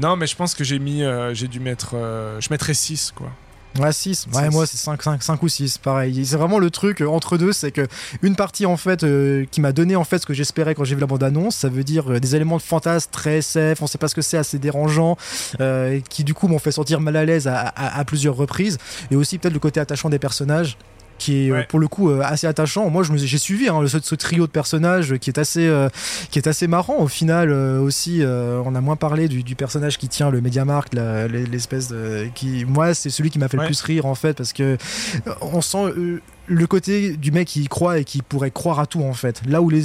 Non, 0.00 0.16
mais 0.16 0.26
je 0.26 0.36
pense 0.36 0.54
que 0.54 0.64
j'ai 0.64 0.78
mis. 0.78 1.02
j'ai 1.32 1.48
dû 1.48 1.60
mettre. 1.60 1.94
je 2.38 2.46
mettrais 2.50 2.74
6, 2.74 3.12
quoi. 3.16 3.30
Ouais, 3.78 3.92
6. 3.92 4.26
Ouais, 4.34 4.50
moi, 4.50 4.66
c'est 4.66 4.76
5, 4.76 5.02
5, 5.02 5.22
5 5.22 5.42
ou 5.42 5.48
6, 5.48 5.78
pareil. 5.78 6.26
C'est 6.26 6.36
vraiment 6.36 6.58
le 6.58 6.70
truc 6.70 7.00
euh, 7.00 7.06
entre 7.06 7.38
deux, 7.38 7.52
c'est 7.52 7.70
que 7.70 7.86
une 8.22 8.34
partie, 8.34 8.66
en 8.66 8.76
fait, 8.76 9.04
euh, 9.04 9.44
qui 9.50 9.60
m'a 9.60 9.72
donné, 9.72 9.94
en 9.96 10.04
fait, 10.04 10.18
ce 10.18 10.26
que 10.26 10.34
j'espérais 10.34 10.74
quand 10.74 10.84
j'ai 10.84 10.96
vu 10.96 11.00
la 11.00 11.06
bande-annonce, 11.06 11.56
ça 11.56 11.68
veut 11.68 11.84
dire 11.84 12.10
euh, 12.10 12.20
des 12.20 12.34
éléments 12.34 12.56
de 12.56 12.62
fantasme 12.62 13.10
très 13.12 13.42
safe, 13.42 13.80
on 13.80 13.86
sait 13.86 13.98
pas 13.98 14.08
ce 14.08 14.14
que 14.14 14.22
c'est, 14.22 14.38
assez 14.38 14.58
dérangeant, 14.58 15.16
qui, 16.08 16.24
du 16.24 16.34
coup, 16.34 16.48
m'ont 16.48 16.58
fait 16.58 16.72
sentir 16.72 17.00
mal 17.00 17.16
à 17.16 17.24
l'aise 17.24 17.46
à, 17.46 17.72
à, 17.76 18.04
plusieurs 18.04 18.36
reprises. 18.36 18.78
Et 19.10 19.16
aussi, 19.16 19.38
peut-être, 19.38 19.54
le 19.54 19.60
côté 19.60 19.80
attachant 19.80 20.10
des 20.10 20.18
personnages 20.18 20.76
qui 21.20 21.48
est 21.48 21.68
pour 21.68 21.78
le 21.78 21.86
coup 21.86 22.10
assez 22.10 22.46
attachant. 22.46 22.90
Moi, 22.90 23.04
j'ai 23.14 23.38
suivi 23.38 23.68
hein, 23.68 23.82
ce, 23.86 23.98
ce, 24.02 24.14
trio 24.14 24.46
de 24.46 24.50
personnages 24.50 25.16
qui 25.18 25.30
est 25.30 25.38
assez, 25.38 25.70
qui 26.30 26.38
est 26.38 26.48
assez 26.48 26.66
marrant. 26.66 26.98
Au 26.98 27.08
final, 27.08 27.52
aussi, 27.52 28.22
on 28.24 28.74
a 28.74 28.80
moins 28.80 28.96
parlé 28.96 29.28
du, 29.28 29.42
du, 29.42 29.54
personnage 29.54 29.98
qui 29.98 30.08
tient 30.08 30.30
le 30.30 30.40
MediaMarkt, 30.40 30.94
l'espèce 30.94 31.88
de, 31.88 32.26
qui, 32.34 32.64
moi, 32.64 32.94
c'est 32.94 33.10
celui 33.10 33.30
qui 33.30 33.38
m'a 33.38 33.48
fait 33.48 33.58
le 33.58 33.66
plus 33.66 33.80
rire 33.82 34.06
en 34.06 34.14
fait, 34.14 34.36
parce 34.38 34.52
que 34.52 34.76
on 35.40 35.60
sent 35.60 35.92
le 36.50 36.66
côté 36.66 37.16
du 37.16 37.30
mec 37.30 37.46
qui 37.46 37.68
croit 37.68 37.98
et 37.98 38.04
qui 38.04 38.22
pourrait 38.22 38.50
croire 38.50 38.80
à 38.80 38.86
tout 38.86 39.02
en 39.02 39.12
fait. 39.12 39.40
Là 39.46 39.62
où 39.62 39.70
les, 39.70 39.82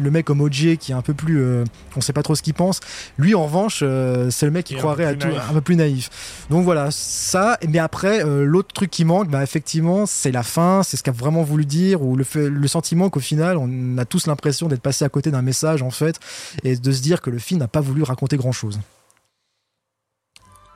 le 0.00 0.10
mec 0.12 0.24
comme 0.24 0.40
OJ 0.40 0.76
qui 0.78 0.92
est 0.92 0.94
un 0.94 1.02
peu 1.02 1.12
plus, 1.12 1.40
euh, 1.40 1.64
on 1.96 2.00
sait 2.00 2.12
pas 2.12 2.22
trop 2.22 2.36
ce 2.36 2.42
qu'il 2.42 2.54
pense, 2.54 2.78
lui 3.18 3.34
en 3.34 3.44
revanche, 3.44 3.80
euh, 3.82 4.30
c'est 4.30 4.46
le 4.46 4.52
mec 4.52 4.64
qui 4.64 4.76
croirait 4.76 5.04
à 5.04 5.14
tout, 5.14 5.26
un 5.26 5.52
peu 5.52 5.60
plus 5.60 5.74
naïf. 5.74 6.46
Donc 6.50 6.64
voilà, 6.64 6.90
ça. 6.92 7.58
Mais 7.68 7.80
après, 7.80 8.24
euh, 8.24 8.44
l'autre 8.44 8.72
truc 8.72 8.90
qui 8.90 9.04
manque, 9.04 9.28
bah 9.28 9.42
effectivement, 9.42 10.06
c'est 10.06 10.30
la 10.30 10.44
fin, 10.44 10.82
c'est 10.84 10.96
ce 10.96 11.02
qu'a 11.02 11.10
vraiment 11.10 11.42
voulu 11.42 11.66
dire 11.66 12.00
ou 12.02 12.14
le, 12.14 12.22
fait, 12.22 12.48
le 12.48 12.68
sentiment 12.68 13.10
qu'au 13.10 13.20
final, 13.20 13.56
on 13.56 13.98
a 13.98 14.04
tous 14.04 14.28
l'impression 14.28 14.68
d'être 14.68 14.82
passé 14.82 15.04
à 15.04 15.08
côté 15.08 15.32
d'un 15.32 15.42
message 15.42 15.82
en 15.82 15.90
fait 15.90 16.20
et 16.62 16.76
de 16.76 16.92
se 16.92 17.02
dire 17.02 17.22
que 17.22 17.30
le 17.30 17.38
film 17.38 17.58
n'a 17.58 17.68
pas 17.68 17.80
voulu 17.80 18.04
raconter 18.04 18.36
grand 18.36 18.52
chose. 18.52 18.78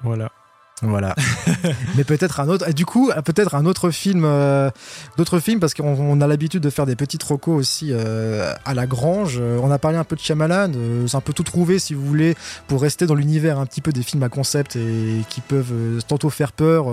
Voilà. 0.03 0.33
Voilà. 0.83 1.15
Mais 1.97 2.05
peut-être 2.05 2.41
un 2.41 2.49
autre. 2.49 2.71
Du 2.73 2.87
coup, 2.87 3.11
peut-être 3.25 3.55
un 3.55 3.67
autre 3.67 3.91
film, 3.91 4.23
euh, 4.25 4.71
d'autres 5.17 5.41
films, 5.41 5.59
parce 5.59 5.75
qu'on 5.75 6.21
a 6.21 6.27
l'habitude 6.27 6.63
de 6.63 6.71
faire 6.71 6.87
des 6.87 6.95
petites 6.95 7.23
recos 7.23 7.59
aussi 7.59 7.89
euh, 7.91 8.53
à 8.65 8.75
la 8.75 8.87
grange. 8.87 9.39
Euh, 9.41 9.59
on 9.63 9.71
a 9.71 9.79
parlé 9.79 9.99
un 9.99 10.05
peu 10.05 10.15
de 10.15 10.21
Shyamalan. 10.21 10.73
c'est 11.07 11.17
un 11.17 11.21
peu 11.21 11.33
tout 11.33 11.43
trouvé, 11.43 11.79
si 11.79 11.95
vous 11.95 12.05
voulez, 12.05 12.37
pour 12.69 12.81
rester 12.81 13.07
dans 13.07 13.15
l'univers 13.15 13.59
un 13.59 13.67
petit 13.67 13.81
peu 13.81 13.93
des 13.93 14.03
films 14.03 14.23
à 14.23 14.29
concept 14.29 14.77
et 14.77 15.25
qui 15.29 15.41
peuvent 15.41 16.03
tantôt 16.07 16.31
faire 16.31 16.53
peur. 16.53 16.87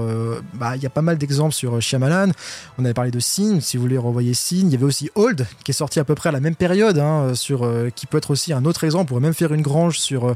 Bah, 0.53 0.75
il 0.75 0.81
y 0.81 0.85
a 0.87 0.89
pas 0.89 1.01
mal 1.01 1.17
d'exemples 1.17 1.53
sur 1.53 1.79
Shyamalan. 1.81 2.31
On 2.77 2.85
avait 2.85 2.93
parlé 2.93 3.11
de 3.11 3.19
Signe, 3.19 3.61
si 3.61 3.77
vous 3.77 3.83
voulez 3.83 3.97
revoyer 3.97 4.33
Signe. 4.33 4.67
Il 4.67 4.73
y 4.73 4.75
avait 4.75 4.85
aussi 4.85 5.11
Old, 5.15 5.45
qui 5.63 5.71
est 5.71 5.75
sorti 5.75 5.99
à 5.99 6.03
peu 6.03 6.15
près 6.15 6.29
à 6.29 6.31
la 6.31 6.39
même 6.39 6.55
période, 6.55 6.97
hein, 6.97 7.35
sur, 7.35 7.69
qui 7.93 8.07
peut 8.07 8.17
être 8.17 8.31
aussi 8.31 8.51
un 8.51 8.65
autre 8.65 8.83
exemple. 8.83 9.03
On 9.03 9.05
pourrait 9.05 9.21
même 9.21 9.33
faire 9.33 9.53
une 9.53 9.61
grange 9.61 9.99
sur 9.99 10.35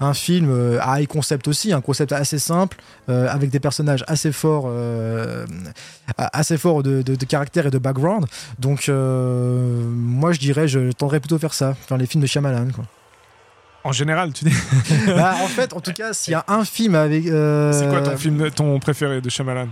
un 0.00 0.14
film 0.14 0.78
à 0.80 1.00
high 1.00 1.08
concept 1.08 1.48
aussi, 1.48 1.72
un 1.72 1.80
concept 1.80 2.12
assez 2.12 2.38
simple 2.38 2.75
euh, 3.08 3.28
avec 3.28 3.50
des 3.50 3.60
personnages 3.60 4.04
assez 4.08 4.32
forts, 4.32 4.66
euh, 4.68 5.46
assez 6.16 6.58
forts 6.58 6.82
de, 6.82 7.02
caractère 7.28 7.66
et 7.66 7.70
de 7.70 7.78
background. 7.78 8.26
Donc, 8.58 8.88
euh, 8.88 9.84
moi, 9.88 10.32
je 10.32 10.40
dirais, 10.40 10.68
je 10.68 10.92
tendrais 10.92 11.20
plutôt 11.20 11.38
faire 11.38 11.54
ça, 11.54 11.74
faire 11.74 11.96
les 11.96 12.06
films 12.06 12.22
de 12.22 12.26
Shyamalan, 12.26 12.68
quoi. 12.74 12.84
En 13.84 13.92
général, 13.92 14.32
tu 14.32 14.44
dis. 14.44 14.54
bah, 15.06 15.36
en 15.44 15.46
fait, 15.46 15.72
en 15.72 15.80
tout 15.80 15.92
cas, 15.92 16.12
s'il 16.12 16.32
y 16.32 16.34
a 16.34 16.44
un 16.48 16.64
film 16.64 16.96
avec. 16.96 17.24
C'est 17.24 17.88
quoi 17.88 18.02
ton 18.02 18.16
film, 18.16 18.50
ton 18.50 18.78
préféré 18.80 19.20
de 19.20 19.30
Shyamalan? 19.30 19.68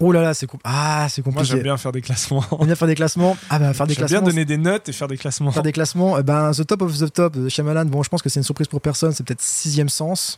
Oh 0.00 0.10
là 0.10 0.20
là, 0.20 0.34
c'est 0.34 0.48
ah, 0.64 1.06
c'est 1.08 1.22
compliqué. 1.22 1.44
Moi, 1.44 1.44
j'aime 1.44 1.62
bien 1.62 1.76
faire 1.76 1.92
des 1.92 2.02
classements. 2.02 2.44
On 2.50 2.64
bien 2.64 2.74
faire 2.74 2.88
des 2.88 2.96
classements. 2.96 3.36
Ah 3.50 3.60
bah 3.60 3.72
faire 3.72 3.86
des 3.86 3.94
classements. 3.94 4.20
bien 4.20 4.28
donner 4.28 4.44
des 4.44 4.58
notes 4.58 4.88
et 4.88 4.92
faire 4.92 5.06
des 5.06 5.16
classements. 5.16 5.52
Faire 5.52 5.62
des 5.62 5.70
classements. 5.70 6.18
Eh 6.18 6.24
ben, 6.24 6.50
The 6.50 6.66
Top 6.66 6.82
of 6.82 6.98
the 6.98 7.12
Top 7.12 7.36
de 7.36 7.48
Shyamalan. 7.48 7.84
Bon, 7.84 8.02
je 8.02 8.08
pense 8.08 8.20
que 8.20 8.28
c'est 8.28 8.40
une 8.40 8.44
surprise 8.44 8.66
pour 8.66 8.80
personne. 8.80 9.12
C'est 9.12 9.24
peut-être 9.24 9.40
sixième 9.40 9.88
sens. 9.88 10.36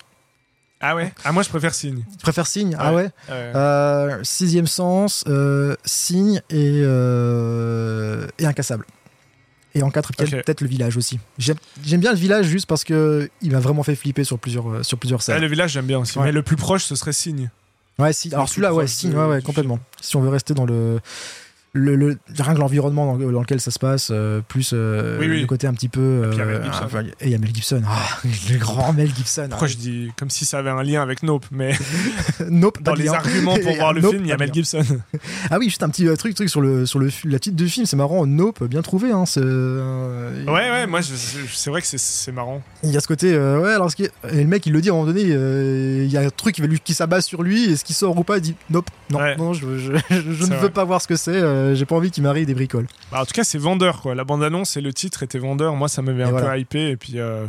Ah 0.80 0.94
ouais 0.96 1.12
Ah 1.24 1.32
moi 1.32 1.42
je 1.42 1.48
préfère 1.48 1.74
Signe. 1.74 2.04
Tu 2.12 2.18
préfères 2.18 2.46
Signe 2.46 2.76
Ah 2.78 2.94
ouais, 2.94 3.08
euh, 3.30 4.18
Sixième 4.22 4.66
sens, 4.66 5.24
euh, 5.28 5.76
Signe 5.84 6.42
et, 6.50 6.80
euh, 6.82 8.26
et 8.38 8.46
Incassable. 8.46 8.84
Et 9.76 9.82
en 9.82 9.90
quatre 9.90 10.12
peut-être 10.14 10.60
le 10.60 10.68
village 10.68 10.96
aussi. 10.96 11.18
J'aime 11.38 11.56
bien 12.00 12.12
le 12.12 12.18
village 12.18 12.46
juste 12.46 12.66
parce 12.66 12.84
que 12.84 13.28
il 13.42 13.50
m'a 13.50 13.58
vraiment 13.60 13.82
fait 13.82 13.96
flipper 13.96 14.22
sur 14.22 14.38
plusieurs, 14.38 14.84
sur 14.84 14.98
plusieurs 14.98 15.22
scènes. 15.22 15.40
le 15.40 15.48
village 15.48 15.72
j'aime 15.72 15.86
bien 15.86 15.98
aussi. 15.98 16.18
Mais 16.18 16.32
le 16.32 16.42
plus 16.42 16.56
proche 16.56 16.84
ce 16.84 16.94
serait 16.94 17.12
Signe. 17.12 17.50
Ouais, 17.98 18.12
si. 18.12 18.32
Alors 18.34 18.48
celui-là, 18.48 18.74
ouais, 18.74 18.86
Signe, 18.88 19.14
ouais, 19.14 19.26
ouais, 19.26 19.42
complètement. 19.42 19.78
Si 20.00 20.16
on 20.16 20.20
veut 20.20 20.28
rester 20.28 20.52
dans 20.52 20.64
le 20.64 20.98
le, 21.76 21.96
le, 21.96 22.18
rien 22.38 22.54
que 22.54 22.60
l'environnement 22.60 23.16
dans, 23.16 23.40
lequel 23.40 23.60
ça 23.60 23.72
se 23.72 23.80
passe, 23.80 24.10
euh, 24.12 24.40
plus 24.46 24.70
euh, 24.72 25.18
le 25.18 25.44
côté 25.44 25.66
un 25.66 25.74
petit 25.74 25.88
peu. 25.88 26.30
et 27.20 27.24
il 27.26 27.30
y 27.30 27.34
a 27.34 27.38
Mel 27.38 27.52
Gibson. 27.52 27.82
Ah, 27.84 28.06
le 28.24 28.58
grand 28.58 28.92
Mel 28.92 29.12
Gibson. 29.12 29.48
Pourquoi 29.50 29.66
je 29.66 29.76
dis 29.76 30.12
comme 30.16 30.30
si 30.30 30.44
ça 30.44 30.58
avait 30.58 30.70
un 30.70 30.84
lien 30.84 31.02
avec 31.02 31.24
Nope, 31.24 31.46
mais. 31.50 31.72
nope, 32.48 32.80
dans 32.80 32.94
les 32.94 33.08
arguments 33.08 33.56
pour 33.58 33.72
voir 33.76 33.92
le 33.92 34.00
film, 34.02 34.20
il 34.22 34.28
y 34.28 34.32
a 34.32 34.36
Mel 34.36 34.54
Gibson. 34.54 34.84
ah 35.50 35.58
oui, 35.58 35.64
juste 35.64 35.82
un 35.82 35.88
petit 35.88 36.06
euh, 36.06 36.14
truc, 36.14 36.36
truc 36.36 36.48
sur, 36.48 36.60
le, 36.60 36.86
sur 36.86 37.00
le, 37.00 37.10
la 37.24 37.40
titre 37.40 37.56
du 37.56 37.68
film, 37.68 37.86
c'est 37.86 37.96
marrant. 37.96 38.24
Nope, 38.24 38.62
bien 38.64 38.82
trouvé. 38.82 39.10
Hein, 39.10 39.24
ouais, 39.36 40.46
ouais, 40.46 40.86
moi 40.86 41.00
c'est 41.02 41.70
vrai 41.70 41.82
que 41.82 41.86
c'est 41.88 42.32
marrant. 42.32 42.62
Il 42.84 42.92
y 42.92 42.96
a 42.96 43.00
ce 43.00 43.08
côté. 43.08 43.36
ouais, 43.36 43.72
alors 43.72 43.90
ce 43.90 43.96
qui 43.96 44.04
et 44.04 44.08
le 44.42 44.46
mec 44.46 44.64
il 44.66 44.72
le 44.72 44.80
dit 44.80 44.90
à 44.90 44.92
un 44.92 44.96
moment 44.96 45.08
donné, 45.08 45.22
il 45.22 46.10
y 46.10 46.16
a 46.16 46.20
un 46.20 46.30
truc 46.30 46.54
qui, 46.54 46.62
qui 46.84 46.94
s'abat 46.94 47.20
sur 47.20 47.42
lui 47.42 47.64
et 47.64 47.76
ce 47.76 47.82
qui 47.82 47.94
sort 47.94 48.16
ou 48.16 48.22
pas, 48.22 48.36
il 48.36 48.42
dit 48.42 48.54
Nope, 48.70 48.90
non, 49.10 49.18
non, 49.36 49.52
je, 49.54 49.76
je, 49.76 49.92
je 50.10 50.46
ne 50.46 50.56
veux 50.56 50.70
pas 50.70 50.84
voir 50.84 51.02
ce 51.02 51.08
que 51.08 51.16
c'est 51.16 51.40
euh, 51.64 51.74
j'ai 51.74 51.86
pas 51.86 51.96
envie 51.96 52.10
qu'il 52.10 52.22
m'arrive 52.22 52.46
des 52.46 52.54
bricoles. 52.54 52.86
Bah, 53.10 53.22
en 53.22 53.24
tout 53.24 53.32
cas, 53.32 53.44
c'est 53.44 53.58
vendeur 53.58 54.00
quoi. 54.00 54.14
La 54.14 54.24
bande 54.24 54.42
annonce 54.42 54.76
et 54.76 54.80
le 54.80 54.92
titre 54.92 55.22
étaient 55.22 55.38
vendeurs. 55.38 55.74
Moi, 55.74 55.88
ça 55.88 56.02
m'avait 56.02 56.24
un 56.24 56.32
peu 56.32 56.58
hypé 56.58 56.90
et 56.90 56.96
puis 56.96 57.18
euh, 57.18 57.46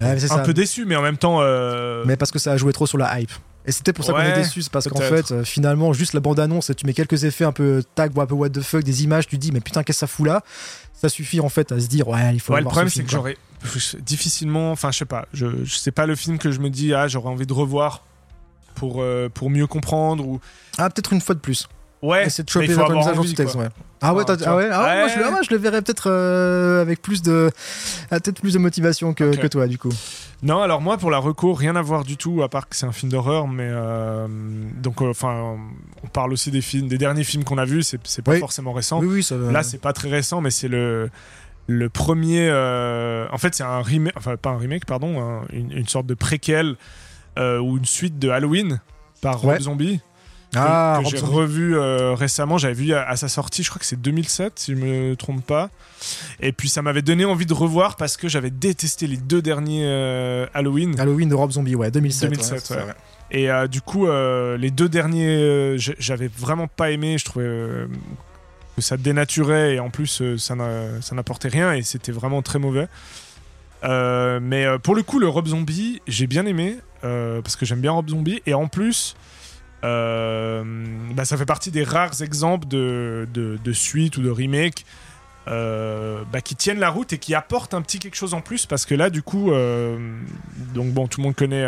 un 0.00 0.38
peu 0.40 0.54
déçu, 0.54 0.84
mais 0.84 0.96
en 0.96 1.02
même 1.02 1.16
temps. 1.16 1.38
Euh, 1.40 2.04
mais 2.06 2.16
parce 2.16 2.30
que 2.30 2.38
ça 2.38 2.52
a 2.52 2.56
joué 2.56 2.72
trop 2.72 2.86
sur 2.86 2.98
la 2.98 3.20
hype. 3.20 3.30
Et 3.68 3.72
c'était 3.72 3.92
pour 3.92 4.04
ça 4.04 4.12
qu'on 4.12 4.20
est 4.20 4.34
déçu, 4.36 4.62
c'est 4.62 4.70
parce 4.70 4.86
qu'en 4.86 5.00
fait, 5.00 5.42
finalement, 5.42 5.92
juste 5.92 6.12
la 6.12 6.20
bande-annonce, 6.20 6.70
tu 6.76 6.86
mets 6.86 6.94
quelques 6.94 7.24
effets 7.24 7.44
un 7.44 7.52
peu 7.52 7.82
tag 7.94 8.16
ou 8.16 8.20
un 8.20 8.26
peu 8.26 8.34
what 8.34 8.50
the 8.50 8.60
fuck, 8.60 8.84
des 8.84 9.02
images, 9.02 9.26
tu 9.26 9.38
dis, 9.38 9.50
mais 9.50 9.60
putain, 9.60 9.82
qu'est-ce 9.82 9.98
que 9.98 10.00
ça 10.00 10.06
fout 10.06 10.26
là? 10.26 10.42
Ça 10.92 11.08
suffit 11.08 11.40
en 11.40 11.48
fait 11.48 11.72
à 11.72 11.80
se 11.80 11.88
dire, 11.88 12.08
ouais, 12.08 12.32
il 12.32 12.40
faut. 12.40 12.54
Ouais, 12.54 12.60
le 12.60 12.66
problème, 12.66 12.88
c'est 12.88 13.02
que 13.02 13.10
j'aurais 13.10 13.36
difficilement, 14.00 14.70
enfin, 14.70 14.92
je 14.92 14.98
sais 14.98 15.04
pas, 15.04 15.26
je, 15.32 15.64
je 15.64 15.74
sais 15.76 15.90
pas 15.90 16.06
le 16.06 16.14
film 16.14 16.38
que 16.38 16.52
je 16.52 16.60
me 16.60 16.70
dis, 16.70 16.94
ah, 16.94 17.08
j'aurais 17.08 17.28
envie 17.28 17.46
de 17.46 17.52
revoir 17.52 18.04
pour, 18.76 19.04
pour 19.34 19.50
mieux 19.50 19.66
comprendre 19.66 20.26
ou. 20.26 20.40
Ah, 20.78 20.88
peut-être 20.88 21.12
une 21.12 21.20
fois 21.20 21.34
de 21.34 21.40
plus. 21.40 21.68
Ouais, 22.02 22.26
essayer 22.26 22.44
de 22.44 22.50
choper 22.50 22.74
envie, 22.78 23.28
sous-texte. 23.28 23.54
quoi. 23.54 23.64
Ouais. 23.64 23.70
Ah 24.02 24.12
ouais, 24.14 24.24
ah 24.28 24.56
ouais, 24.56 24.68
ah 24.70 24.84
ouais, 24.84 24.98
moi, 24.98 25.08
je, 25.08 25.30
moi, 25.30 25.40
je 25.42 25.50
le 25.50 25.56
verrais 25.56 25.80
peut-être 25.80 26.10
euh, 26.10 26.82
avec 26.82 27.00
plus 27.00 27.22
de, 27.22 27.50
ah, 28.10 28.20
peut-être 28.20 28.40
plus 28.40 28.52
de 28.52 28.58
motivation 28.58 29.14
que, 29.14 29.46
toi 29.46 29.66
du 29.66 29.78
coup. 29.78 29.88
Non, 30.42 30.60
alors 30.60 30.82
moi 30.82 30.98
pour 30.98 31.10
la 31.10 31.16
recours, 31.16 31.58
rien 31.58 31.74
à 31.76 31.82
voir 31.82 32.04
du 32.04 32.18
tout, 32.18 32.42
à 32.42 32.50
part 32.50 32.68
que 32.68 32.76
c'est 32.76 32.84
un 32.84 32.92
film 32.92 33.10
d'horreur, 33.10 33.48
mais 33.48 33.66
euh, 33.68 34.26
donc 34.82 35.00
euh, 35.00 35.08
enfin, 35.08 35.56
on 36.04 36.06
parle 36.08 36.34
aussi 36.34 36.50
des 36.50 36.60
films, 36.60 36.88
des 36.88 36.98
derniers 36.98 37.24
films 37.24 37.42
qu'on 37.44 37.56
a 37.56 37.64
vus, 37.64 37.82
c'est 37.82 37.98
c'est 38.04 38.20
pas 38.22 38.32
Oui. 38.32 38.38
forcément 38.40 38.72
récent. 38.74 39.00
Oui, 39.00 39.06
oui, 39.10 39.22
ça. 39.22 39.34
Là, 39.36 39.62
c'est 39.62 39.78
pas 39.80 39.94
très 39.94 40.10
récent, 40.10 40.42
mais 40.42 40.50
c'est 40.50 40.68
le 40.68 41.08
le 41.66 41.88
premier. 41.88 42.50
en 42.52 43.38
fait, 43.38 43.54
c'est 43.54 43.64
un 43.64 43.80
remake, 43.80 44.12
enfin 44.18 44.36
pas 44.36 44.50
un 44.50 44.58
remake, 44.58 44.84
pardon, 44.84 45.18
un- 45.20 45.46
une, 45.50 45.72
une 45.72 45.88
sorte 45.88 46.06
de 46.06 46.14
préquel 46.14 46.76
ou 47.38 47.78
une 47.78 47.86
suite 47.86 48.18
de 48.18 48.28
Halloween 48.28 48.80
par 49.22 49.40
Rob. 49.40 49.58
Zombie 49.60 50.00
ah, 50.56 51.00
que 51.02 51.10
j'ai 51.10 51.18
revu 51.18 51.76
euh, 51.76 52.14
récemment. 52.14 52.58
J'avais 52.58 52.74
vu 52.74 52.92
à, 52.94 53.08
à 53.08 53.16
sa 53.16 53.28
sortie, 53.28 53.62
je 53.62 53.70
crois 53.70 53.78
que 53.80 53.86
c'est 53.86 54.00
2007, 54.00 54.52
si 54.58 54.72
je 54.74 54.76
me 54.76 55.14
trompe 55.16 55.44
pas. 55.44 55.70
Et 56.40 56.52
puis 56.52 56.68
ça 56.68 56.82
m'avait 56.82 57.02
donné 57.02 57.24
envie 57.24 57.46
de 57.46 57.54
revoir 57.54 57.96
parce 57.96 58.16
que 58.16 58.28
j'avais 58.28 58.50
détesté 58.50 59.06
les 59.06 59.16
deux 59.16 59.42
derniers 59.42 59.84
euh, 59.84 60.46
Halloween. 60.54 60.98
Halloween 60.98 61.28
de 61.28 61.34
Rob 61.34 61.50
Zombie, 61.52 61.74
ouais, 61.74 61.90
2007. 61.90 62.30
2007, 62.30 62.70
ouais. 62.70 62.92
Et 63.30 63.50
euh, 63.50 63.66
du 63.66 63.80
coup, 63.80 64.06
les 64.06 64.70
deux 64.70 64.88
derniers, 64.88 65.76
j'avais 65.98 66.28
vraiment 66.28 66.68
pas 66.68 66.90
aimé. 66.90 67.18
Je 67.18 67.24
trouvais 67.24 67.46
que 68.76 68.82
ça 68.82 68.96
dénaturait 68.96 69.74
et 69.76 69.80
en 69.80 69.90
plus, 69.90 70.22
ça 70.36 70.54
n'a- 70.54 71.00
ça 71.00 71.14
n'apportait 71.14 71.48
rien 71.48 71.72
et 71.72 71.82
c'était 71.82 72.12
vraiment 72.12 72.42
très 72.42 72.58
mauvais. 72.58 72.88
Mais 73.82 74.66
pour 74.82 74.94
le 74.94 75.02
coup, 75.02 75.18
le 75.18 75.28
Rob 75.28 75.46
Zombie, 75.48 76.00
j'ai 76.06 76.26
bien 76.26 76.46
aimé 76.46 76.78
parce 77.02 77.56
que 77.56 77.64
j'aime 77.66 77.80
bien 77.80 77.92
Rob 77.92 78.08
Zombie 78.10 78.42
et 78.46 78.54
en 78.54 78.68
plus, 78.68 79.16
euh, 79.84 80.64
bah, 81.14 81.24
ça 81.24 81.36
fait 81.36 81.46
partie 81.46 81.70
des 81.70 81.84
rares 81.84 82.22
exemples 82.22 82.66
de, 82.66 83.28
de, 83.32 83.58
de 83.62 83.72
suite 83.72 84.16
ou 84.16 84.22
de 84.22 84.30
remake. 84.30 84.84
euh, 85.48 86.24
bah, 86.32 86.40
qui 86.40 86.56
tiennent 86.56 86.80
la 86.80 86.90
route 86.90 87.12
et 87.12 87.18
qui 87.18 87.34
apportent 87.34 87.72
un 87.74 87.82
petit 87.82 88.00
quelque 88.00 88.16
chose 88.16 88.34
en 88.34 88.40
plus 88.40 88.66
parce 88.66 88.84
que 88.84 88.96
là 88.96 89.10
du 89.10 89.22
coup 89.22 89.52
euh, 89.52 89.96
donc 90.74 90.92
bon 90.92 91.06
tout 91.06 91.20
le 91.20 91.26
monde 91.26 91.36
connaît 91.36 91.64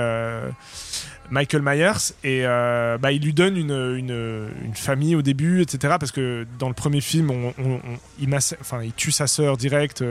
Michael 1.31 1.63
Myers 1.63 2.13
et 2.25 2.43
bah, 2.43 3.13
il 3.13 3.23
lui 3.23 3.33
donne 3.33 3.57
une, 3.57 3.71
une, 3.97 4.75
famille 4.75 5.15
au 5.15 5.23
début 5.23 5.63
etc 5.63 5.95
parce 6.01 6.11
que 6.11 6.45
dans 6.59 6.67
le 6.67 6.75
premier 6.75 7.01
film 7.01 7.31
il, 8.19 8.37
il 8.83 8.93
tue 8.95 9.13
sa 9.13 9.29
sœur 9.29 9.57
direct 9.57 10.03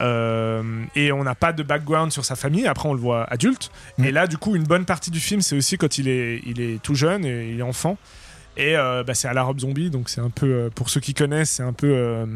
euh, 0.00 0.62
et 0.94 1.10
on 1.12 1.24
n'a 1.24 1.34
pas 1.34 1.52
de 1.52 1.62
background 1.62 2.12
sur 2.12 2.24
sa 2.24 2.36
famille. 2.36 2.66
Après 2.66 2.88
on 2.88 2.92
le 2.94 3.00
voit 3.00 3.24
adulte. 3.24 3.70
Mm. 3.98 4.04
et 4.04 4.12
là 4.12 4.26
du 4.26 4.36
coup 4.38 4.54
une 4.56 4.64
bonne 4.64 4.84
partie 4.84 5.10
du 5.10 5.20
film 5.20 5.40
c'est 5.40 5.56
aussi 5.56 5.78
quand 5.78 5.98
il 5.98 6.08
est, 6.08 6.42
il 6.46 6.60
est 6.60 6.82
tout 6.82 6.94
jeune 6.94 7.24
et 7.24 7.50
il 7.50 7.58
est 7.60 7.62
enfant. 7.62 7.96
Et 8.58 8.76
euh, 8.76 9.04
bah, 9.04 9.14
c'est 9.14 9.28
à 9.28 9.32
la 9.34 9.42
Rob 9.42 9.58
Zombie 9.60 9.90
donc 9.90 10.08
c'est 10.08 10.20
un 10.20 10.30
peu 10.30 10.46
euh, 10.46 10.70
pour 10.74 10.88
ceux 10.90 11.00
qui 11.00 11.14
connaissent 11.14 11.50
c'est 11.50 11.62
un 11.62 11.72
peu 11.72 12.26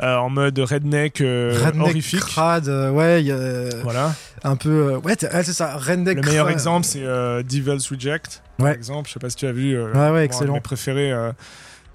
en 0.00 0.28
mode 0.28 0.58
redneck, 0.58 1.18
Redneck 1.18 1.80
horrifique. 1.80 2.20
crade, 2.20 2.68
ouais, 2.68 3.22
il 3.22 3.26
y 3.28 3.32
a 3.32 3.68
voilà. 3.82 4.14
un 4.44 4.54
peu, 4.56 4.96
ouais, 4.96 5.14
c'est 5.18 5.44
ça, 5.52 5.76
Redneck 5.76 6.16
le 6.16 6.22
meilleur 6.22 6.50
exemple 6.50 6.84
c'est 6.84 7.00
Devil's 7.44 7.88
Reject 7.90 8.42
par 8.58 8.66
Ouais. 8.66 8.74
exemple. 8.74 9.08
Je 9.08 9.12
sais 9.14 9.20
pas 9.20 9.28
si 9.30 9.36
tu 9.36 9.46
as 9.46 9.52
vu 9.52 9.80
Ouais, 9.80 10.10
ouais, 10.10 10.24
excellent. 10.24 10.54
mes 10.54 10.60
préférés 10.60 11.12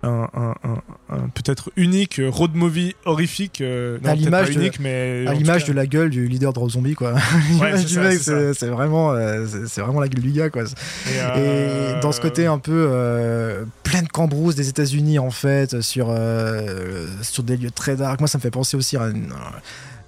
un, 0.04 0.28
un- 0.34 0.56
un- 0.64 0.82
un 1.10 1.30
peut-être 1.34 1.72
unique 1.76 2.20
road 2.30 2.56
movie 2.56 2.96
horrifique 3.06 3.62
euh, 3.62 4.00
non, 4.04 4.10
À 4.12 4.16
l'image 4.16 4.50
de- 4.56 4.72
mais 4.80 5.26
À 5.28 5.34
l'image 5.34 5.68
la 5.70 5.86
gueule 5.86 6.10
du 6.10 6.28
leader 6.28 6.54
de 6.54 6.70
Zombie, 6.70 6.96
quoi. 6.96 7.14
C'est 8.54 8.68
vraiment, 8.68 9.12
euh, 9.14 9.46
c'est 9.68 9.82
vraiment 9.82 10.00
la 10.00 10.08
gueule 10.08 10.24
du 10.24 10.32
gars, 10.32 10.50
quoi. 10.50 10.64
et, 10.64 10.66
Et 10.66 11.20
euh, 11.20 12.02
dans 12.02 12.12
ce 12.12 12.20
côté 12.22 12.46
un 12.48 12.58
peu 12.60 12.90
plein 13.84 14.02
de 14.02 14.08
cambrousse 14.10 14.56
des 14.56 14.70
États-Unis 14.70 15.20
en 15.20 15.32
fait, 15.32 15.82
sur 15.82 16.08
sur 17.22 17.44
des 17.44 17.58
lieux 17.58 17.72
très 17.72 17.96
dark. 17.96 18.20
Moi, 18.20 18.28
ça 18.28 18.38
me 18.38 18.42
fait 18.42 18.52
penser 18.52 18.78
aussi 18.78 18.98
à 18.98 19.04
une- 19.08 19.34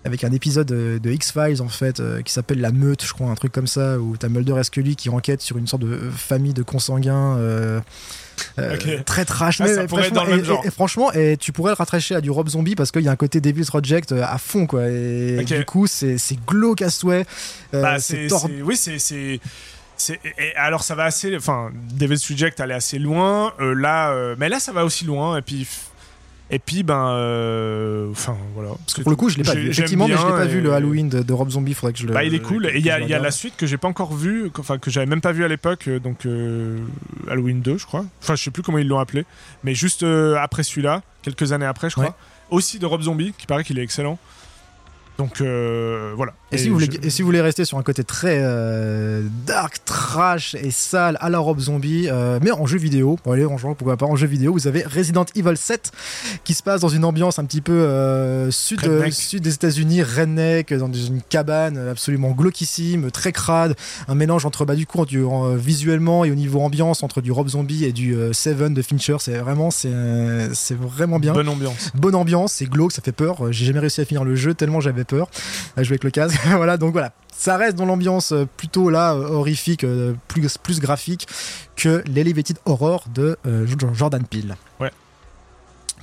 avec 0.06 0.24
un 0.26 0.32
épisode 0.34 0.68
de, 0.68 1.00
de 1.02 1.12
X-Files 1.12 1.62
en 1.62 1.70
fait 1.70 2.02
euh, 2.02 2.22
qui 2.22 2.34
s'appelle 2.34 2.60
La 2.60 2.74
Meute, 2.74 3.06
je 3.06 3.14
crois, 3.14 3.30
un 3.30 3.36
truc 3.36 3.54
comme 3.54 3.68
ça, 3.68 3.98
où 4.00 4.18
t'as 4.18 4.28
Mulder 4.28 4.56
et 4.60 4.64
Scully 4.66 4.98
qui 4.98 5.10
enquêtent 5.10 5.42
sur 5.42 5.58
une 5.58 5.66
sorte 5.68 5.84
de 5.84 5.98
famille 6.14 6.54
de 6.54 6.62
consanguins. 6.64 7.38
euh, 7.38 7.80
euh, 8.60 8.78
très 9.06 9.26
trash 9.26 9.62
Ah, 9.62 9.66
mais 9.66 9.74
ça 9.76 9.86
pourrait 9.86 10.08
être 10.08 10.14
dans 10.14 10.24
le 10.24 10.30
franchement- 10.32 10.36
même 10.38 10.40
et- 10.46 10.48
genre. 10.48 10.62
et, 10.64 10.68
et 10.68 10.72
franchement 10.72 11.12
et 11.14 11.38
tu 11.38 11.52
pourrais 11.52 11.72
le 11.72 11.76
rattacher 11.76 12.16
à 12.16 12.22
du 12.22 12.32
Rob 12.32 12.48
Zombie 12.50 12.76
parce 12.76 12.92
qu'il 12.92 13.02
y 13.04 13.08
a 13.08 13.12
un 13.12 13.16
côté 13.16 13.42
Devil's 13.42 13.68
Project 13.68 14.12
euh, 14.12 14.24
à 14.28 14.38
fond 14.38 14.66
quoi 14.68 14.88
et 14.88 15.44
du 15.46 15.66
coup 15.66 15.88
c'est 15.88 16.18
glauque 16.48 16.82
à 16.82 16.90
souhait 16.90 17.26
euh, 17.74 17.82
Bah, 17.82 18.00
c'est 18.00 18.28
oui, 18.64 18.76
c'est, 18.78 19.00
c'est, 19.00 19.40
c'est- 19.98 20.20
et 20.38 20.56
alors 20.56 20.84
ça 20.84 20.96
va 20.96 21.06
assez, 21.06 21.36
enfin, 21.36 21.72
Devil's 21.94 22.28
Reject 22.30 22.60
allait 22.60 22.74
assez 22.74 23.00
loin. 23.00 23.54
euh, 23.60 23.74
là, 23.74 24.12
euh, 24.12 24.36
mais 24.38 24.50
là, 24.50 24.60
ça 24.60 24.72
va 24.72 24.84
aussi 24.86 25.06
loin. 25.06 25.38
Et 25.38 25.42
puis, 25.42 25.68
et 26.50 26.60
puis, 26.60 26.84
ben, 26.84 27.08
euh, 27.10 28.12
enfin, 28.12 28.38
voilà. 28.54 28.70
Parce 28.86 28.94
que 28.94 29.02
pour 29.02 29.12
le 29.12 29.16
coup 29.16 29.30
je 29.30 29.38
l'ai 29.38 29.44
pas 29.44 29.56
vu 29.56 29.70
effectivement 29.70 30.08
mais 30.08 30.16
je 30.16 30.26
l'ai 30.26 30.34
pas 30.34 30.46
vu 30.46 30.62
le 30.62 30.74
Halloween 30.74 31.10
de, 31.10 31.24
de 31.24 31.34
Rob 31.34 31.50
Zombie 31.50 31.74
faudrait 31.74 31.94
que 31.94 32.00
je 32.00 32.06
le 32.06 32.14
Bah, 32.14 32.24
il 32.24 32.36
est 32.36 32.40
cool. 32.40 32.68
Et 32.68 32.78
il 32.78 32.86
y 32.86 32.92
a, 32.92 33.00
y 33.00 33.08
la 33.08 33.32
suite 33.32 33.56
que 33.56 33.66
j'ai 33.66 33.78
pas 33.78 33.88
encore 33.88 34.14
vue, 34.14 34.52
enfin 34.60 34.78
que 34.78 34.92
j'avais 34.92 35.06
même 35.06 35.22
pas 35.22 35.32
vu 35.32 35.44
à 35.44 35.48
l'époque, 35.48 35.88
euh, 35.88 36.00
donc 36.00 36.26
euh, 36.26 36.78
Halloween 37.30 37.62
2, 37.62 37.78
je 37.78 37.86
crois. 37.86 38.06
Enfin, 38.22 38.36
je 38.36 38.44
sais 38.44 38.52
plus 38.52 38.62
comment 38.62 38.78
ils 38.78 38.88
l'ont 38.88 39.00
appelé, 39.00 39.26
mais 39.64 39.74
juste 39.74 40.04
euh, 40.04 40.36
après 40.40 40.64
celui-là, 40.64 41.02
quelques 41.22 41.54
années 41.54 41.66
après, 41.66 41.90
je 41.90 41.96
crois. 41.96 42.06
Ouais. 42.06 42.14
Aussi 42.52 42.78
de 42.78 42.86
Rob 42.86 43.02
Zombie, 43.02 43.34
qui 43.38 43.48
paraît 43.48 43.64
qu'il 43.64 43.80
est 43.80 43.84
excellent. 43.84 44.20
Donc 45.18 45.42
euh, 45.42 46.14
voilà. 46.16 46.34
Et, 46.54 46.58
si 46.58 46.68
vous 46.70 46.76
voulez, 46.76 46.90
je- 46.92 47.08
et 47.08 47.10
si 47.10 47.22
vous 47.22 47.26
voulez 47.28 47.42
rester 47.42 47.66
sur 47.66 47.78
un 47.78 47.84
côté 47.84 48.04
très 48.04 48.40
euh, 48.42 49.22
dark, 49.46 49.78
trash 49.86 50.56
et 50.56 50.72
sale 50.72 51.18
à 51.22 51.30
la 51.30 51.40
Rob 51.40 51.60
Zombie, 51.60 52.08
euh, 52.12 52.40
mais 52.42 52.52
en 52.52 52.66
jeu 52.66 52.78
vidéo, 52.78 53.18
bon, 53.26 53.32
allez, 53.32 53.46
en 53.46 53.58
jouant, 53.58 53.74
pourquoi 53.76 53.98
pas, 53.98 54.06
en 54.06 54.16
jeu 54.16 54.28
vidéo, 54.28 54.54
vous 54.54 54.68
avez 54.68 54.84
Resident 54.84 55.26
Evil 55.36 55.56
7 55.58 55.92
qui 56.44 56.54
se 56.54 56.64
passe 56.64 56.82
dans 56.82 56.90
une 56.90 57.06
ambiance 57.06 57.40
un 57.40 57.46
petit 57.46 57.62
peu 57.62 57.72
euh, 57.74 58.52
sud, 58.52 58.80
euh, 58.86 59.12
sud 59.12 59.44
des 59.44 59.54
États-Unis, 59.54 60.04
redneck, 60.04 60.74
dans 60.74 60.92
une 60.92 61.22
cabane 61.28 61.78
absolument 61.90 62.32
glauquissime, 62.32 63.12
très 63.12 63.32
crade, 63.32 63.76
un 64.08 64.16
mélange 64.16 64.46
entre 64.46 64.66
bah, 64.66 64.76
du 64.76 64.86
coup 64.86 65.06
du- 65.06 65.24
visuellement 65.58 66.24
et 66.26 66.32
au 66.32 66.36
niveau 66.36 66.62
ambiance 66.62 67.04
entre 67.04 67.22
du 67.22 67.32
Rob 67.32 67.48
Zombie 67.48 67.84
et 67.86 67.92
du 67.92 68.16
euh, 68.16 68.32
Seven 68.34 68.74
de 68.74 68.82
Fincher. 68.82 69.18
C'est 69.20 69.38
vraiment, 69.38 69.72
c'est 69.72 69.90
euh, 69.92 70.50
c'est 70.54 70.78
vraiment 70.78 71.20
bien 71.20 71.34
Bonne 71.34 71.50
ambiance. 71.50 71.92
bonne 71.96 72.16
ambiance, 72.16 72.54
c'est 72.54 72.66
glauque, 72.66 72.92
ça 72.92 73.02
fait 73.02 73.12
peur. 73.12 73.46
Euh, 73.48 73.52
J'ai 73.52 73.66
jamais 73.66 73.80
réussi 73.80 74.02
à 74.02 74.06
finir 74.06 74.24
le 74.24 74.36
jeu 74.36 74.54
tellement 74.54 74.80
j'avais 74.82 75.04
peur 75.04 75.30
à 75.78 75.84
jouer 75.84 75.94
avec 75.94 76.04
le 76.04 76.12
casque. 76.12 76.40
voilà, 76.58 76.78
donc 76.78 76.92
voilà, 76.94 77.12
ça 77.32 77.58
reste 77.58 77.76
dans 77.78 77.86
l'ambiance 77.86 78.32
euh, 78.32 78.46
plutôt 78.58 78.90
là 78.90 79.14
euh, 79.14 79.28
horrifique, 79.30 79.84
euh, 79.84 80.14
plus 80.28 80.58
plus 80.58 80.80
graphique 80.80 81.28
que 81.76 82.04
l'Elevated 82.08 82.58
Horror 82.66 83.06
de 83.14 83.38
euh, 83.46 83.66
Jordan 83.94 84.24
Peele. 84.26 84.56
Ouais. 84.80 84.92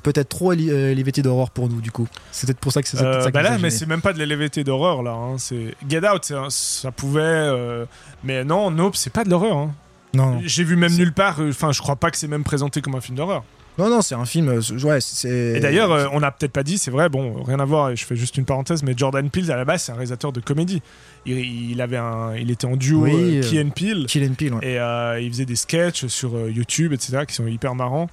Peut-être 0.02 0.30
trop 0.30 0.52
Elevated 0.52 1.26
Horror 1.26 1.50
pour 1.50 1.68
nous 1.68 1.82
du 1.82 1.90
coup. 1.90 2.08
C'est 2.32 2.46
peut-être 2.46 2.58
pour 2.58 2.72
ça 2.72 2.80
que 2.80 2.88
c'est 2.88 3.02
Euh, 3.02 3.22
ça 3.24 3.30
bah 3.30 3.42
là, 3.42 3.58
mais 3.58 3.68
c'est 3.68 3.84
même 3.84 4.00
pas 4.00 4.14
de 4.14 4.18
l'élévété 4.18 4.64
d'horreur 4.64 5.02
là. 5.02 5.10
hein. 5.12 5.36
C'est 5.36 5.74
Get 5.88 6.08
Out, 6.08 6.30
un- 6.30 6.48
ça 6.48 6.90
pouvait, 6.90 7.20
euh, 7.22 7.84
mais 8.24 8.42
non, 8.44 8.70
Nope, 8.70 8.96
c'est 8.96 9.12
pas 9.12 9.24
de 9.24 9.30
l'horreur. 9.30 9.56
hein. 9.58 9.74
non, 10.14 10.30
non. 10.36 10.40
J'ai 10.42 10.64
vu 10.64 10.76
même 10.76 10.94
nulle 10.94 11.12
part. 11.12 11.40
euh, 11.40 11.50
Enfin, 11.50 11.72
je 11.72 11.82
crois 11.82 11.96
pas 11.96 12.10
que 12.10 12.16
c'est 12.16 12.28
même 12.28 12.44
présenté 12.44 12.80
comme 12.80 12.94
un 12.94 13.02
film 13.02 13.16
d'horreur. 13.18 13.44
Non, 13.80 13.88
non, 13.90 14.02
c'est 14.02 14.14
un 14.14 14.24
film. 14.24 14.48
euh, 14.48 14.60
ouais, 14.84 15.00
c'est. 15.00 15.28
Et 15.56 15.60
d'ailleurs, 15.60 15.90
euh, 15.92 16.06
on 16.12 16.20
n'a 16.20 16.30
peut-être 16.30 16.52
pas 16.52 16.62
dit, 16.62 16.78
c'est 16.78 16.90
vrai, 16.90 17.08
bon, 17.08 17.42
rien 17.42 17.58
à 17.60 17.64
voir. 17.64 17.90
Et 17.90 17.96
je 17.96 18.04
fais 18.04 18.16
juste 18.16 18.36
une 18.36 18.44
parenthèse, 18.44 18.82
mais 18.82 18.94
Jordan 18.96 19.28
Peele 19.30 19.50
à 19.50 19.56
la 19.56 19.64
base, 19.64 19.82
c'est 19.82 19.92
un 19.92 19.96
réalisateur 19.96 20.32
de 20.32 20.40
comédie. 20.40 20.82
Il, 21.26 21.38
il 21.38 21.80
avait 21.80 21.96
un, 21.96 22.34
il 22.36 22.50
était 22.50 22.66
en 22.66 22.76
duo 22.76 23.02
Oui, 23.04 23.38
euh, 23.38 23.42
Key 23.42 23.60
and 23.62 23.70
Peele. 23.70 24.06
Kill 24.06 24.28
and 24.30 24.34
Peele. 24.34 24.54
ouais. 24.54 24.66
Et 24.72 24.78
euh, 24.78 25.20
il 25.20 25.30
faisait 25.30 25.46
des 25.46 25.56
sketchs 25.56 26.06
sur 26.06 26.48
YouTube, 26.48 26.92
etc., 26.92 27.24
qui 27.26 27.34
sont 27.34 27.46
hyper 27.46 27.74
marrants. 27.74 28.08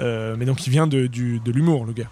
Mais 0.00 0.44
donc, 0.46 0.66
il 0.66 0.70
vient 0.70 0.86
de, 0.86 1.06
du- 1.06 1.40
de 1.40 1.52
l'humour, 1.52 1.84
le 1.84 1.92
gars. 1.92 2.08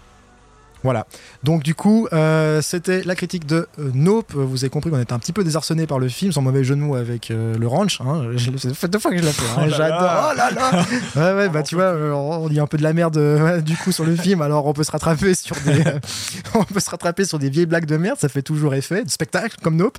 Voilà. 0.83 1.05
Donc 1.43 1.63
du 1.63 1.75
coup, 1.75 2.07
euh, 2.13 2.61
c'était 2.61 3.03
la 3.03 3.15
critique 3.15 3.45
de 3.45 3.67
euh, 3.79 3.91
Nope. 3.93 4.33
Vous 4.33 4.63
avez 4.63 4.69
compris 4.69 4.89
qu'on 4.89 4.99
était 4.99 5.13
un 5.13 5.19
petit 5.19 5.33
peu 5.33 5.43
désarçonné 5.43 5.87
par 5.87 5.99
le 5.99 6.07
film, 6.07 6.31
sans 6.31 6.41
mauvais 6.41 6.63
mots 6.75 6.95
avec 6.95 7.31
euh, 7.31 7.57
le 7.57 7.67
ranch. 7.67 7.99
Hein. 8.01 8.23
Ça 8.57 8.73
fait 8.73 8.87
deux 8.87 8.99
fois 8.99 9.11
que 9.11 9.17
je 9.17 9.23
l'ai 9.23 9.31
fait. 9.31 9.43
hein. 9.59 9.65
Oh 9.67 9.73
J'adore. 9.75 10.31
Oh 10.31 10.37
là 10.37 10.51
là. 10.51 10.85
Ouais 11.15 11.33
ouais. 11.37 11.49
Bah 11.49 11.63
tu 11.63 11.75
vois, 11.75 11.91
on 11.93 12.47
dit 12.47 12.59
un 12.59 12.67
peu 12.67 12.77
de 12.77 12.83
la 12.83 12.93
merde 12.93 13.17
euh, 13.17 13.59
du 13.61 13.75
coup 13.75 13.91
sur 13.91 14.05
le 14.05 14.15
film. 14.15 14.41
Alors 14.41 14.65
on 14.67 14.73
peut 14.73 14.83
se 14.83 14.91
rattraper 14.91 15.33
sur 15.33 15.55
des, 15.65 15.83
on 16.55 16.63
peut 16.63 16.79
se 16.79 16.89
rattraper 16.89 17.25
sur 17.25 17.39
des 17.39 17.49
vieilles 17.49 17.65
blagues 17.65 17.85
de 17.85 17.97
merde. 17.97 18.17
Ça 18.19 18.29
fait 18.29 18.41
toujours 18.41 18.73
effet 18.73 19.03
de 19.03 19.09
spectacle 19.09 19.57
comme 19.61 19.75
Nope. 19.75 19.97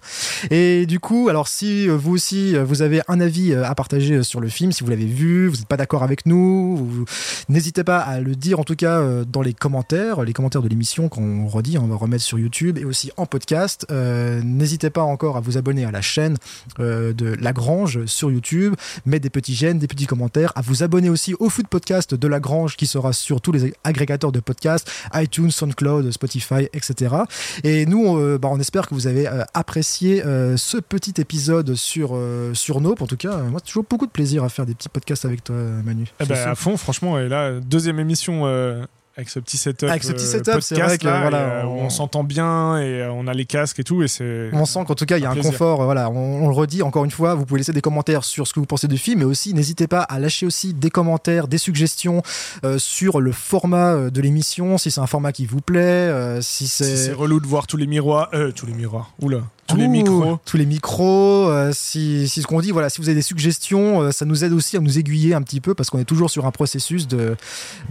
Et 0.50 0.86
du 0.86 0.98
coup, 1.00 1.28
alors 1.28 1.48
si 1.48 1.88
vous 1.88 2.12
aussi 2.12 2.56
vous 2.56 2.80
avez 2.82 3.02
un 3.08 3.20
avis 3.20 3.54
à 3.54 3.74
partager 3.74 4.22
sur 4.22 4.40
le 4.40 4.48
film, 4.48 4.72
si 4.72 4.82
vous 4.82 4.90
l'avez 4.90 5.04
vu, 5.06 5.48
vous 5.48 5.56
n'êtes 5.56 5.66
pas 5.68 5.76
d'accord 5.76 6.02
avec 6.02 6.24
nous, 6.26 7.04
n'hésitez 7.48 7.84
pas 7.84 7.98
à 7.98 8.20
le 8.20 8.34
dire 8.34 8.60
en 8.60 8.64
tout 8.64 8.76
cas 8.76 9.02
dans 9.30 9.42
les 9.42 9.52
commentaires, 9.52 10.22
les 10.22 10.32
commentaires 10.32 10.62
de 10.62 10.69
l'émission 10.70 11.08
qu'on 11.08 11.46
redit, 11.46 11.76
on 11.78 11.86
va 11.86 11.96
remettre 11.96 12.22
sur 12.22 12.38
YouTube 12.38 12.78
et 12.78 12.84
aussi 12.84 13.10
en 13.16 13.26
podcast. 13.26 13.86
Euh, 13.90 14.40
N'hésitez 14.42 14.88
pas 14.88 15.02
encore 15.02 15.36
à 15.36 15.40
vous 15.40 15.58
abonner 15.58 15.84
à 15.84 15.90
la 15.90 16.00
chaîne 16.00 16.36
euh, 16.78 17.12
de 17.12 17.26
Lagrange 17.34 18.06
sur 18.06 18.30
YouTube, 18.30 18.74
mettre 19.04 19.24
des 19.24 19.30
petits 19.30 19.54
j'aime, 19.54 19.78
des 19.78 19.88
petits 19.88 20.06
commentaires, 20.06 20.52
à 20.54 20.62
vous 20.62 20.82
abonner 20.82 21.10
aussi 21.10 21.34
au 21.34 21.50
foot 21.50 21.66
podcast 21.68 22.14
de 22.14 22.28
Lagrange 22.28 22.76
qui 22.76 22.86
sera 22.86 23.12
sur 23.12 23.40
tous 23.40 23.52
les 23.52 23.74
agrégateurs 23.84 24.32
de 24.32 24.40
podcasts, 24.40 24.90
iTunes, 25.12 25.50
SoundCloud, 25.50 26.10
Spotify, 26.12 26.68
etc. 26.72 27.16
Et 27.64 27.84
nous, 27.84 28.06
on, 28.06 28.20
euh, 28.20 28.38
bah, 28.38 28.48
on 28.50 28.60
espère 28.60 28.86
que 28.86 28.94
vous 28.94 29.08
avez 29.08 29.28
apprécié 29.54 30.22
ce 30.56 30.78
petit 30.78 31.20
épisode 31.20 31.74
sur, 31.74 32.18
sur 32.54 32.80
Nope. 32.80 33.02
En 33.02 33.06
tout 33.06 33.16
cas, 33.16 33.38
moi, 33.38 33.60
toujours 33.60 33.84
beaucoup 33.88 34.06
de 34.06 34.12
plaisir 34.12 34.44
à 34.44 34.48
faire 34.48 34.66
des 34.66 34.74
petits 34.74 34.88
podcasts 34.88 35.24
avec 35.24 35.42
toi, 35.42 35.56
Manu. 35.84 36.06
Eh 36.20 36.24
ben, 36.26 36.48
à 36.48 36.54
fond, 36.54 36.76
franchement. 36.76 37.18
Et 37.18 37.28
là, 37.28 37.58
deuxième 37.60 37.98
émission 37.98 38.46
avec 39.16 39.28
ce 39.28 39.38
petit 39.40 39.56
setup. 39.58 39.88
Avec 39.88 40.02
ce 40.04 40.12
petit 40.12 40.24
setup, 40.24 40.60
c'est 40.60 40.76
podcast, 40.76 40.88
vrai 40.88 40.98
que, 40.98 41.06
là, 41.06 41.20
voilà, 41.20 41.60
et, 41.62 41.64
on- 41.64 41.84
on, 41.86 41.90
s'entend 41.90 42.24
bien 42.24 42.78
et 42.78 43.02
euh, 43.02 43.12
on 43.12 43.26
a 43.26 43.34
les 43.34 43.44
casques 43.44 43.78
et 43.80 43.84
tout. 43.84 44.02
Et 44.02 44.08
c'est. 44.08 44.48
On 44.52 44.64
sent 44.64 44.84
qu'en 44.86 44.94
tout 44.94 45.04
cas, 45.04 45.18
il 45.18 45.22
y 45.22 45.26
a 45.26 45.30
Un 45.30 45.34
plaisir. 45.34 45.50
confort. 45.50 45.82
Voilà, 45.84 46.08
on, 46.10 46.44
on 46.44 46.48
le 46.48 46.54
redit 46.54 46.82
encore 46.82 47.04
une 47.04 47.10
fois. 47.10 47.34
Vous 47.34 47.44
pouvez 47.44 47.58
laisser 47.58 47.72
des 47.72 47.80
commentaires 47.82 48.24
sur 48.24 48.46
ce 48.46 48.54
que 48.54 48.60
vous 48.60 48.66
pensez 48.66 48.88
du 48.88 48.96
film, 48.98 49.18
mais 49.18 49.24
aussi 49.26 49.52
n'hésitez 49.52 49.86
pas 49.88 50.00
à 50.02 50.18
lâcher 50.18 50.46
aussi 50.46 50.72
des 50.72 50.90
commentaires, 50.90 51.48
des 51.48 51.58
suggestions 51.58 52.22
euh, 52.64 52.78
sur 52.78 53.20
le 53.20 53.32
format 53.32 53.94
euh, 53.94 54.10
de 54.10 54.20
l'émission, 54.22 54.78
si 54.78 54.90
c'est 54.90 55.00
un 55.00 55.06
format 55.06 55.32
qui 55.32 55.44
vous 55.44 55.60
plaît, 55.60 55.80
euh, 55.80 56.40
si 56.40 56.66
Si 56.68 56.84
c'est 56.84 56.96
c'est 56.96 57.12
relou 57.12 57.40
de 57.40 57.46
voir 57.46 57.66
tous 57.66 57.76
les 57.76 57.86
miroirs. 57.86 58.28
Euh, 58.32 58.52
tous 58.52 58.66
les 58.66 58.74
miroirs. 58.74 59.12
Oula. 59.20 59.40
Tous 59.70 59.76
les 59.76 59.88
micros. 59.88 60.38
tous 60.44 60.56
les 60.56 60.66
micros. 60.66 61.48
euh, 61.48 61.70
si, 61.72 62.28
si 62.28 62.42
ce 62.42 62.46
qu'on 62.46 62.60
dit, 62.60 62.70
voilà, 62.70 62.88
si 62.90 63.00
vous 63.00 63.08
avez 63.08 63.14
des 63.14 63.22
suggestions, 63.22 64.02
euh, 64.02 64.10
ça 64.12 64.24
nous 64.24 64.44
aide 64.44 64.52
aussi 64.52 64.76
à 64.76 64.80
nous 64.80 64.98
aiguiller 64.98 65.34
un 65.34 65.42
petit 65.42 65.60
peu 65.60 65.74
parce 65.74 65.90
qu'on 65.90 65.98
est 65.98 66.04
toujours 66.04 66.30
sur 66.30 66.46
un 66.46 66.50
processus 66.50 67.06
de, 67.08 67.36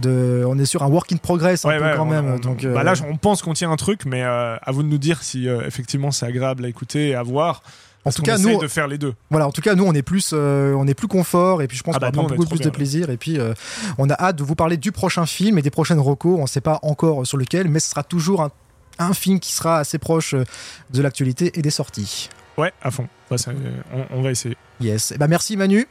de, 0.00 0.44
on 0.46 0.58
est 0.58 0.64
sur 0.66 0.82
un 0.82 0.88
work 0.88 1.12
in 1.12 1.16
progress 1.16 1.64
un 1.64 1.68
Ouais, 1.68 1.78
peu 1.78 1.84
ouais, 1.84 1.92
quand 1.96 2.02
on- 2.02 2.10
même. 2.10 2.32
on- 2.34 2.38
donc, 2.38 2.62
bah 2.64 2.80
euh, 2.80 2.82
là, 2.82 2.92
on 3.10 3.16
pense 3.16 3.42
qu'on 3.42 3.52
tient 3.54 3.70
un 3.70 3.76
truc, 3.76 4.04
mais 4.06 4.22
euh, 4.22 4.56
à 4.62 4.72
vous 4.72 4.82
de 4.82 4.88
nous 4.88 4.98
dire 4.98 5.22
si 5.22 5.48
euh, 5.48 5.62
effectivement 5.66 6.10
c'est 6.10 6.26
agréable 6.26 6.64
à 6.64 6.68
écouter 6.68 7.08
et 7.10 7.14
à 7.14 7.22
voir. 7.22 7.62
en 8.04 8.10
tout 8.12 8.22
cas, 8.22 8.38
nous, 8.38 8.58
de 8.60 8.66
faire 8.68 8.88
les 8.88 8.96
deux. 8.96 9.12
Voilà, 9.30 9.46
en 9.46 9.52
tout 9.52 9.60
cas, 9.60 9.74
nous, 9.74 9.84
on 9.84 9.92
est 9.92 10.02
plus, 10.02 10.30
euh, 10.32 10.72
on 10.74 10.86
est 10.86 10.94
plus 10.94 11.06
confort 11.08 11.60
et 11.62 11.66
puis 11.68 11.76
je 11.76 11.82
pense 11.82 11.94
Ah 11.96 11.98
qu'on 11.98 12.06
va 12.06 12.10
bah, 12.10 12.16
nous, 12.16 12.22
prendre 12.28 12.36
beaucoup 12.36 12.48
plus 12.50 12.60
de 12.60 12.64
là. 12.64 12.70
plaisir 12.70 13.10
et 13.10 13.16
puis 13.18 13.38
euh, 13.38 13.52
on 13.98 14.08
a 14.08 14.14
hâte 14.14 14.36
de 14.36 14.42
vous 14.42 14.54
parler 14.54 14.76
du 14.78 14.90
prochain 14.90 15.26
film 15.26 15.58
et 15.58 15.62
des 15.62 15.70
prochaines 15.70 16.00
recos. 16.00 16.38
On 16.38 16.42
ne 16.42 16.46
sait 16.48 16.62
pas 16.62 16.78
encore 16.82 17.26
sur 17.26 17.36
lequel, 17.36 17.68
mais 17.68 17.78
ce 17.78 17.90
sera 17.90 18.02
toujours 18.02 18.40
un, 18.42 18.50
un 19.00 19.14
film 19.14 19.40
qui 19.40 19.52
sera 19.52 19.78
assez 19.78 19.98
proche 19.98 20.34
euh, 20.34 20.44
de 20.90 21.02
l'actualité 21.02 21.50
et 21.58 21.62
des 21.62 21.70
sorties. 21.70 22.28
Ouais, 22.56 22.72
à 22.82 22.90
fond. 22.90 23.08
Bah, 23.30 23.38
ça, 23.38 23.50
euh, 23.50 23.80
on, 23.92 24.18
on 24.18 24.22
va 24.22 24.30
essayer. 24.30 24.56
Yes. 24.80 25.12
Et 25.12 25.18
bah 25.18 25.28
merci 25.28 25.56
Manu. 25.56 25.86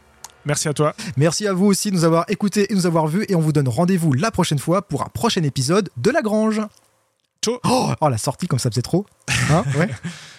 Merci 0.45 0.70
à 0.70 0.74
toi. 0.74 0.95
Merci 1.18 1.47
à 1.47 1.53
vous 1.53 1.66
aussi 1.66 1.91
de 1.91 1.95
nous 1.95 2.05
avoir 2.05 2.26
écoutés 2.30 2.72
et 2.72 2.76
nous 2.76 2.86
avoir 2.86 3.07
vus 3.07 3.26
et 3.28 3.36
on 3.36 3.41
vous 3.41 3.51
donne 3.51 3.68
rendez-vous 3.68 4.14
la 4.14 4.32
prochaine 4.32 4.60
fois 4.60 4.82
pour 4.82 5.01
un 5.01 5.10
prochain 5.14 5.43
épisode 5.43 5.89
de 5.97 6.12
La 6.12 6.22
Grange. 6.22 6.62
Ciao. 7.43 7.60
Oh, 7.68 7.91
oh, 7.99 8.10
la 8.10 8.18
sortie 8.18 8.47
comme 8.47 8.60
ça 8.60 8.70
faisait 8.70 8.82
trop. 8.82 9.05
Hein 9.51 9.64
ouais. 9.78 9.89